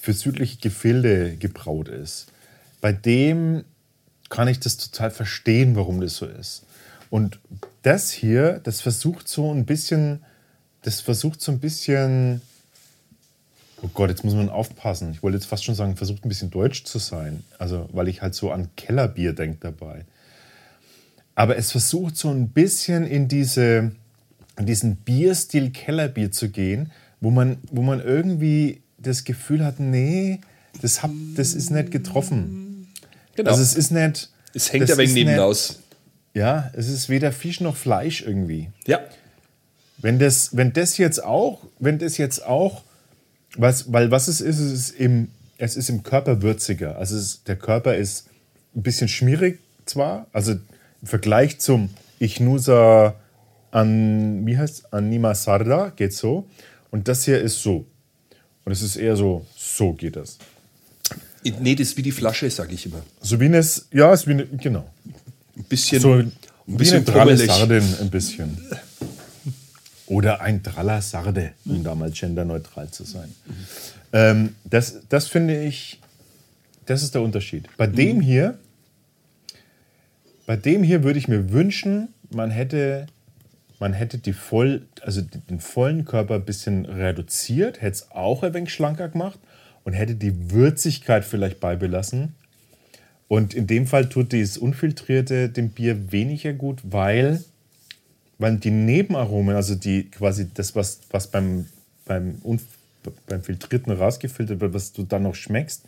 für 0.00 0.14
südliche 0.14 0.58
Gefilde 0.58 1.36
gebraut 1.36 1.88
ist, 1.88 2.26
bei 2.80 2.92
dem 2.92 3.64
kann 4.34 4.48
ich 4.48 4.58
das 4.58 4.76
total 4.76 5.12
verstehen, 5.12 5.76
warum 5.76 6.00
das 6.00 6.16
so 6.16 6.26
ist. 6.26 6.64
Und 7.08 7.38
das 7.82 8.10
hier, 8.10 8.60
das 8.64 8.80
versucht 8.80 9.28
so 9.28 9.54
ein 9.54 9.64
bisschen, 9.64 10.24
das 10.82 11.00
versucht 11.00 11.40
so 11.40 11.52
ein 11.52 11.60
bisschen, 11.60 12.40
oh 13.82 13.90
Gott, 13.94 14.10
jetzt 14.10 14.24
muss 14.24 14.34
man 14.34 14.48
aufpassen. 14.48 15.12
Ich 15.12 15.22
wollte 15.22 15.36
jetzt 15.36 15.46
fast 15.46 15.62
schon 15.62 15.76
sagen, 15.76 15.94
versucht 15.94 16.24
ein 16.24 16.28
bisschen 16.28 16.50
deutsch 16.50 16.82
zu 16.82 16.98
sein. 16.98 17.44
Also, 17.60 17.88
weil 17.92 18.08
ich 18.08 18.22
halt 18.22 18.34
so 18.34 18.50
an 18.50 18.70
Kellerbier 18.74 19.34
denke 19.34 19.58
dabei. 19.60 20.04
Aber 21.36 21.56
es 21.56 21.70
versucht 21.70 22.16
so 22.16 22.28
ein 22.28 22.48
bisschen 22.48 23.06
in, 23.06 23.28
diese, 23.28 23.92
in 24.58 24.66
diesen 24.66 24.96
Bierstil 24.96 25.70
Kellerbier 25.70 26.32
zu 26.32 26.48
gehen, 26.48 26.90
wo 27.20 27.30
man, 27.30 27.58
wo 27.70 27.82
man 27.82 28.00
irgendwie 28.00 28.82
das 28.98 29.22
Gefühl 29.22 29.64
hat, 29.64 29.78
nee, 29.78 30.40
das, 30.82 31.04
hab, 31.04 31.12
das 31.36 31.54
ist 31.54 31.70
nicht 31.70 31.92
getroffen. 31.92 32.63
Genau. 33.34 33.50
Also 33.50 33.62
es 33.62 33.74
ist 33.74 33.90
nicht. 33.90 34.30
es 34.54 34.72
hängt 34.72 34.88
ja 34.88 34.96
wegen 34.96 35.14
neben 35.14 35.38
aus. 35.38 35.80
Ja, 36.34 36.70
es 36.74 36.88
ist 36.88 37.08
weder 37.08 37.30
Fisch 37.32 37.60
noch 37.60 37.76
Fleisch 37.76 38.22
irgendwie. 38.22 38.70
Ja. 38.86 39.00
Wenn 39.98 40.18
das, 40.18 40.56
wenn 40.56 40.72
das 40.72 40.98
jetzt 40.98 41.22
auch, 41.22 41.62
wenn 41.78 41.98
das 41.98 42.18
jetzt 42.18 42.44
auch, 42.44 42.82
was, 43.56 43.92
weil 43.92 44.10
was 44.10 44.26
es 44.28 44.40
ist, 44.40 44.58
es 44.58 44.72
ist 44.72 44.90
im, 44.90 45.28
es 45.58 45.76
ist 45.76 45.88
im 45.88 46.02
Körper 46.02 46.42
würziger. 46.42 46.98
Also 46.98 47.16
ist, 47.16 47.46
der 47.46 47.56
Körper 47.56 47.96
ist 47.96 48.26
ein 48.74 48.82
bisschen 48.82 49.08
schmierig 49.08 49.60
zwar, 49.86 50.26
also 50.32 50.52
im 50.52 51.06
Vergleich 51.06 51.60
zum 51.60 51.90
Ichnusa 52.18 53.14
an, 53.70 54.46
wie 54.46 54.58
heißt 54.58 54.92
Anima 54.92 55.34
Sarda 55.34 55.90
geht 55.94 56.12
so. 56.12 56.48
Und 56.90 57.08
das 57.08 57.24
hier 57.24 57.40
ist 57.40 57.62
so. 57.62 57.86
Und 58.64 58.72
es 58.72 58.82
ist 58.82 58.96
eher 58.96 59.16
so, 59.16 59.46
so 59.56 59.92
geht 59.92 60.16
das. 60.16 60.38
Nee, 61.44 61.74
das 61.74 61.88
ist 61.88 61.96
wie 61.96 62.02
die 62.02 62.12
Flasche, 62.12 62.50
sage 62.50 62.74
ich 62.74 62.86
immer. 62.86 63.02
So 63.20 63.38
wie 63.38 63.46
es, 63.46 63.86
ja, 63.92 64.12
ist 64.12 64.26
wie 64.26 64.32
eine, 64.32 64.46
genau. 64.46 64.90
Ein 65.56 65.64
bisschen, 65.64 66.00
So 66.00 66.12
ein 66.14 66.32
wie 66.66 66.76
bisschen 66.76 66.96
eine 66.96 67.04
brummelig. 67.04 67.46
Sardin 67.46 67.82
ein 68.00 68.10
bisschen. 68.10 68.58
Oder 70.06 70.40
ein 70.40 70.62
Draller 70.62 71.00
Sarde, 71.02 71.52
um 71.64 71.82
da 71.82 71.94
mal 71.94 72.10
genderneutral 72.10 72.90
zu 72.90 73.04
sein. 73.04 73.34
Ähm, 74.12 74.54
das, 74.64 75.00
das 75.08 75.28
finde 75.28 75.62
ich, 75.64 76.00
das 76.86 77.02
ist 77.02 77.14
der 77.14 77.22
Unterschied. 77.22 77.68
Bei 77.76 77.86
dem 77.86 78.20
hier, 78.20 78.58
bei 80.46 80.56
dem 80.56 80.82
hier 80.82 81.02
würde 81.04 81.18
ich 81.18 81.28
mir 81.28 81.52
wünschen, 81.52 82.08
man 82.30 82.50
hätte, 82.50 83.06
man 83.78 83.92
hätte 83.92 84.18
die 84.18 84.34
voll, 84.34 84.86
also 85.02 85.22
den 85.22 85.60
vollen 85.60 86.04
Körper 86.04 86.34
ein 86.36 86.44
bisschen 86.44 86.84
reduziert, 86.84 87.80
hätte 87.80 87.92
es 87.92 88.10
auch 88.10 88.42
ein 88.42 88.52
wenig 88.54 88.72
schlanker 88.72 89.08
gemacht 89.08 89.38
und 89.84 89.92
hätte 89.92 90.14
die 90.14 90.50
Würzigkeit 90.50 91.24
vielleicht 91.24 91.60
beibelassen. 91.60 92.34
Und 93.28 93.54
in 93.54 93.66
dem 93.66 93.86
Fall 93.86 94.08
tut 94.08 94.32
dieses 94.32 94.58
Unfiltrierte 94.58 95.48
dem 95.48 95.70
Bier 95.70 96.12
weniger 96.12 96.52
gut, 96.52 96.80
weil, 96.82 97.42
weil 98.38 98.56
die 98.56 98.70
Nebenaromen, 98.70 99.56
also 99.56 99.74
die 99.74 100.10
quasi 100.10 100.48
das, 100.52 100.74
was, 100.74 101.00
was 101.10 101.30
beim, 101.30 101.66
beim, 102.04 102.40
beim 103.26 103.42
Filtrierten 103.42 103.92
rausgefiltert 103.92 104.60
wird, 104.60 104.74
was 104.74 104.92
du 104.92 105.04
dann 105.04 105.22
noch 105.22 105.34
schmeckst, 105.34 105.84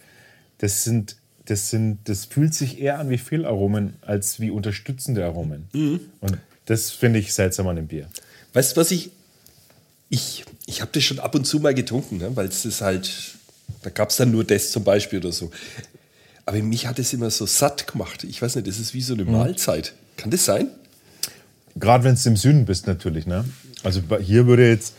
das 0.58 0.84
sind, 0.84 1.16
das 1.44 1.70
sind, 1.70 1.98
das 2.04 2.24
fühlt 2.24 2.54
sich 2.54 2.80
eher 2.80 2.98
an 2.98 3.10
wie 3.10 3.18
Fehlaromen 3.18 3.94
als 4.02 4.40
wie 4.40 4.50
unterstützende 4.50 5.24
Aromen. 5.24 5.68
Und 6.20 6.38
das 6.66 6.90
finde 6.90 7.18
ich 7.18 7.32
seltsam 7.32 7.68
an 7.68 7.76
dem 7.76 7.86
Bier. 7.86 8.08
Weißt 8.52 8.76
du, 8.76 8.80
was 8.80 8.90
ich. 8.90 9.10
Ich, 10.08 10.44
ich 10.66 10.82
habe 10.82 10.92
das 10.92 11.02
schon 11.02 11.18
ab 11.18 11.34
und 11.34 11.46
zu 11.46 11.58
mal 11.58 11.74
getrunken, 11.74 12.18
ne? 12.18 12.36
weil 12.36 12.46
es 12.46 12.64
ist 12.64 12.80
halt. 12.80 13.34
Da 13.82 13.90
gab 13.90 14.10
es 14.10 14.16
dann 14.16 14.30
nur 14.30 14.44
das 14.44 14.70
zum 14.70 14.84
Beispiel 14.84 15.20
oder 15.20 15.32
so. 15.32 15.50
Aber 16.44 16.58
mich 16.58 16.86
hat 16.86 16.98
es 16.98 17.12
immer 17.12 17.30
so 17.30 17.46
satt 17.46 17.86
gemacht. 17.86 18.24
Ich 18.24 18.40
weiß 18.40 18.56
nicht, 18.56 18.68
das 18.68 18.78
ist 18.78 18.94
wie 18.94 19.02
so 19.02 19.14
eine 19.14 19.24
Mahlzeit. 19.24 19.94
Kann 20.16 20.30
das 20.30 20.44
sein? 20.44 20.70
Gerade 21.74 22.04
wenn 22.04 22.14
du 22.14 22.28
im 22.28 22.36
Süden 22.36 22.64
bist, 22.64 22.86
natürlich. 22.86 23.26
Ne? 23.26 23.44
Also 23.82 24.00
hier 24.20 24.46
würde 24.46 24.68
jetzt, 24.68 24.94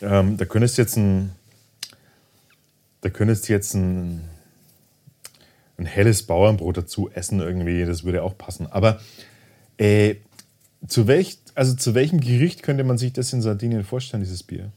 ähm, 0.00 0.36
da 0.36 0.44
könntest 0.44 0.78
du 0.78 0.82
jetzt 0.82 0.96
ein, 0.96 1.32
da 3.02 3.10
könntest 3.10 3.48
jetzt 3.48 3.74
ein, 3.74 4.22
ein 5.76 5.86
helles 5.86 6.22
Bauernbrot 6.22 6.76
dazu 6.76 7.10
essen 7.12 7.40
irgendwie, 7.40 7.84
das 7.84 8.04
würde 8.04 8.22
auch 8.22 8.38
passen. 8.38 8.66
Aber 8.66 9.00
äh, 9.76 10.16
zu, 10.86 11.06
welch, 11.06 11.38
also 11.54 11.74
zu 11.74 11.94
welchem 11.94 12.20
Gericht 12.20 12.62
könnte 12.62 12.84
man 12.84 12.98
sich 12.98 13.12
das 13.12 13.32
in 13.32 13.42
Sardinien 13.42 13.84
vorstellen, 13.84 14.22
dieses 14.22 14.42
Bier? 14.42 14.70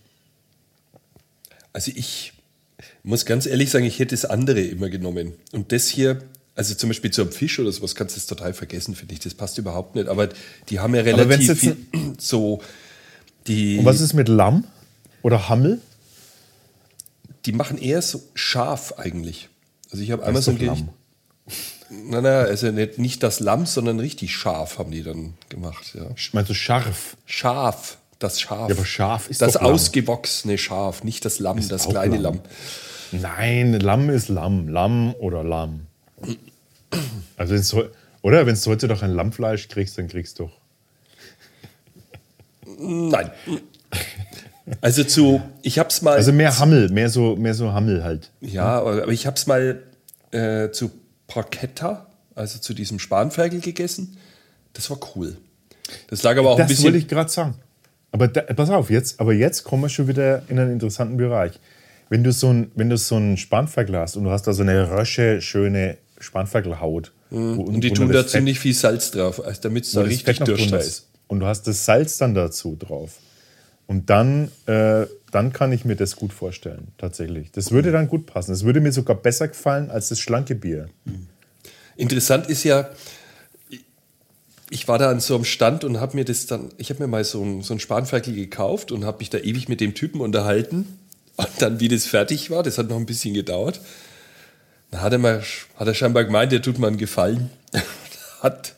Also 1.74 1.92
ich 1.96 2.34
muss 3.04 3.26
ganz 3.26 3.46
ehrlich 3.46 3.70
sagen, 3.70 3.86
ich 3.86 4.00
hätte 4.00 4.16
das 4.16 4.26
andere 4.26 4.62
immer 4.62 4.90
genommen. 4.90 5.34
Und 5.52 5.72
das 5.72 5.88
hier, 5.88 6.22
also 6.56 6.76
zum 6.76 6.90
Beispiel 6.90 7.12
zu 7.12 7.22
einem 7.22 7.32
Fisch 7.32 7.60
oder 7.60 7.72
sowas, 7.72 7.96
kannst 7.96 8.16
du 8.16 8.20
das 8.20 8.28
total 8.28 8.54
vergessen, 8.54 8.96
finde 8.96 9.14
ich. 9.14 9.20
Das 9.20 9.34
passt 9.34 9.58
überhaupt 9.58 9.96
nicht. 9.96 10.08
Aber 10.08 10.30
die 10.70 10.80
haben 10.80 10.94
ja 10.96 11.02
relativ 11.02 11.60
viel, 11.60 11.78
so, 12.18 12.62
die, 13.48 13.80
Und 13.80 13.86
was 13.86 14.02
ist 14.02 14.14
mit 14.14 14.28
Lamm 14.28 14.66
oder 15.22 15.50
Hammel? 15.50 15.82
die 17.48 17.54
machen 17.54 17.78
eher 17.78 18.02
so 18.02 18.22
scharf 18.36 18.94
eigentlich. 18.98 19.50
Also 19.90 20.04
ich 20.04 20.12
habe 20.12 20.24
einmal 20.24 20.42
so 20.42 20.52
ein 20.52 20.58
Gericht. 20.58 20.86
Nein, 21.90 22.24
nein, 22.24 22.26
also 22.26 22.70
nicht, 22.72 22.98
nicht 22.98 23.24
das 23.24 23.40
Lamm, 23.40 23.66
sondern 23.66 24.02
richtig 24.02 24.36
scharf 24.36 24.78
haben 24.78 24.92
die 24.92 25.02
dann 25.02 25.36
gemacht. 25.48 25.94
Ja. 25.96 26.10
Meinst 26.34 26.50
du 26.50 26.54
scharf? 26.54 27.16
Scharf, 27.26 27.98
das 28.20 28.40
Schaf. 28.40 28.70
Ja, 28.70 28.76
aber 28.76 28.86
scharf 28.86 29.30
ist 29.30 29.42
Das 29.42 29.58
ausgewachsene 29.58 30.58
Schaf, 30.58 31.04
nicht 31.04 31.24
das 31.26 31.40
Lamm, 31.40 31.68
das 31.68 31.86
auch 31.88 31.92
kleine 31.92 32.18
Lamm. 32.18 32.42
Lamm. 33.12 33.22
Nein, 33.22 33.74
Lamm 33.74 34.10
ist 34.10 34.30
Lamm. 34.30 34.68
Lamm 34.68 35.14
oder 35.16 35.44
Lamm. 35.44 35.88
Also 37.38 37.54
wenn's, 37.54 37.76
oder 38.22 38.46
wenn 38.46 38.56
du 38.56 38.62
heute 38.66 38.88
doch 38.88 39.02
ein 39.04 39.12
Lammfleisch 39.12 39.68
kriegst, 39.68 39.98
dann 39.98 40.08
kriegst 40.08 40.40
du 40.40 40.44
doch. 40.46 40.52
Nein. 42.80 43.32
Also 44.82 45.04
zu, 45.04 45.42
ich 45.62 45.80
habe 45.80 45.90
es 45.90 46.02
mal. 46.02 46.16
Also 46.16 46.34
mehr 46.34 46.60
Hammel, 46.60 46.90
mehr 46.90 47.10
so, 47.10 47.36
mehr 47.36 47.54
so 47.54 47.72
Hammel 47.72 48.04
halt. 48.04 48.32
Ja, 48.42 48.80
aber 48.80 49.08
ich 49.08 49.26
habe 49.26 49.38
es 49.38 49.48
mal 49.48 49.82
äh, 50.32 50.72
zu 50.72 50.92
Porchetta, 51.28 52.08
also 52.36 52.60
zu 52.60 52.74
diesem 52.74 53.00
Spanferkel 53.00 53.62
gegessen. 53.62 54.18
Das 54.74 54.90
war 54.90 55.00
cool. 55.16 55.38
Das 56.10 56.22
lag 56.24 56.38
aber 56.38 56.50
auch 56.50 56.60
ein 56.60 56.68
Das 56.68 56.78
wollte 56.78 56.92
bisschen. 56.92 56.96
ich 56.96 57.08
gerade 57.08 57.30
sagen. 57.30 57.56
Aber 58.18 58.28
da, 58.28 58.42
pass 58.42 58.70
auf, 58.72 58.90
jetzt, 58.90 59.20
aber 59.20 59.34
jetzt 59.34 59.64
kommen 59.64 59.84
wir 59.84 59.90
schon 59.90 60.08
wieder 60.08 60.42
in 60.50 60.58
einen 60.58 60.72
interessanten 60.74 61.18
Bereich. 61.18 61.60
Wenn 62.10 62.24
du 62.24 62.32
so 62.32 62.50
ein, 62.52 62.72
wenn 62.74 62.90
du 62.90 62.98
so 62.98 63.16
einen 63.16 63.38
Spanferkel 63.38 63.96
hast 63.96 64.16
und 64.18 64.24
du 64.24 64.32
hast 64.32 64.48
da 64.48 64.54
so 64.54 64.64
eine 64.64 64.90
rösche, 64.90 65.40
schöne 65.42 65.98
Spanferkelhaut. 66.20 67.12
Mhm. 67.30 67.60
Und 67.60 67.82
die 67.82 67.92
tun 67.92 68.12
da 68.12 68.20
Fett- 68.20 68.30
ziemlich 68.30 68.60
viel 68.60 68.74
Salz 68.74 69.12
drauf, 69.12 69.46
also 69.46 69.62
damit 69.62 69.84
es 69.86 69.92
da 69.92 70.02
richtig 70.02 70.40
durchsteigt. 70.40 70.84
ist. 70.84 71.08
Und 71.28 71.42
du 71.42 71.46
hast 71.46 71.68
das 71.68 71.86
Salz 71.86 72.18
dann 72.18 72.34
dazu 72.34 72.76
drauf. 72.80 73.20
Und 73.86 74.10
dann, 74.10 74.50
äh, 74.66 75.06
dann 75.32 75.54
kann 75.54 75.72
ich 75.72 75.86
mir 75.86 75.96
das 75.96 76.16
gut 76.16 76.34
vorstellen, 76.34 76.88
tatsächlich. 76.98 77.52
Das 77.52 77.72
würde 77.72 77.92
dann 77.92 78.08
gut 78.08 78.26
passen. 78.26 78.52
Das 78.52 78.64
würde 78.64 78.82
mir 78.82 78.92
sogar 78.92 79.16
besser 79.16 79.48
gefallen 79.48 79.92
als 79.92 80.10
das 80.10 80.20
schlanke 80.20 80.56
Bier. 80.56 80.90
Interessant 81.96 82.48
ist 82.48 82.64
ja, 82.64 82.90
ich 84.70 84.88
war 84.88 84.98
da 84.98 85.10
an 85.10 85.20
so 85.20 85.36
einem 85.36 85.46
Stand 85.46 85.84
und 85.84 86.00
habe 86.00 86.18
mir 86.18 86.26
das 86.26 86.46
dann, 86.46 86.70
ich 86.78 86.90
habe 86.90 87.02
mir 87.02 87.08
mal 87.08 87.24
so 87.24 87.42
ein, 87.42 87.62
so 87.62 87.74
ein 87.74 87.80
Spanferkel 87.80 88.34
gekauft 88.34 88.92
und 88.92 89.06
habe 89.06 89.20
mich 89.20 89.30
da 89.30 89.38
ewig 89.38 89.70
mit 89.70 89.80
dem 89.80 89.94
Typen 89.94 90.22
unterhalten. 90.22 91.00
Und 91.38 91.50
dann, 91.60 91.80
wie 91.80 91.88
das 91.88 92.06
fertig 92.06 92.50
war, 92.50 92.64
das 92.64 92.78
hat 92.78 92.90
noch 92.90 92.98
ein 92.98 93.06
bisschen 93.06 93.34
gedauert, 93.34 93.80
dann 94.92 95.02
hat 95.02 95.14
er, 95.14 95.20
mal, 95.20 95.44
hat 95.76 95.88
er 95.88 95.94
scheinbar 95.94 96.24
gemeint, 96.26 96.52
der 96.52 96.62
tut 96.62 96.80
mir 96.80 96.88
einen 96.88 96.98
Gefallen. 96.98 97.50
hat 98.42 98.76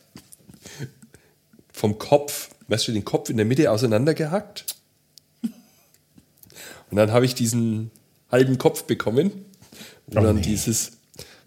vom 1.72 1.98
Kopf, 1.98 2.50
weißt 2.68 2.88
du, 2.88 2.92
den 2.92 3.04
Kopf 3.04 3.30
in 3.30 3.36
der 3.36 3.46
Mitte 3.46 3.70
auseinandergehackt. 3.70 4.66
Und 6.90 6.96
dann 6.96 7.12
habe 7.12 7.24
ich 7.24 7.34
diesen 7.34 7.90
halben 8.30 8.58
Kopf 8.58 8.84
bekommen, 8.84 9.30
wo 10.06 10.18
Oh 10.18 10.22
dann 10.22 10.36
nee. 10.36 10.42
dieses, 10.42 10.92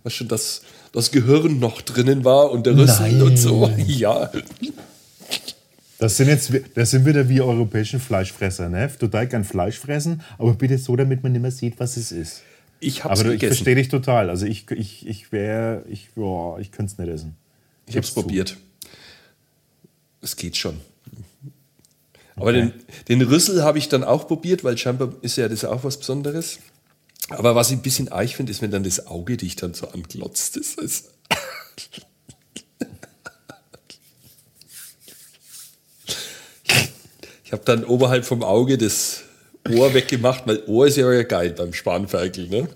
was 0.03 0.13
schon 0.13 0.27
das, 0.27 0.61
das 0.93 1.11
Gehirn 1.11 1.59
noch 1.59 1.81
drinnen 1.81 2.23
war 2.23 2.51
und 2.51 2.65
der 2.65 2.77
Rüssel 2.77 3.21
und 3.21 3.37
so. 3.37 3.69
Ja. 3.85 4.31
Das 5.99 6.17
sind 6.17 6.27
jetzt, 6.27 6.51
das 6.75 6.91
sind 6.91 7.05
wieder 7.05 7.27
wie 7.29 7.39
europäischen 7.41 7.99
Fleischfresser, 7.99 8.67
ne? 8.69 8.89
Total 8.99 9.27
gern 9.27 9.43
Fleisch 9.43 9.77
fressen, 9.79 10.21
aber 10.37 10.53
bitte 10.53 10.77
so, 10.77 10.95
damit 10.95 11.23
man 11.23 11.31
nicht 11.31 11.41
mehr 11.41 11.51
sieht, 11.51 11.79
was 11.79 11.97
es 11.97 12.11
ist. 12.11 12.41
Ich 12.79 13.03
habe 13.05 13.13
es 13.13 13.19
Aber 13.21 13.29
du- 13.29 13.35
ich 13.35 13.39
gegessen. 13.41 13.57
verstehe 13.57 13.75
dich 13.75 13.87
total. 13.89 14.29
Also 14.29 14.45
ich, 14.45 14.69
ich, 14.71 15.07
ich 15.07 15.31
wäre, 15.31 15.83
ich, 15.89 16.09
boah, 16.15 16.59
ich 16.59 16.71
könnte 16.71 16.91
es 16.91 16.97
nicht 16.97 17.07
essen. 17.09 17.35
Ich 17.87 17.95
habe 17.95 18.01
es 18.01 18.07
Gib's 18.07 18.13
zu. 18.15 18.21
probiert. 18.21 18.57
Es 20.21 20.35
geht 20.35 20.57
schon. 20.57 20.75
Aber 22.35 22.51
den, 22.51 22.73
den 23.07 23.21
Rüssel 23.21 23.63
habe 23.63 23.77
ich 23.77 23.87
dann 23.89 24.03
auch 24.03 24.27
probiert, 24.27 24.63
weil 24.63 24.77
scheinbar 24.77 25.13
ist 25.21 25.37
ja 25.37 25.47
das 25.47 25.63
auch 25.63 25.83
was 25.83 25.97
Besonderes. 25.97 26.59
Aber 27.38 27.55
was 27.55 27.69
ich 27.71 27.77
ein 27.77 27.81
bisschen 27.81 28.11
eich 28.11 28.36
finde, 28.36 28.51
ist, 28.51 28.61
wenn 28.61 28.71
dann 28.71 28.84
das 28.84 29.07
Auge 29.07 29.38
dich 29.38 29.55
dann 29.55 29.73
so 29.73 29.88
anglotzt. 29.89 30.55
Das 30.57 30.73
ist 30.75 31.09
ich 37.43 37.51
habe 37.51 37.63
dann 37.65 37.84
oberhalb 37.84 38.25
vom 38.25 38.43
Auge 38.43 38.77
das 38.77 39.21
Ohr 39.69 39.93
weggemacht, 39.93 40.45
weil 40.47 40.63
Ohr 40.67 40.88
ist 40.88 40.97
ja 40.97 41.23
geil 41.23 41.51
beim 41.51 41.73
Spanferkel, 41.73 42.47
ne? 42.49 42.67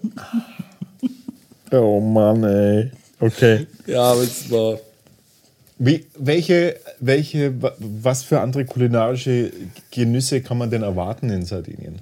Oh 1.72 2.00
Mann, 2.00 2.44
ey. 2.44 2.92
Okay. 3.20 3.68
Ja, 3.88 4.04
aber 4.12 4.22
es 4.22 4.50
war 4.52 4.80
Wie, 5.80 6.06
welche, 6.18 6.80
welche, 7.00 7.62
wa- 7.62 7.76
was 7.80 8.24
für 8.24 8.40
andere 8.40 8.66
kulinarische 8.66 9.52
Genüsse 9.92 10.42
kann 10.42 10.58
man 10.58 10.70
denn 10.70 10.84
erwarten 10.84 11.30
in 11.30 11.46
Sardinien? 11.46 12.00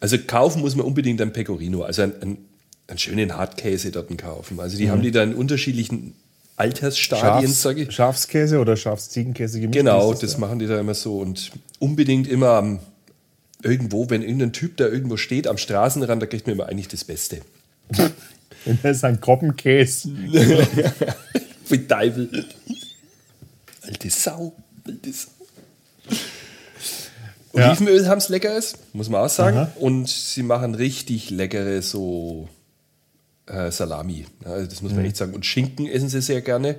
Also 0.00 0.16
kaufen 0.18 0.60
muss 0.60 0.76
man 0.76 0.86
unbedingt 0.86 1.20
ein 1.20 1.32
Pecorino, 1.32 1.82
also 1.82 2.02
einen, 2.02 2.22
einen, 2.22 2.38
einen 2.86 2.98
schönen 2.98 3.36
Hartkäse 3.36 3.90
dort 3.90 4.16
kaufen. 4.16 4.60
Also 4.60 4.76
die 4.76 4.90
haben 4.90 5.02
die 5.02 5.10
da 5.10 5.22
in 5.22 5.34
unterschiedlichen 5.34 6.14
Altersstadien, 6.56 7.48
Schafs, 7.48 7.62
sage 7.62 7.82
ich. 7.82 7.92
Schafskäse 7.92 8.58
oder 8.58 8.76
Schafsziegenkäse 8.76 9.60
gemischt? 9.60 9.78
Genau, 9.78 10.12
ist 10.12 10.22
das 10.22 10.34
ja. 10.34 10.38
machen 10.38 10.58
die 10.58 10.66
da 10.66 10.78
immer 10.78 10.94
so 10.94 11.18
und 11.18 11.52
unbedingt 11.78 12.26
immer 12.28 12.50
am, 12.50 12.80
irgendwo, 13.62 14.10
wenn 14.10 14.22
irgendein 14.22 14.52
Typ 14.52 14.76
da 14.76 14.86
irgendwo 14.86 15.16
steht 15.16 15.46
am 15.46 15.56
Straßenrand, 15.56 16.20
da 16.20 16.26
kriegt 16.26 16.46
man 16.46 16.54
immer 16.56 16.66
eigentlich 16.66 16.88
das 16.88 17.04
Beste. 17.04 17.40
Das 18.82 18.98
ist 18.98 19.04
ein 19.04 19.20
Kroppenkäse. 19.20 20.10
Wie 21.68 21.78
Teufel. 21.86 22.44
Alte 23.82 24.10
Sau, 24.10 24.52
alte 24.84 25.12
Sau. 25.12 25.37
Olivenöl 27.66 28.08
haben 28.08 28.18
es 28.18 28.28
leckeres, 28.28 28.74
muss 28.92 29.08
man 29.08 29.22
auch 29.24 29.28
sagen. 29.28 29.56
Aha. 29.56 29.72
Und 29.76 30.08
sie 30.08 30.42
machen 30.42 30.74
richtig 30.74 31.30
leckere 31.30 31.82
so 31.82 32.48
äh, 33.46 33.70
Salami. 33.70 34.26
Ja, 34.44 34.52
Also 34.52 34.66
das 34.68 34.82
muss 34.82 34.92
man 34.92 35.04
echt 35.04 35.16
sagen. 35.16 35.34
Und 35.34 35.44
Schinken 35.46 35.86
essen 35.86 36.08
sie 36.08 36.20
sehr 36.20 36.40
gerne. 36.40 36.76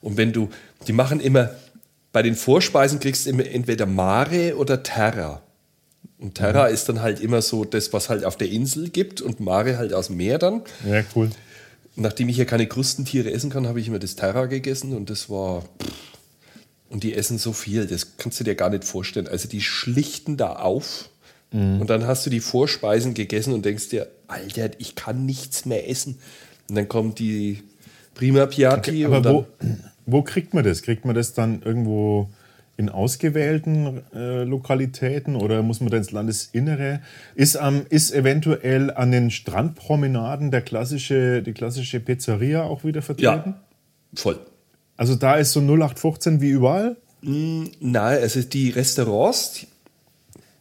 Und 0.00 0.16
wenn 0.16 0.32
du, 0.32 0.50
die 0.86 0.92
machen 0.92 1.20
immer, 1.20 1.50
bei 2.12 2.22
den 2.22 2.34
Vorspeisen 2.34 3.00
kriegst 3.00 3.26
du 3.26 3.30
immer 3.30 3.46
entweder 3.46 3.86
Mare 3.86 4.56
oder 4.56 4.82
Terra. 4.82 5.42
Und 6.18 6.36
Terra 6.36 6.66
ist 6.66 6.88
dann 6.88 7.02
halt 7.02 7.20
immer 7.20 7.42
so 7.42 7.64
das, 7.64 7.92
was 7.92 8.08
halt 8.08 8.24
auf 8.24 8.36
der 8.36 8.48
Insel 8.48 8.88
gibt 8.88 9.20
und 9.20 9.40
Mare 9.40 9.76
halt 9.76 9.92
aus 9.92 10.06
dem 10.06 10.16
Meer 10.16 10.38
dann. 10.38 10.62
Ja, 10.88 11.02
cool. 11.14 11.30
Nachdem 11.94 12.28
ich 12.28 12.36
ja 12.36 12.44
keine 12.44 12.66
Krustentiere 12.66 13.30
essen 13.30 13.50
kann, 13.50 13.66
habe 13.66 13.80
ich 13.80 13.88
immer 13.88 13.98
das 13.98 14.16
Terra 14.16 14.46
gegessen 14.46 14.94
und 14.96 15.10
das 15.10 15.28
war. 15.28 15.64
Und 16.88 17.02
die 17.02 17.14
essen 17.14 17.38
so 17.38 17.52
viel, 17.52 17.86
das 17.86 18.16
kannst 18.16 18.38
du 18.38 18.44
dir 18.44 18.54
gar 18.54 18.70
nicht 18.70 18.84
vorstellen. 18.84 19.26
Also 19.26 19.48
die 19.48 19.60
schlichten 19.60 20.36
da 20.36 20.54
auf 20.54 21.10
und 21.52 21.88
dann 21.88 22.06
hast 22.06 22.26
du 22.26 22.30
die 22.30 22.40
Vorspeisen 22.40 23.14
gegessen 23.14 23.54
und 23.54 23.64
denkst 23.64 23.88
dir, 23.88 24.08
Alter, 24.26 24.70
ich 24.78 24.94
kann 24.94 25.24
nichts 25.24 25.64
mehr 25.64 25.88
essen. 25.88 26.18
Und 26.68 26.74
dann 26.74 26.88
kommt 26.88 27.18
die 27.18 27.62
Prima 28.14 28.46
Piatti 28.46 29.04
Aber 29.04 29.16
und 29.18 29.22
dann, 29.24 29.34
wo, 29.34 29.46
wo 30.06 30.22
kriegt 30.22 30.54
man 30.54 30.64
das? 30.64 30.82
Kriegt 30.82 31.04
man 31.04 31.14
das 31.14 31.34
dann 31.34 31.62
irgendwo 31.62 32.28
in 32.76 32.90
ausgewählten 32.90 34.02
äh, 34.14 34.42
Lokalitäten 34.42 35.36
oder 35.36 35.62
muss 35.62 35.80
man 35.80 35.90
da 35.90 35.96
ins 35.96 36.10
Landesinnere? 36.10 37.00
Ist, 37.34 37.56
am 37.56 37.86
ist 37.88 38.12
eventuell 38.12 38.90
an 38.90 39.12
den 39.12 39.30
Strandpromenaden 39.30 40.50
der 40.50 40.60
klassische, 40.60 41.42
die 41.42 41.52
klassische 41.52 42.00
Pizzeria 42.00 42.64
auch 42.64 42.84
wieder 42.84 43.00
vertreten? 43.00 43.54
ja, 43.54 43.60
voll. 44.14 44.40
Also 44.96 45.14
da 45.14 45.36
ist 45.36 45.52
so 45.52 45.60
0815 45.60 46.40
wie 46.40 46.50
überall? 46.50 46.96
Nein, 47.22 47.72
also 48.20 48.40
die 48.42 48.70
Restaurants, 48.70 49.66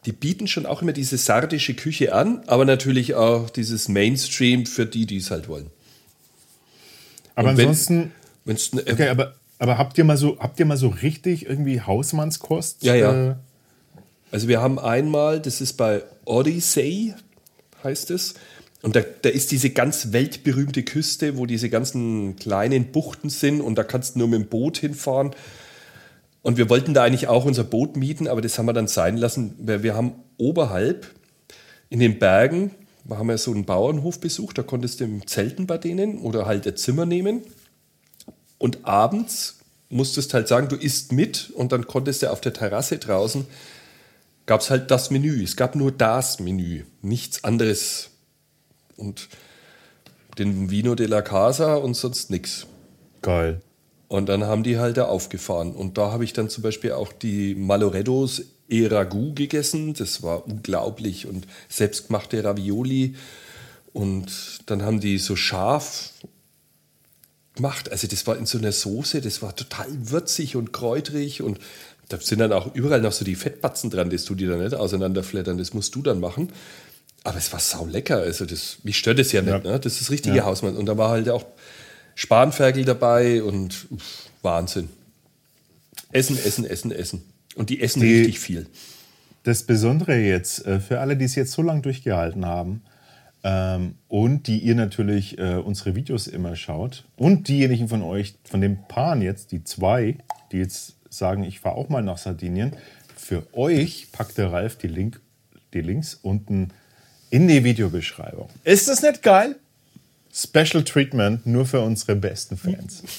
die, 0.06 0.12
bieten 0.12 0.48
schon 0.48 0.66
auch 0.66 0.82
immer 0.82 0.94
diese 0.94 1.18
sardische 1.18 1.74
Küche 1.74 2.14
an, 2.14 2.42
aber 2.48 2.66
natürlich 2.66 3.16
auch 3.16 3.50
dieses 3.50 3.88
Mainstream 3.88 4.66
für 4.66 4.86
die, 4.86 5.06
die 5.06 5.18
es 5.18 5.32
halt 5.32 5.48
wollen. 5.48 5.68
Aber 7.36 7.50
Und 7.50 7.60
ansonsten, 7.60 8.12
Wenn's, 8.46 8.74
ne- 8.74 8.84
okay, 8.90 9.10
aber, 9.10 9.36
aber 9.60 9.78
habt 9.78 9.98
ihr 9.98 10.04
mal 10.06 10.18
so, 10.18 10.40
habt 10.40 10.60
ihr 10.60 10.66
mal 10.66 10.78
so 10.78 10.88
richtig 10.90 11.46
irgendwie 11.46 11.82
Hausmannskost? 11.82 12.84
Ja, 12.84 12.96
ja. 12.96 13.32
Äh, 13.32 13.36
Also 14.32 14.48
wir 14.48 14.62
haben 14.62 14.80
einmal, 14.80 15.40
das 15.40 15.62
ist 15.62 15.74
bei 15.74 16.04
Odyssey, 16.26 17.14
heißt 17.84 18.12
es. 18.12 18.36
Und 18.86 18.96
da, 18.96 19.02
da 19.24 19.30
ist 19.30 19.50
diese 19.50 19.72
ganz 19.72 20.12
weltberühmte 20.12 20.84
Küste, 20.84 21.38
wo 21.38 21.48
diese 21.48 21.72
ganzen 21.72 22.36
kleinen 22.36 22.92
Buchten 22.92 23.32
sind 23.32 23.60
und 23.60 23.80
da 23.80 23.84
kannst 23.84 24.14
du 24.14 24.20
nur 24.20 24.28
mit 24.28 24.40
dem 24.42 24.48
Boot 24.48 24.78
hinfahren. 24.78 25.32
Und 26.44 26.58
wir 26.58 26.70
wollten 26.70 26.94
da 26.94 27.02
eigentlich 27.02 27.28
auch 27.28 27.46
unser 27.46 27.64
Boot 27.64 27.98
mieten, 27.98 28.28
aber 28.28 28.42
das 28.42 28.60
haben 28.60 28.68
wir 28.68 28.74
dann 28.74 28.88
sein 28.88 29.18
lassen, 29.18 29.56
weil 29.58 29.82
wir 29.82 29.96
haben 29.96 30.12
oberhalb 30.38 31.08
in 31.90 32.00
den 32.00 32.20
Bergen, 32.20 32.76
wir 33.06 33.18
haben 33.18 33.28
ja 33.28 33.40
so 33.40 33.50
einen 33.50 33.66
Bauernhof 33.66 34.20
besucht, 34.20 34.60
da 34.60 34.62
konntest 34.62 35.00
du 35.00 35.06
im 35.06 35.26
Zelten 35.26 35.66
bei 35.66 35.80
denen 35.80 36.20
oder 36.20 36.46
halt 36.46 36.68
ein 36.68 36.78
Zimmer 36.78 37.08
nehmen. 37.08 37.42
Und 38.60 38.86
abends 38.86 39.62
musstest 39.90 40.36
halt 40.36 40.48
sagen, 40.48 40.68
du 40.68 40.76
isst 40.76 41.12
mit 41.12 41.50
und 41.56 41.72
dann 41.72 41.88
konntest 41.88 42.22
du 42.22 42.30
auf 42.30 42.40
der 42.40 42.54
Terrasse 42.54 43.00
draußen, 43.00 43.48
gab 44.46 44.62
es 44.62 44.70
halt 44.70 44.92
das 44.92 45.10
Menü. 45.10 45.44
Es 45.44 45.56
gab 45.56 45.74
nur 45.74 45.92
das 45.92 46.40
Menü, 46.40 46.84
nichts 47.02 47.44
anderes. 47.44 48.12
Und 48.98 49.30
den 50.38 50.70
Vino 50.70 50.96
de 50.96 51.08
la 51.08 51.22
Casa 51.22 51.76
und 51.76 51.96
sonst 51.96 52.30
nichts. 52.30 52.68
geil. 53.22 53.62
Und 54.08 54.28
dann 54.28 54.44
haben 54.44 54.64
die 54.64 54.78
halt 54.78 54.98
da 54.98 55.06
aufgefahren. 55.06 55.74
Und 55.74 55.98
da 55.98 56.12
habe 56.12 56.24
ich 56.24 56.34
dann 56.34 56.50
zum 56.50 56.62
Beispiel 56.64 56.92
auch 56.92 57.12
die 57.12 57.56
Maloredos 57.56 58.44
e 58.70 58.88
Ragout 58.88 59.34
gegessen. 59.34 59.94
Das 59.94 60.22
war 60.22 60.46
unglaublich. 60.46 61.26
Und 61.26 61.48
selbstgemachte 61.70 62.44
Ravioli. 62.44 63.16
Und 63.94 64.60
dann 64.68 64.84
haben 64.84 65.00
die 65.00 65.18
so 65.18 65.36
scharf 65.36 66.12
gemacht. 67.56 67.92
Also 67.92 68.08
das 68.08 68.28
war 68.28 68.38
in 68.38 68.46
so 68.46 68.58
einer 68.58 68.72
Soße, 68.72 69.22
das 69.22 69.42
war 69.42 69.56
total 69.56 69.88
würzig 69.90 70.56
und 70.56 70.72
kräutrig. 70.72 71.42
Und 71.42 71.60
da 72.10 72.20
sind 72.20 72.40
dann 72.40 72.54
auch 72.54 72.76
überall 72.76 73.02
noch 73.02 73.14
so 73.14 73.26
die 73.26 73.36
Fettbatzen 73.36 73.90
dran, 73.90 74.10
das 74.10 74.26
du 74.26 74.36
dir 74.36 74.50
dann 74.50 74.64
nicht 74.64 74.76
auseinanderflettern. 74.76 75.58
Das 75.58 75.74
musst 75.74 75.96
du 75.96 76.02
dann 76.02 76.20
machen. 76.20 76.52
Aber 77.26 77.38
es 77.38 77.52
war 77.52 77.60
sau 77.60 77.86
lecker. 77.88 78.20
Also 78.20 78.46
das, 78.46 78.78
mich 78.84 78.98
stört 78.98 79.20
es 79.20 79.32
ja 79.32 79.42
nicht. 79.42 79.52
Ja. 79.52 79.60
Ne? 79.72 79.80
Das 79.80 80.00
ist 80.00 80.12
richtige 80.12 80.38
Ja. 80.38 80.46
Hausmann. 80.46 80.78
Und 80.78 80.86
da 80.86 80.96
war 80.98 81.10
halt 81.10 81.28
auch 81.28 81.44
Spanferkel 82.14 82.86
dabei 82.86 83.42
und 83.44 83.88
uff, 83.90 84.30
Wahnsinn. 84.42 84.90
Essen, 86.12 86.38
essen, 86.38 86.66
essen, 86.66 86.92
essen. 86.92 87.24
Und 87.56 87.70
die 87.70 87.82
essen 87.82 88.02
Die- 88.02 88.20
richtig 88.20 88.40
viel. 88.40 88.68
Das 89.44 89.64
Besondere 89.64 90.16
jetzt, 90.18 90.66
äh, 90.66 90.80
für 90.80 91.00
alle, 91.00 91.18
die 91.18 91.26
es 91.26 91.36
jetzt 91.36 91.52
so 91.52 91.62
lange 91.62 91.82
durchgehalten 91.82 92.46
haben 92.46 92.82
ähm, 93.44 93.96
und 94.08 94.48
die 94.48 94.58
ihr 94.60 94.76
natürlich 94.76 95.38
äh, 95.38 95.56
unsere 95.56 95.96
Videos 95.96 96.28
immer 96.28 96.56
schaut 96.56 97.06
und 97.16 97.48
diejenigen 97.48 97.88
von 97.88 98.02
euch, 98.02 98.36
von 98.44 98.62
den 98.62 98.80
Paaren 98.88 99.22
jetzt, 99.22 99.52
die 99.52 99.64
zwei, 99.64 100.18
die 100.52 100.58
jetzt 100.58 100.94
sagen, 101.12 101.44
ich 101.44 101.60
fahre 101.60 101.76
auch 101.76 101.90
mal 101.90 102.02
nach 102.02 102.18
Sardinien, 102.18 102.74
für 103.16 103.44
euch 103.54 104.08
packt 104.12 104.38
der 104.40 104.52
Ralf 104.52 104.78
die, 104.78 104.88
Link, 104.88 105.22
die 105.74 105.82
Links 105.82 106.16
unten 106.22 106.70
in 107.36 107.50
die 107.50 107.66
Videobeschreibung. 107.66 108.48
Ist 108.64 108.88
das 108.88 109.02
nicht 109.02 109.22
geil? 109.22 109.58
Special 110.34 110.86
Treatment 110.86 111.46
nur 111.46 111.66
für 111.66 111.82
unsere 111.82 112.16
besten 112.16 112.58
Fans. 112.58 113.04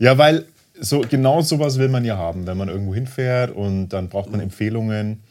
Ja, 0.00 0.18
weil 0.18 0.46
so 0.80 1.02
genau 1.02 1.40
sowas 1.40 1.78
will 1.78 1.88
man 1.88 2.04
ja 2.04 2.16
haben, 2.16 2.48
wenn 2.48 2.56
man 2.56 2.68
irgendwo 2.68 2.92
hinfährt 2.92 3.54
und 3.54 3.90
dann 3.90 4.08
braucht 4.08 4.28
man 4.28 4.40
Empfehlungen. 4.40 5.22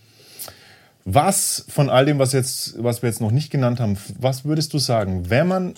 Was 1.03 1.65
von 1.67 1.89
all 1.89 2.05
dem, 2.05 2.17
was, 2.17 2.31
jetzt, 2.31 2.81
was 2.81 3.01
wir 3.01 3.09
jetzt 3.09 3.19
noch 3.19 3.31
nicht 3.31 3.51
genannt 3.51 3.81
haben, 3.81 3.97
was 4.17 4.45
würdest 4.45 4.73
du 4.73 4.77
sagen, 4.77 5.29
wenn 5.29 5.47
man, 5.47 5.73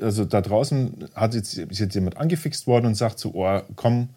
also 0.00 0.24
da 0.24 0.40
draußen 0.40 1.10
hat 1.14 1.34
jetzt, 1.34 1.58
ist 1.58 1.80
jetzt 1.80 1.94
jemand 1.94 2.16
angefixt 2.16 2.66
worden 2.66 2.86
und 2.86 2.94
sagt 2.94 3.18
so, 3.18 3.32
oh, 3.34 3.60
komm, 3.76 4.08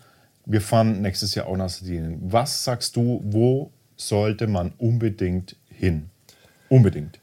wir 0.46 0.62
fahren 0.62 1.02
nächstes 1.02 1.36
Jahr 1.36 1.48
auch 1.48 1.58
nach 1.58 1.70
Sardinien. 1.70 2.18
Was 2.22 2.64
sagst 2.64 2.96
du, 2.96 3.20
wo 3.26 3.72
sollte 3.98 4.48
man 4.48 4.72
unbedingt 4.78 5.58
hin? 5.68 6.10
Unbedingt. 6.70 7.20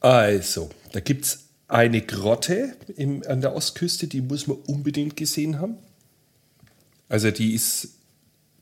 Also, 0.00 0.70
da 0.92 1.00
gibt 1.00 1.24
es 1.24 1.48
eine 1.68 2.00
Grotte 2.00 2.76
im, 2.96 3.22
an 3.26 3.40
der 3.40 3.54
Ostküste, 3.54 4.06
die 4.06 4.22
muss 4.22 4.46
man 4.46 4.56
unbedingt 4.66 5.16
gesehen 5.16 5.60
haben. 5.60 5.76
Also 7.08 7.30
die 7.30 7.54
ist 7.54 7.88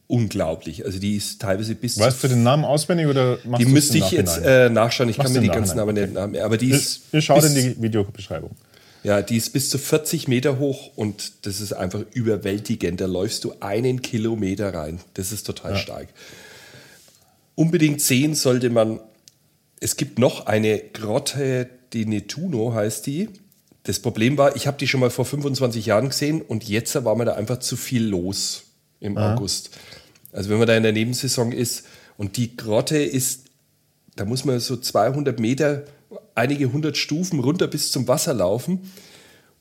unglaublich. 0.09 0.84
Also 0.84 0.99
die 0.99 1.16
ist 1.16 1.40
teilweise 1.40 1.74
bis 1.74 1.99
Weißt 1.99 2.22
du 2.22 2.28
den 2.28 2.42
Namen 2.42 2.64
auswendig 2.64 3.07
oder 3.07 3.38
machst 3.44 3.61
Die 3.61 3.64
du's 3.64 3.72
müsste 3.72 3.99
ich 3.99 4.11
jetzt 4.11 4.38
äh, 4.38 4.70
nachschauen. 4.70 5.09
Ich 5.09 5.18
Machst 5.18 5.26
kann 5.26 5.34
du 5.34 5.40
mir 5.40 5.47
die 5.47 5.55
ganzen 5.55 5.76
Namen 5.76 5.94
nicht 5.94 6.12
Namen. 6.12 6.36
Aber 6.40 6.57
die 6.57 6.70
ist, 6.70 7.12
wir 7.12 7.20
schauen 7.20 7.40
bis, 7.40 7.55
in 7.55 7.74
die 7.74 7.82
Videobeschreibung. 7.82 8.51
ja, 9.03 9.22
die 9.22 9.36
ist 9.36 9.53
bis 9.53 9.70
zu 9.70 9.78
40 9.78 10.28
Meter 10.28 10.59
hoch 10.59 10.90
und 10.97 11.47
das 11.47 11.61
ist 11.61 11.72
einfach 11.72 12.03
überwältigend. 12.12 13.01
Da 13.01 13.07
läufst 13.07 13.44
du 13.44 13.55
einen 13.61 14.03
Kilometer 14.03 14.74
rein. 14.74 15.01
Das 15.14 15.32
ist 15.32 15.44
total 15.44 15.76
stark. 15.76 16.09
Unbedingt 17.57 18.00
sehen 18.00 18.36
sollte 18.36 18.70
man. 18.70 19.00
Es 19.80 19.96
gibt 19.96 20.18
noch 20.18 20.46
eine 20.46 20.78
Grotte, 20.78 21.68
die 21.92 22.07
Netuno 22.07 22.72
heißt 22.72 23.07
die. 23.07 23.28
Das 23.82 23.98
Problem 23.98 24.38
war, 24.38 24.57
ich 24.57 24.66
habe 24.66 24.78
die 24.78 24.86
schon 24.86 25.00
mal 25.00 25.11
vor 25.11 25.24
25 25.24 25.86
Jahren 25.86 26.09
gesehen 26.09 26.40
und 26.42 26.68
jetzt 26.68 27.04
war 27.04 27.14
mir 27.16 27.24
da 27.24 27.34
einfach 27.34 27.59
zu 27.59 27.76
viel 27.76 28.04
los 28.07 28.64
im 29.00 29.16
August. 29.18 29.70
Also 30.32 30.50
wenn 30.50 30.59
man 30.59 30.66
da 30.66 30.76
in 30.76 30.82
der 30.82 30.92
Nebensaison 30.92 31.52
ist 31.52 31.86
und 32.16 32.36
die 32.36 32.57
Grotte 32.57 32.98
ist, 32.98 33.44
da 34.16 34.24
muss 34.24 34.44
man 34.44 34.61
so 34.61 34.76
200 34.76 35.38
Meter, 35.38 35.84
einige 36.34 36.72
hundert 36.72 36.96
Stufen 36.96 37.40
runter 37.40 37.66
bis 37.66 37.92
zum 37.92 38.09
Wasser 38.09 38.34
laufen 38.34 38.90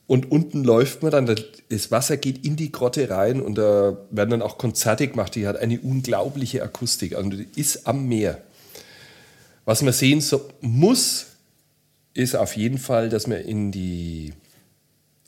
und 0.07 0.31
unten 0.31 0.63
läuft 0.63 1.01
man 1.01 1.11
dann, 1.11 1.35
das 1.69 1.91
Wasser 1.91 2.17
geht 2.17 2.45
in 2.45 2.55
die 2.55 2.71
Grotte 2.71 3.09
rein 3.09 3.41
und 3.41 3.55
da 3.57 3.97
werden 4.11 4.29
dann 4.29 4.41
auch 4.43 4.57
Konzerte 4.57 5.07
gemacht. 5.07 5.33
Die 5.33 5.47
hat 5.47 5.57
eine 5.57 5.79
unglaubliche 5.79 6.61
Akustik, 6.61 7.15
also 7.15 7.29
die 7.29 7.47
ist 7.55 7.87
am 7.87 8.07
Meer. 8.07 8.41
Was 9.65 9.81
man 9.81 9.93
sehen 9.93 10.21
so, 10.21 10.47
muss, 10.61 11.25
ist 12.13 12.35
auf 12.35 12.55
jeden 12.55 12.77
Fall, 12.77 13.09
dass 13.09 13.25
man 13.25 13.39
in 13.39 13.71
die, 13.71 14.33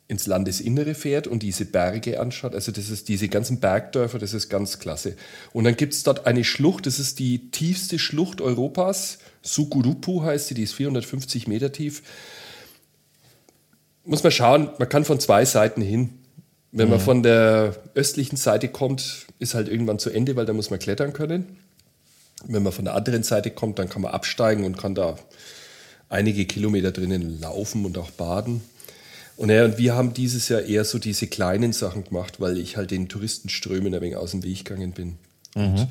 ins 0.08 0.28
Landesinnere 0.28 0.94
fährt 0.94 1.26
und 1.26 1.42
diese 1.42 1.66
Berge 1.66 2.20
anschaut. 2.20 2.54
Also 2.54 2.72
das 2.72 2.92
ist 2.92 3.10
diese 3.10 3.30
ganzen 3.30 3.60
Bergdörfer, 3.60 4.20
das 4.20 4.36
ist 4.36 4.48
ganz 4.48 4.78
klasse. 4.78 5.16
Und 5.54 5.64
dann 5.64 5.76
gibt 5.76 5.94
es 5.94 6.04
dort 6.04 6.28
eine 6.28 6.44
Schlucht, 6.44 6.86
das 6.86 7.00
ist 7.00 7.18
die 7.18 7.50
tiefste 7.50 7.98
Schlucht 7.98 8.42
Europas. 8.42 9.18
Sukurupu 9.42 10.22
heißt 10.22 10.48
sie, 10.48 10.54
die 10.54 10.64
ist 10.64 10.74
450 10.74 11.48
Meter 11.48 11.72
tief. 11.72 12.04
Muss 14.08 14.24
man 14.24 14.32
schauen, 14.32 14.70
man 14.80 14.88
kann 14.88 15.04
von 15.04 15.20
zwei 15.20 15.44
Seiten 15.44 15.82
hin. 15.82 16.14
Wenn 16.72 16.90
man 16.90 17.00
von 17.00 17.24
der 17.24 17.76
östlichen 17.96 18.38
Seite 18.38 18.68
kommt, 18.68 19.26
ist 19.40 19.54
halt 19.54 19.68
irgendwann 19.68 20.00
zu 20.00 20.10
Ende, 20.10 20.36
weil 20.36 20.46
da 20.46 20.54
muss 20.54 20.70
man 20.70 20.80
klettern 20.80 21.12
können. 21.12 21.58
Wenn 22.46 22.64
man 22.64 22.72
von 22.72 22.86
der 22.86 22.94
anderen 22.94 23.24
Seite 23.24 23.52
kommt, 23.52 23.80
dann 23.80 23.90
kann 23.90 24.02
man 24.02 24.12
absteigen 24.12 24.64
und 24.64 24.78
kann 24.78 24.96
da 24.96 25.18
einige 26.08 26.46
Kilometer 26.46 26.92
drinnen 26.92 27.42
laufen 27.42 27.86
und 27.86 27.98
auch 27.98 28.12
baden. 28.12 28.62
Und, 29.36 29.50
ja, 29.50 29.66
und 29.66 29.78
wir 29.78 29.96
haben 29.96 30.14
dieses 30.14 30.50
Jahr 30.50 30.62
eher 30.62 30.86
so 30.86 31.00
diese 31.00 31.28
kleinen 31.28 31.74
Sachen 31.74 32.04
gemacht, 32.04 32.40
weil 32.40 32.58
ich 32.58 32.78
halt 32.78 32.92
den 32.92 33.10
Touristenströmen 33.10 33.94
ein 33.94 34.02
wenig 34.02 34.16
aus 34.16 34.32
dem 34.32 34.44
Weg 34.44 34.66
gegangen 34.66 34.94
bin. 34.94 35.18
Mhm. 35.56 35.88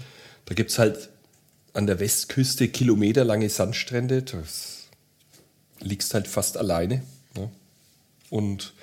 Da 0.46 0.54
gibt 0.54 0.70
es 0.70 0.78
halt 0.78 1.10
an 1.74 1.86
der 1.86 2.00
Westküste 2.00 2.68
kilometerlange 2.68 3.48
Sandstrände. 3.48 4.22
Da 4.22 4.38
liegst 5.80 6.14
halt 6.14 6.28
fast 6.28 6.56
alleine. 6.56 7.02
Und 8.30 8.74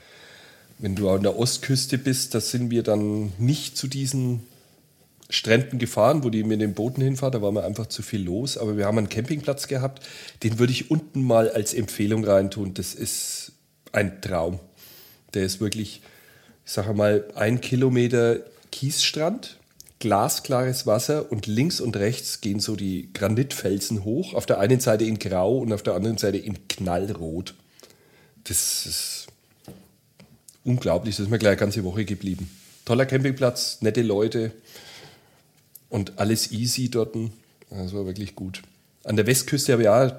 wenn 0.79 0.95
du 0.95 1.09
an 1.09 1.23
der 1.23 1.37
Ostküste 1.37 1.97
bist, 1.97 2.35
da 2.35 2.41
sind 2.41 2.69
wir 2.71 2.83
dann 2.83 3.31
nicht 3.37 3.77
zu 3.77 3.87
diesen 3.87 4.41
Stränden 5.29 5.79
gefahren, 5.79 6.23
wo 6.23 6.29
die 6.29 6.43
mit 6.43 6.61
den 6.61 6.73
Booten 6.73 7.01
hinfahren. 7.01 7.33
Da 7.33 7.41
war 7.41 7.51
mir 7.51 7.63
einfach 7.63 7.87
zu 7.87 8.01
viel 8.01 8.23
los. 8.23 8.57
Aber 8.57 8.77
wir 8.77 8.85
haben 8.85 8.97
einen 8.97 9.09
Campingplatz 9.09 9.67
gehabt. 9.67 10.05
Den 10.43 10.59
würde 10.59 10.73
ich 10.73 10.91
unten 10.91 11.23
mal 11.23 11.49
als 11.49 11.73
Empfehlung 11.73 12.23
reintun. 12.23 12.73
Das 12.73 12.93
ist 12.93 13.53
ein 13.91 14.21
Traum. 14.21 14.59
Der 15.33 15.43
ist 15.43 15.59
wirklich, 15.59 16.01
ich 16.65 16.71
sage 16.71 16.93
mal, 16.93 17.25
ein 17.35 17.61
Kilometer 17.61 18.39
Kiesstrand, 18.71 19.57
glasklares 19.99 20.85
Wasser 20.85 21.31
und 21.31 21.47
links 21.47 21.79
und 21.79 21.95
rechts 21.95 22.41
gehen 22.41 22.59
so 22.59 22.75
die 22.75 23.11
Granitfelsen 23.13 24.03
hoch. 24.03 24.33
Auf 24.33 24.45
der 24.45 24.59
einen 24.59 24.79
Seite 24.79 25.05
in 25.05 25.17
Grau 25.17 25.57
und 25.59 25.73
auf 25.73 25.83
der 25.83 25.95
anderen 25.95 26.17
Seite 26.17 26.37
in 26.37 26.67
Knallrot. 26.67 27.55
Das 28.43 28.85
ist 28.85 29.27
unglaublich. 30.63 31.15
Das 31.15 31.25
ist 31.25 31.29
mir 31.29 31.39
gleich 31.39 31.51
eine 31.51 31.59
ganze 31.59 31.83
Woche 31.83 32.05
geblieben. 32.05 32.49
Toller 32.85 33.05
Campingplatz, 33.05 33.81
nette 33.81 34.01
Leute 34.01 34.51
und 35.89 36.19
alles 36.19 36.51
easy 36.51 36.89
dort. 36.89 37.15
Das 37.69 37.93
war 37.93 38.05
wirklich 38.05 38.35
gut. 38.35 38.61
An 39.03 39.15
der 39.15 39.27
Westküste 39.27 39.73
habe 39.73 39.83
ich 39.83 39.89
auch 39.89 40.13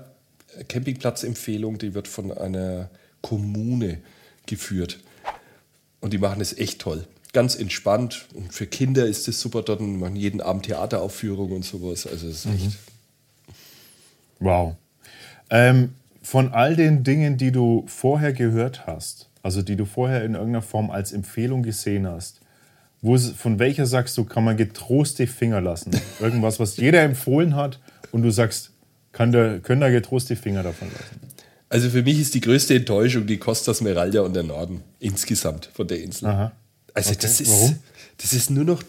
eine 0.55 0.64
Campingplatzempfehlung, 0.68 1.78
die 1.78 1.95
wird 1.95 2.09
von 2.09 2.32
einer 2.32 2.90
Kommune 3.22 3.99
geführt. 4.47 5.01
Und 6.01 6.12
die 6.12 6.18
machen 6.18 6.40
es 6.40 6.57
echt 6.57 6.80
toll. 6.80 7.07
Ganz 7.32 7.57
entspannt. 7.57 8.26
Und 8.34 8.53
für 8.53 8.66
Kinder 8.66 9.07
ist 9.07 9.26
es 9.26 9.40
super 9.40 9.62
dort. 9.62 9.80
Und 9.80 9.99
machen 9.99 10.16
jeden 10.16 10.40
Abend 10.40 10.66
Theateraufführung 10.66 11.53
und 11.53 11.64
sowas. 11.64 12.07
Also 12.07 12.28
es 12.28 12.45
ist 12.45 12.47
mhm. 12.47 12.55
echt. 12.55 12.76
Wow. 14.38 14.76
Ähm, 15.49 15.95
von 16.25 16.55
all 16.55 16.75
den 16.75 17.05
Dingen, 17.05 17.37
die 17.37 17.53
du 17.53 17.85
vorher 17.87 18.33
gehört 18.33 18.87
hast, 18.87 19.29
also 19.43 19.61
die 19.61 19.77
du 19.77 19.85
vorher 19.85 20.25
in 20.25 20.33
irgendeiner 20.33 20.62
Form 20.62 20.91
als 20.91 21.12
Empfehlung 21.12 21.62
gesehen 21.62 22.07
hast, 22.07 22.41
wo, 23.03 23.18
von 23.18 23.59
welcher 23.59 23.85
sagst 23.85 24.16
du, 24.16 24.25
kann 24.25 24.43
man 24.43 24.57
getrost 24.57 25.18
die 25.18 25.27
Finger 25.27 25.61
lassen? 25.61 25.91
Irgendwas, 26.20 26.59
was 26.59 26.79
jeder 26.79 27.03
empfohlen 27.03 27.55
hat 27.55 27.79
und 28.11 28.22
du 28.22 28.31
sagst, 28.31 28.70
kann 29.12 29.33
der, 29.33 29.61
können 29.61 29.83
da 29.83 29.91
getrost 29.91 30.31
die 30.31 30.37
Finger 30.37 30.62
davon 30.62 30.89
lassen? 30.91 31.20
Also 31.68 31.91
für 31.91 32.03
mich 32.03 32.18
ist 32.18 32.33
die 32.33 32.41
größte 32.41 32.75
Enttäuschung 32.75 33.27
die 33.27 33.37
Costa 33.37 33.75
Smeralda 33.75 34.22
und 34.22 34.35
der 34.35 34.45
Norden 34.45 34.83
insgesamt 35.01 35.68
von 35.75 35.87
der 35.87 36.03
Insel. 36.03 36.29
Aha. 36.29 36.53
Also 36.95 37.11
okay. 37.11 37.18
das 37.20 37.41
ist 37.43 37.51
Warum? 37.51 37.79
das 38.16 38.33
ist 38.33 38.49
nur 38.49 38.64
noch 38.64 38.83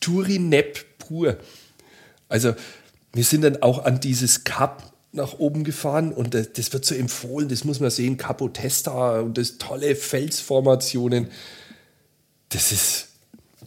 Turinep 0.00 0.84
pur. 0.98 1.38
Also 2.28 2.54
wir 3.14 3.24
sind 3.24 3.42
dann 3.42 3.62
auch 3.62 3.86
an 3.86 4.00
dieses 4.00 4.44
Kap 4.44 4.93
nach 5.14 5.38
oben 5.38 5.64
gefahren 5.64 6.12
und 6.12 6.34
das, 6.34 6.52
das, 6.52 6.72
wird 6.72 6.84
so 6.84 6.94
empfohlen, 6.94 7.48
das 7.48 7.64
muss 7.64 7.80
man 7.80 7.90
sehen, 7.90 8.16
Capo 8.16 8.48
Testa 8.48 9.20
und 9.20 9.38
das 9.38 9.58
tolle 9.58 9.94
Felsformationen. 9.94 11.28
Das 12.48 12.72
ist 12.72 13.08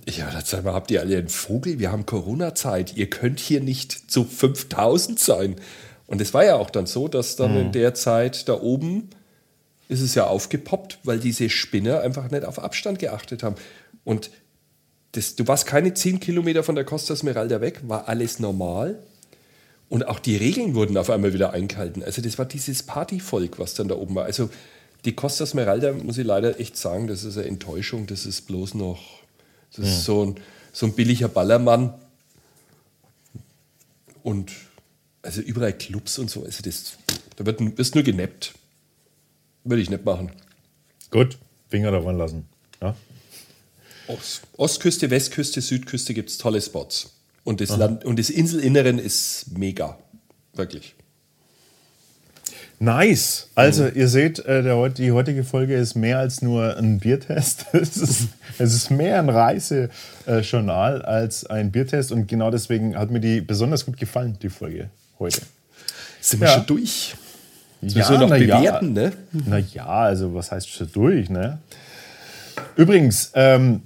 ja, 0.09 0.29
dann 0.31 0.43
sag 0.45 0.63
mal, 0.63 0.73
habt 0.73 0.89
ihr 0.91 1.01
alle 1.01 1.17
einen 1.17 1.27
Vogel? 1.27 1.79
Wir 1.79 1.91
haben 1.91 2.05
Corona-Zeit. 2.05 2.95
Ihr 2.95 3.09
könnt 3.09 3.39
hier 3.39 3.59
nicht 3.59 4.09
zu 4.09 4.23
5000 4.23 5.19
sein. 5.19 5.55
Und 6.05 6.21
es 6.21 6.33
war 6.33 6.45
ja 6.45 6.55
auch 6.55 6.69
dann 6.69 6.85
so, 6.85 7.09
dass 7.09 7.35
dann 7.35 7.53
mhm. 7.53 7.57
in 7.57 7.71
der 7.73 7.93
Zeit 7.93 8.47
da 8.47 8.53
oben 8.53 9.09
ist 9.89 10.01
es 10.01 10.15
ja 10.15 10.27
aufgepoppt, 10.27 10.99
weil 11.03 11.19
diese 11.19 11.49
Spinner 11.49 12.01
einfach 12.01 12.29
nicht 12.29 12.45
auf 12.45 12.59
Abstand 12.59 12.99
geachtet 12.99 13.43
haben. 13.43 13.55
Und 14.03 14.31
das, 15.13 15.35
du 15.35 15.47
warst 15.47 15.65
keine 15.65 15.93
10 15.93 16.19
Kilometer 16.19 16.63
von 16.63 16.75
der 16.75 16.85
Costa 16.85 17.15
Smeralda 17.15 17.61
weg, 17.61 17.81
war 17.83 18.07
alles 18.07 18.39
normal. 18.39 18.99
Und 19.89 20.07
auch 20.07 20.19
die 20.19 20.35
Regeln 20.35 20.75
wurden 20.75 20.97
auf 20.97 21.09
einmal 21.09 21.33
wieder 21.33 21.53
eingehalten. 21.53 22.03
Also 22.03 22.21
das 22.21 22.37
war 22.37 22.45
dieses 22.45 22.83
Partyvolk, 22.83 23.57
was 23.57 23.73
dann 23.73 23.87
da 23.87 23.95
oben 23.95 24.15
war. 24.15 24.25
Also 24.25 24.49
die 25.05 25.13
Costa 25.13 25.45
Smeralda, 25.45 25.93
muss 25.93 26.17
ich 26.17 26.25
leider 26.25 26.59
echt 26.59 26.75
sagen, 26.75 27.07
das 27.07 27.23
ist 27.23 27.37
eine 27.37 27.47
Enttäuschung. 27.47 28.07
Das 28.07 28.25
ist 28.25 28.47
bloß 28.47 28.73
noch, 28.73 28.99
das 29.75 29.87
ist 29.87 30.03
so, 30.03 30.25
ein, 30.25 30.35
so 30.73 30.87
ein 30.87 30.93
billiger 30.93 31.29
Ballermann. 31.29 31.93
Und 34.23 34.51
also 35.21 35.41
überall 35.41 35.73
Clubs 35.73 36.19
und 36.19 36.29
so. 36.29 36.43
Also 36.43 36.61
das, 36.63 36.97
da 37.37 37.45
wird, 37.45 37.77
wirst 37.77 37.95
nur 37.95 38.03
genappt. 38.03 38.53
Würde 39.63 39.81
ich 39.81 39.89
nicht 39.89 40.03
machen. 40.03 40.31
Gut, 41.11 41.37
Finger 41.69 41.91
davon 41.91 42.17
lassen. 42.17 42.45
Ja? 42.81 42.95
Ost, 44.07 44.41
Ostküste, 44.57 45.09
Westküste, 45.09 45.61
Südküste 45.61 46.13
gibt 46.13 46.29
es 46.29 46.37
tolle 46.37 46.61
Spots. 46.61 47.13
Und 47.47 47.61
das, 47.61 47.77
Land, 47.77 48.03
und 48.03 48.19
das 48.19 48.29
Inselinneren 48.29 48.99
ist 48.99 49.57
mega. 49.57 49.97
Wirklich. 50.53 50.95
Nice. 52.77 53.47
Also, 53.55 53.83
mhm. 53.83 53.91
ihr 53.95 54.09
seht, 54.09 54.39
äh, 54.39 54.63
der, 54.63 54.89
die 54.89 55.13
heutige 55.13 55.45
Folge 55.45 55.75
ist 55.75 55.95
mehr 55.95 56.19
als 56.19 56.41
nur 56.41 56.75
ein 56.75 56.99
Biertest. 56.99 57.67
es, 57.71 57.95
ist, 57.95 58.27
es 58.57 58.73
ist 58.73 58.91
mehr 58.91 59.19
ein 59.19 59.29
Reisejournal 59.29 61.03
als 61.03 61.45
ein 61.45 61.71
Biertest. 61.71 62.11
Und 62.11 62.27
genau 62.27 62.51
deswegen 62.51 62.97
hat 62.97 63.11
mir 63.11 63.21
die 63.21 63.39
besonders 63.39 63.85
gut 63.85 63.95
gefallen, 63.95 64.37
die 64.41 64.49
Folge 64.49 64.89
heute. 65.17 65.39
Sind 66.19 66.41
wir 66.41 66.49
ja. 66.49 66.55
schon 66.55 66.65
durch? 66.65 67.15
Das 67.79 67.93
ja, 67.93 67.99
müssen 67.99 68.11
wir 68.11 68.19
noch 68.27 68.29
bewerten, 68.29 68.93
ja. 68.93 69.03
ne? 69.03 69.13
Naja, 69.45 69.85
also 69.85 70.33
was 70.33 70.51
heißt 70.51 70.69
schon 70.69 70.91
durch, 70.91 71.29
ne? 71.29 71.59
Übrigens, 72.75 73.31
ähm, 73.35 73.83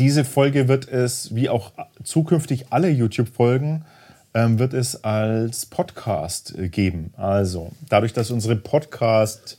diese 0.00 0.24
Folge 0.24 0.66
wird 0.66 0.88
es, 0.88 1.34
wie 1.34 1.50
auch 1.50 1.72
zukünftig 2.02 2.66
alle 2.70 2.88
YouTube-Folgen, 2.88 3.84
ähm, 4.32 4.58
wird 4.58 4.72
es 4.72 5.04
als 5.04 5.66
Podcast 5.66 6.58
äh, 6.58 6.68
geben. 6.68 7.12
Also, 7.18 7.72
dadurch, 7.90 8.14
dass 8.14 8.30
unsere 8.30 8.56
Podcast, 8.56 9.58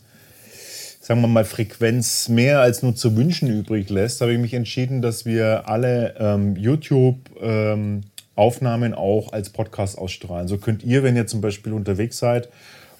sagen 0.99 1.21
wir 1.21 1.27
mal, 1.27 1.45
Frequenz 1.45 2.27
mehr 2.27 2.59
als 2.59 2.81
nur 2.81 2.95
zu 2.95 3.15
wünschen 3.15 3.49
übrig 3.49 3.89
lässt, 3.91 4.21
habe 4.21 4.33
ich 4.33 4.39
mich 4.39 4.55
entschieden, 4.55 5.03
dass 5.03 5.25
wir 5.25 5.69
alle 5.69 6.15
ähm, 6.17 6.55
YouTube- 6.55 7.29
ähm, 7.39 8.01
auch 8.35 9.33
als 9.33 9.51
Podcast 9.51 9.99
ausstrahlen. 9.99 10.47
So 10.47 10.57
könnt 10.57 10.83
ihr, 10.83 11.03
wenn 11.03 11.15
ihr 11.15 11.27
zum 11.27 11.41
Beispiel 11.41 11.73
unterwegs 11.73 12.17
seid 12.17 12.49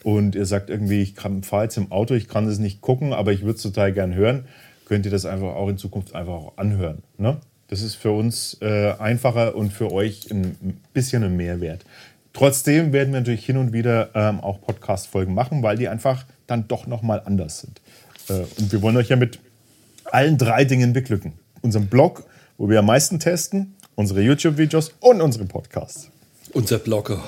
und 0.03 0.35
ihr 0.35 0.45
sagt 0.45 0.69
irgendwie, 0.69 1.01
ich 1.01 1.15
fahre 1.15 1.63
jetzt 1.63 1.77
im 1.77 1.91
Auto, 1.91 2.13
ich 2.13 2.27
kann 2.27 2.47
es 2.47 2.59
nicht 2.59 2.81
gucken, 2.81 3.11
aber 3.11 3.31
ich 3.31 3.41
würde 3.41 3.55
es 3.55 3.63
total 3.63 3.91
gern 3.91 4.13
hören, 4.13 4.45
könnt 4.91 5.05
ihr 5.05 5.11
das 5.11 5.25
einfach 5.25 5.55
auch 5.55 5.69
in 5.69 5.77
Zukunft 5.77 6.13
einfach 6.15 6.33
auch 6.33 6.57
anhören. 6.57 7.01
Ne? 7.17 7.37
Das 7.69 7.81
ist 7.81 7.95
für 7.95 8.11
uns 8.11 8.57
äh, 8.59 8.91
einfacher 8.99 9.55
und 9.55 9.71
für 9.71 9.89
euch 9.89 10.29
ein 10.29 10.81
bisschen 10.91 11.23
ein 11.23 11.37
Mehrwert. 11.37 11.85
Trotzdem 12.33 12.91
werden 12.91 13.13
wir 13.13 13.21
natürlich 13.21 13.45
hin 13.45 13.55
und 13.55 13.71
wieder 13.71 14.09
ähm, 14.15 14.41
auch 14.41 14.59
Podcast-Folgen 14.59 15.33
machen, 15.33 15.63
weil 15.63 15.77
die 15.77 15.87
einfach 15.87 16.25
dann 16.45 16.67
doch 16.67 16.87
nochmal 16.87 17.21
anders 17.23 17.61
sind. 17.61 17.79
Äh, 18.27 18.43
und 18.59 18.73
wir 18.73 18.81
wollen 18.81 18.97
euch 18.97 19.07
ja 19.07 19.15
mit 19.15 19.39
allen 20.03 20.37
drei 20.37 20.65
Dingen 20.65 20.91
beglücken. 20.91 21.39
Unserem 21.61 21.87
Blog, 21.87 22.25
wo 22.57 22.67
wir 22.67 22.79
am 22.79 22.87
meisten 22.87 23.17
testen, 23.17 23.75
unsere 23.95 24.21
YouTube-Videos 24.21 24.91
und 24.99 25.21
unsere 25.21 25.45
Podcasts. 25.45 26.09
Unser 26.51 26.79
Blogger. 26.79 27.23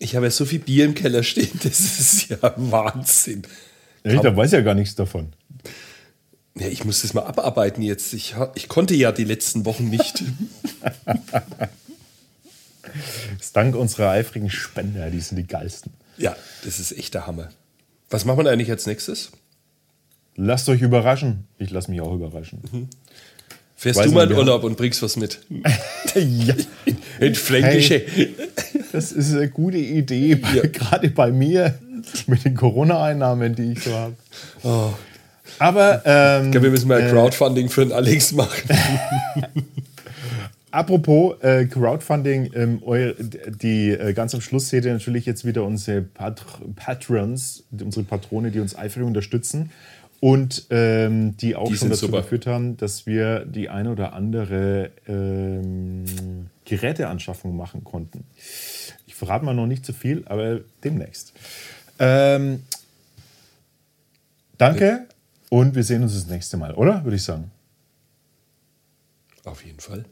Ich 0.00 0.16
habe 0.16 0.26
ja 0.26 0.30
so 0.32 0.44
viel 0.44 0.58
Bier 0.58 0.86
im 0.86 0.94
Keller 0.94 1.22
stehen, 1.22 1.52
das 1.62 1.78
ist 1.78 2.28
ja 2.28 2.38
Wahnsinn. 2.56 3.42
Ja, 4.02 4.20
da 4.20 4.36
weiß 4.36 4.50
ja 4.50 4.62
gar 4.62 4.74
nichts 4.74 4.96
davon. 4.96 5.32
Ja, 6.58 6.68
ich 6.68 6.84
muss 6.84 7.02
das 7.02 7.12
mal 7.12 7.24
abarbeiten 7.24 7.82
jetzt. 7.82 8.12
Ich, 8.14 8.34
ich 8.54 8.68
konnte 8.68 8.94
ja 8.94 9.12
die 9.12 9.24
letzten 9.24 9.66
Wochen 9.66 9.90
nicht. 9.90 10.24
das 10.82 11.42
ist 13.40 13.56
dank 13.56 13.76
unserer 13.76 14.10
eifrigen 14.10 14.50
Spender, 14.50 15.10
die 15.10 15.20
sind 15.20 15.36
die 15.36 15.46
geilsten. 15.46 15.92
Ja, 16.16 16.34
das 16.64 16.80
ist 16.80 16.92
echt 16.92 17.14
der 17.14 17.26
Hammer. 17.26 17.50
Was 18.08 18.24
machen 18.24 18.44
wir 18.44 18.50
eigentlich 18.50 18.70
als 18.70 18.86
nächstes? 18.86 19.32
Lasst 20.36 20.68
euch 20.68 20.80
überraschen. 20.80 21.44
Ich 21.58 21.70
lasse 21.70 21.90
mich 21.90 22.00
auch 22.00 22.14
überraschen. 22.14 22.60
Mhm. 22.72 22.88
Fährst 23.78 24.02
du 24.02 24.10
mal 24.10 24.30
in 24.30 24.36
Urlaub 24.36 24.64
und 24.64 24.78
bringst 24.78 25.02
was 25.02 25.16
mit? 25.16 25.40
ja. 26.14 26.54
In 27.20 27.34
Fränkische. 27.34 28.06
Hey, 28.06 28.34
das 28.92 29.12
ist 29.12 29.32
eine 29.32 29.50
gute 29.50 29.76
Idee, 29.76 30.40
ja. 30.54 30.62
gerade 30.72 31.10
bei 31.10 31.30
mir 31.30 31.78
mit 32.26 32.46
den 32.46 32.54
Corona-Einnahmen, 32.54 33.54
die 33.54 33.72
ich 33.72 33.82
so 33.82 33.92
habe. 33.92 34.16
Oh. 34.62 34.94
Aber. 35.58 36.02
Ähm, 36.04 36.46
ich 36.46 36.50
glaube, 36.52 36.64
wir 36.64 36.70
müssen 36.70 36.88
mal 36.88 37.00
äh, 37.00 37.10
Crowdfunding 37.10 37.68
für 37.68 37.84
den 37.84 37.92
Alex 37.92 38.32
machen. 38.32 38.68
Apropos 40.76 41.42
äh, 41.42 41.64
Crowdfunding, 41.64 42.50
ähm, 42.54 42.82
euer, 42.84 43.14
die 43.14 43.92
äh, 43.92 44.12
ganz 44.12 44.34
am 44.34 44.42
Schluss 44.42 44.68
seht 44.68 44.84
ihr 44.84 44.92
natürlich 44.92 45.24
jetzt 45.24 45.46
wieder 45.46 45.64
unsere 45.64 46.02
Pat 46.02 46.44
Patrons, 46.76 47.64
unsere 47.80 48.04
Patrone, 48.04 48.50
die 48.50 48.60
uns 48.60 48.76
eifrig 48.76 49.04
unterstützen 49.04 49.70
und 50.20 50.66
ähm, 50.68 51.34
die 51.38 51.56
auch 51.56 51.68
die 51.68 51.76
schon 51.76 51.88
dazu 51.88 52.06
super. 52.06 52.20
geführt 52.20 52.46
haben, 52.46 52.76
dass 52.76 53.06
wir 53.06 53.46
die 53.46 53.70
eine 53.70 53.90
oder 53.90 54.12
andere 54.12 54.90
ähm, 55.08 56.04
Geräteanschaffung 56.66 57.56
machen 57.56 57.82
konnten. 57.82 58.24
Ich 59.06 59.14
verrate 59.14 59.46
mal 59.46 59.54
noch 59.54 59.66
nicht 59.66 59.86
zu 59.86 59.94
viel, 59.94 60.24
aber 60.26 60.60
demnächst. 60.84 61.32
Ähm, 61.98 62.64
danke 64.58 65.06
Und 65.50 65.74
wir 65.74 65.84
sehen 65.84 66.02
uns 66.02 66.14
das 66.14 66.26
nächste 66.26 66.56
Mal, 66.56 66.74
oder? 66.74 67.04
Würde 67.04 67.16
ich 67.16 67.24
sagen. 67.24 67.50
Auf 69.44 69.64
jeden 69.64 69.80
Fall. 69.80 70.04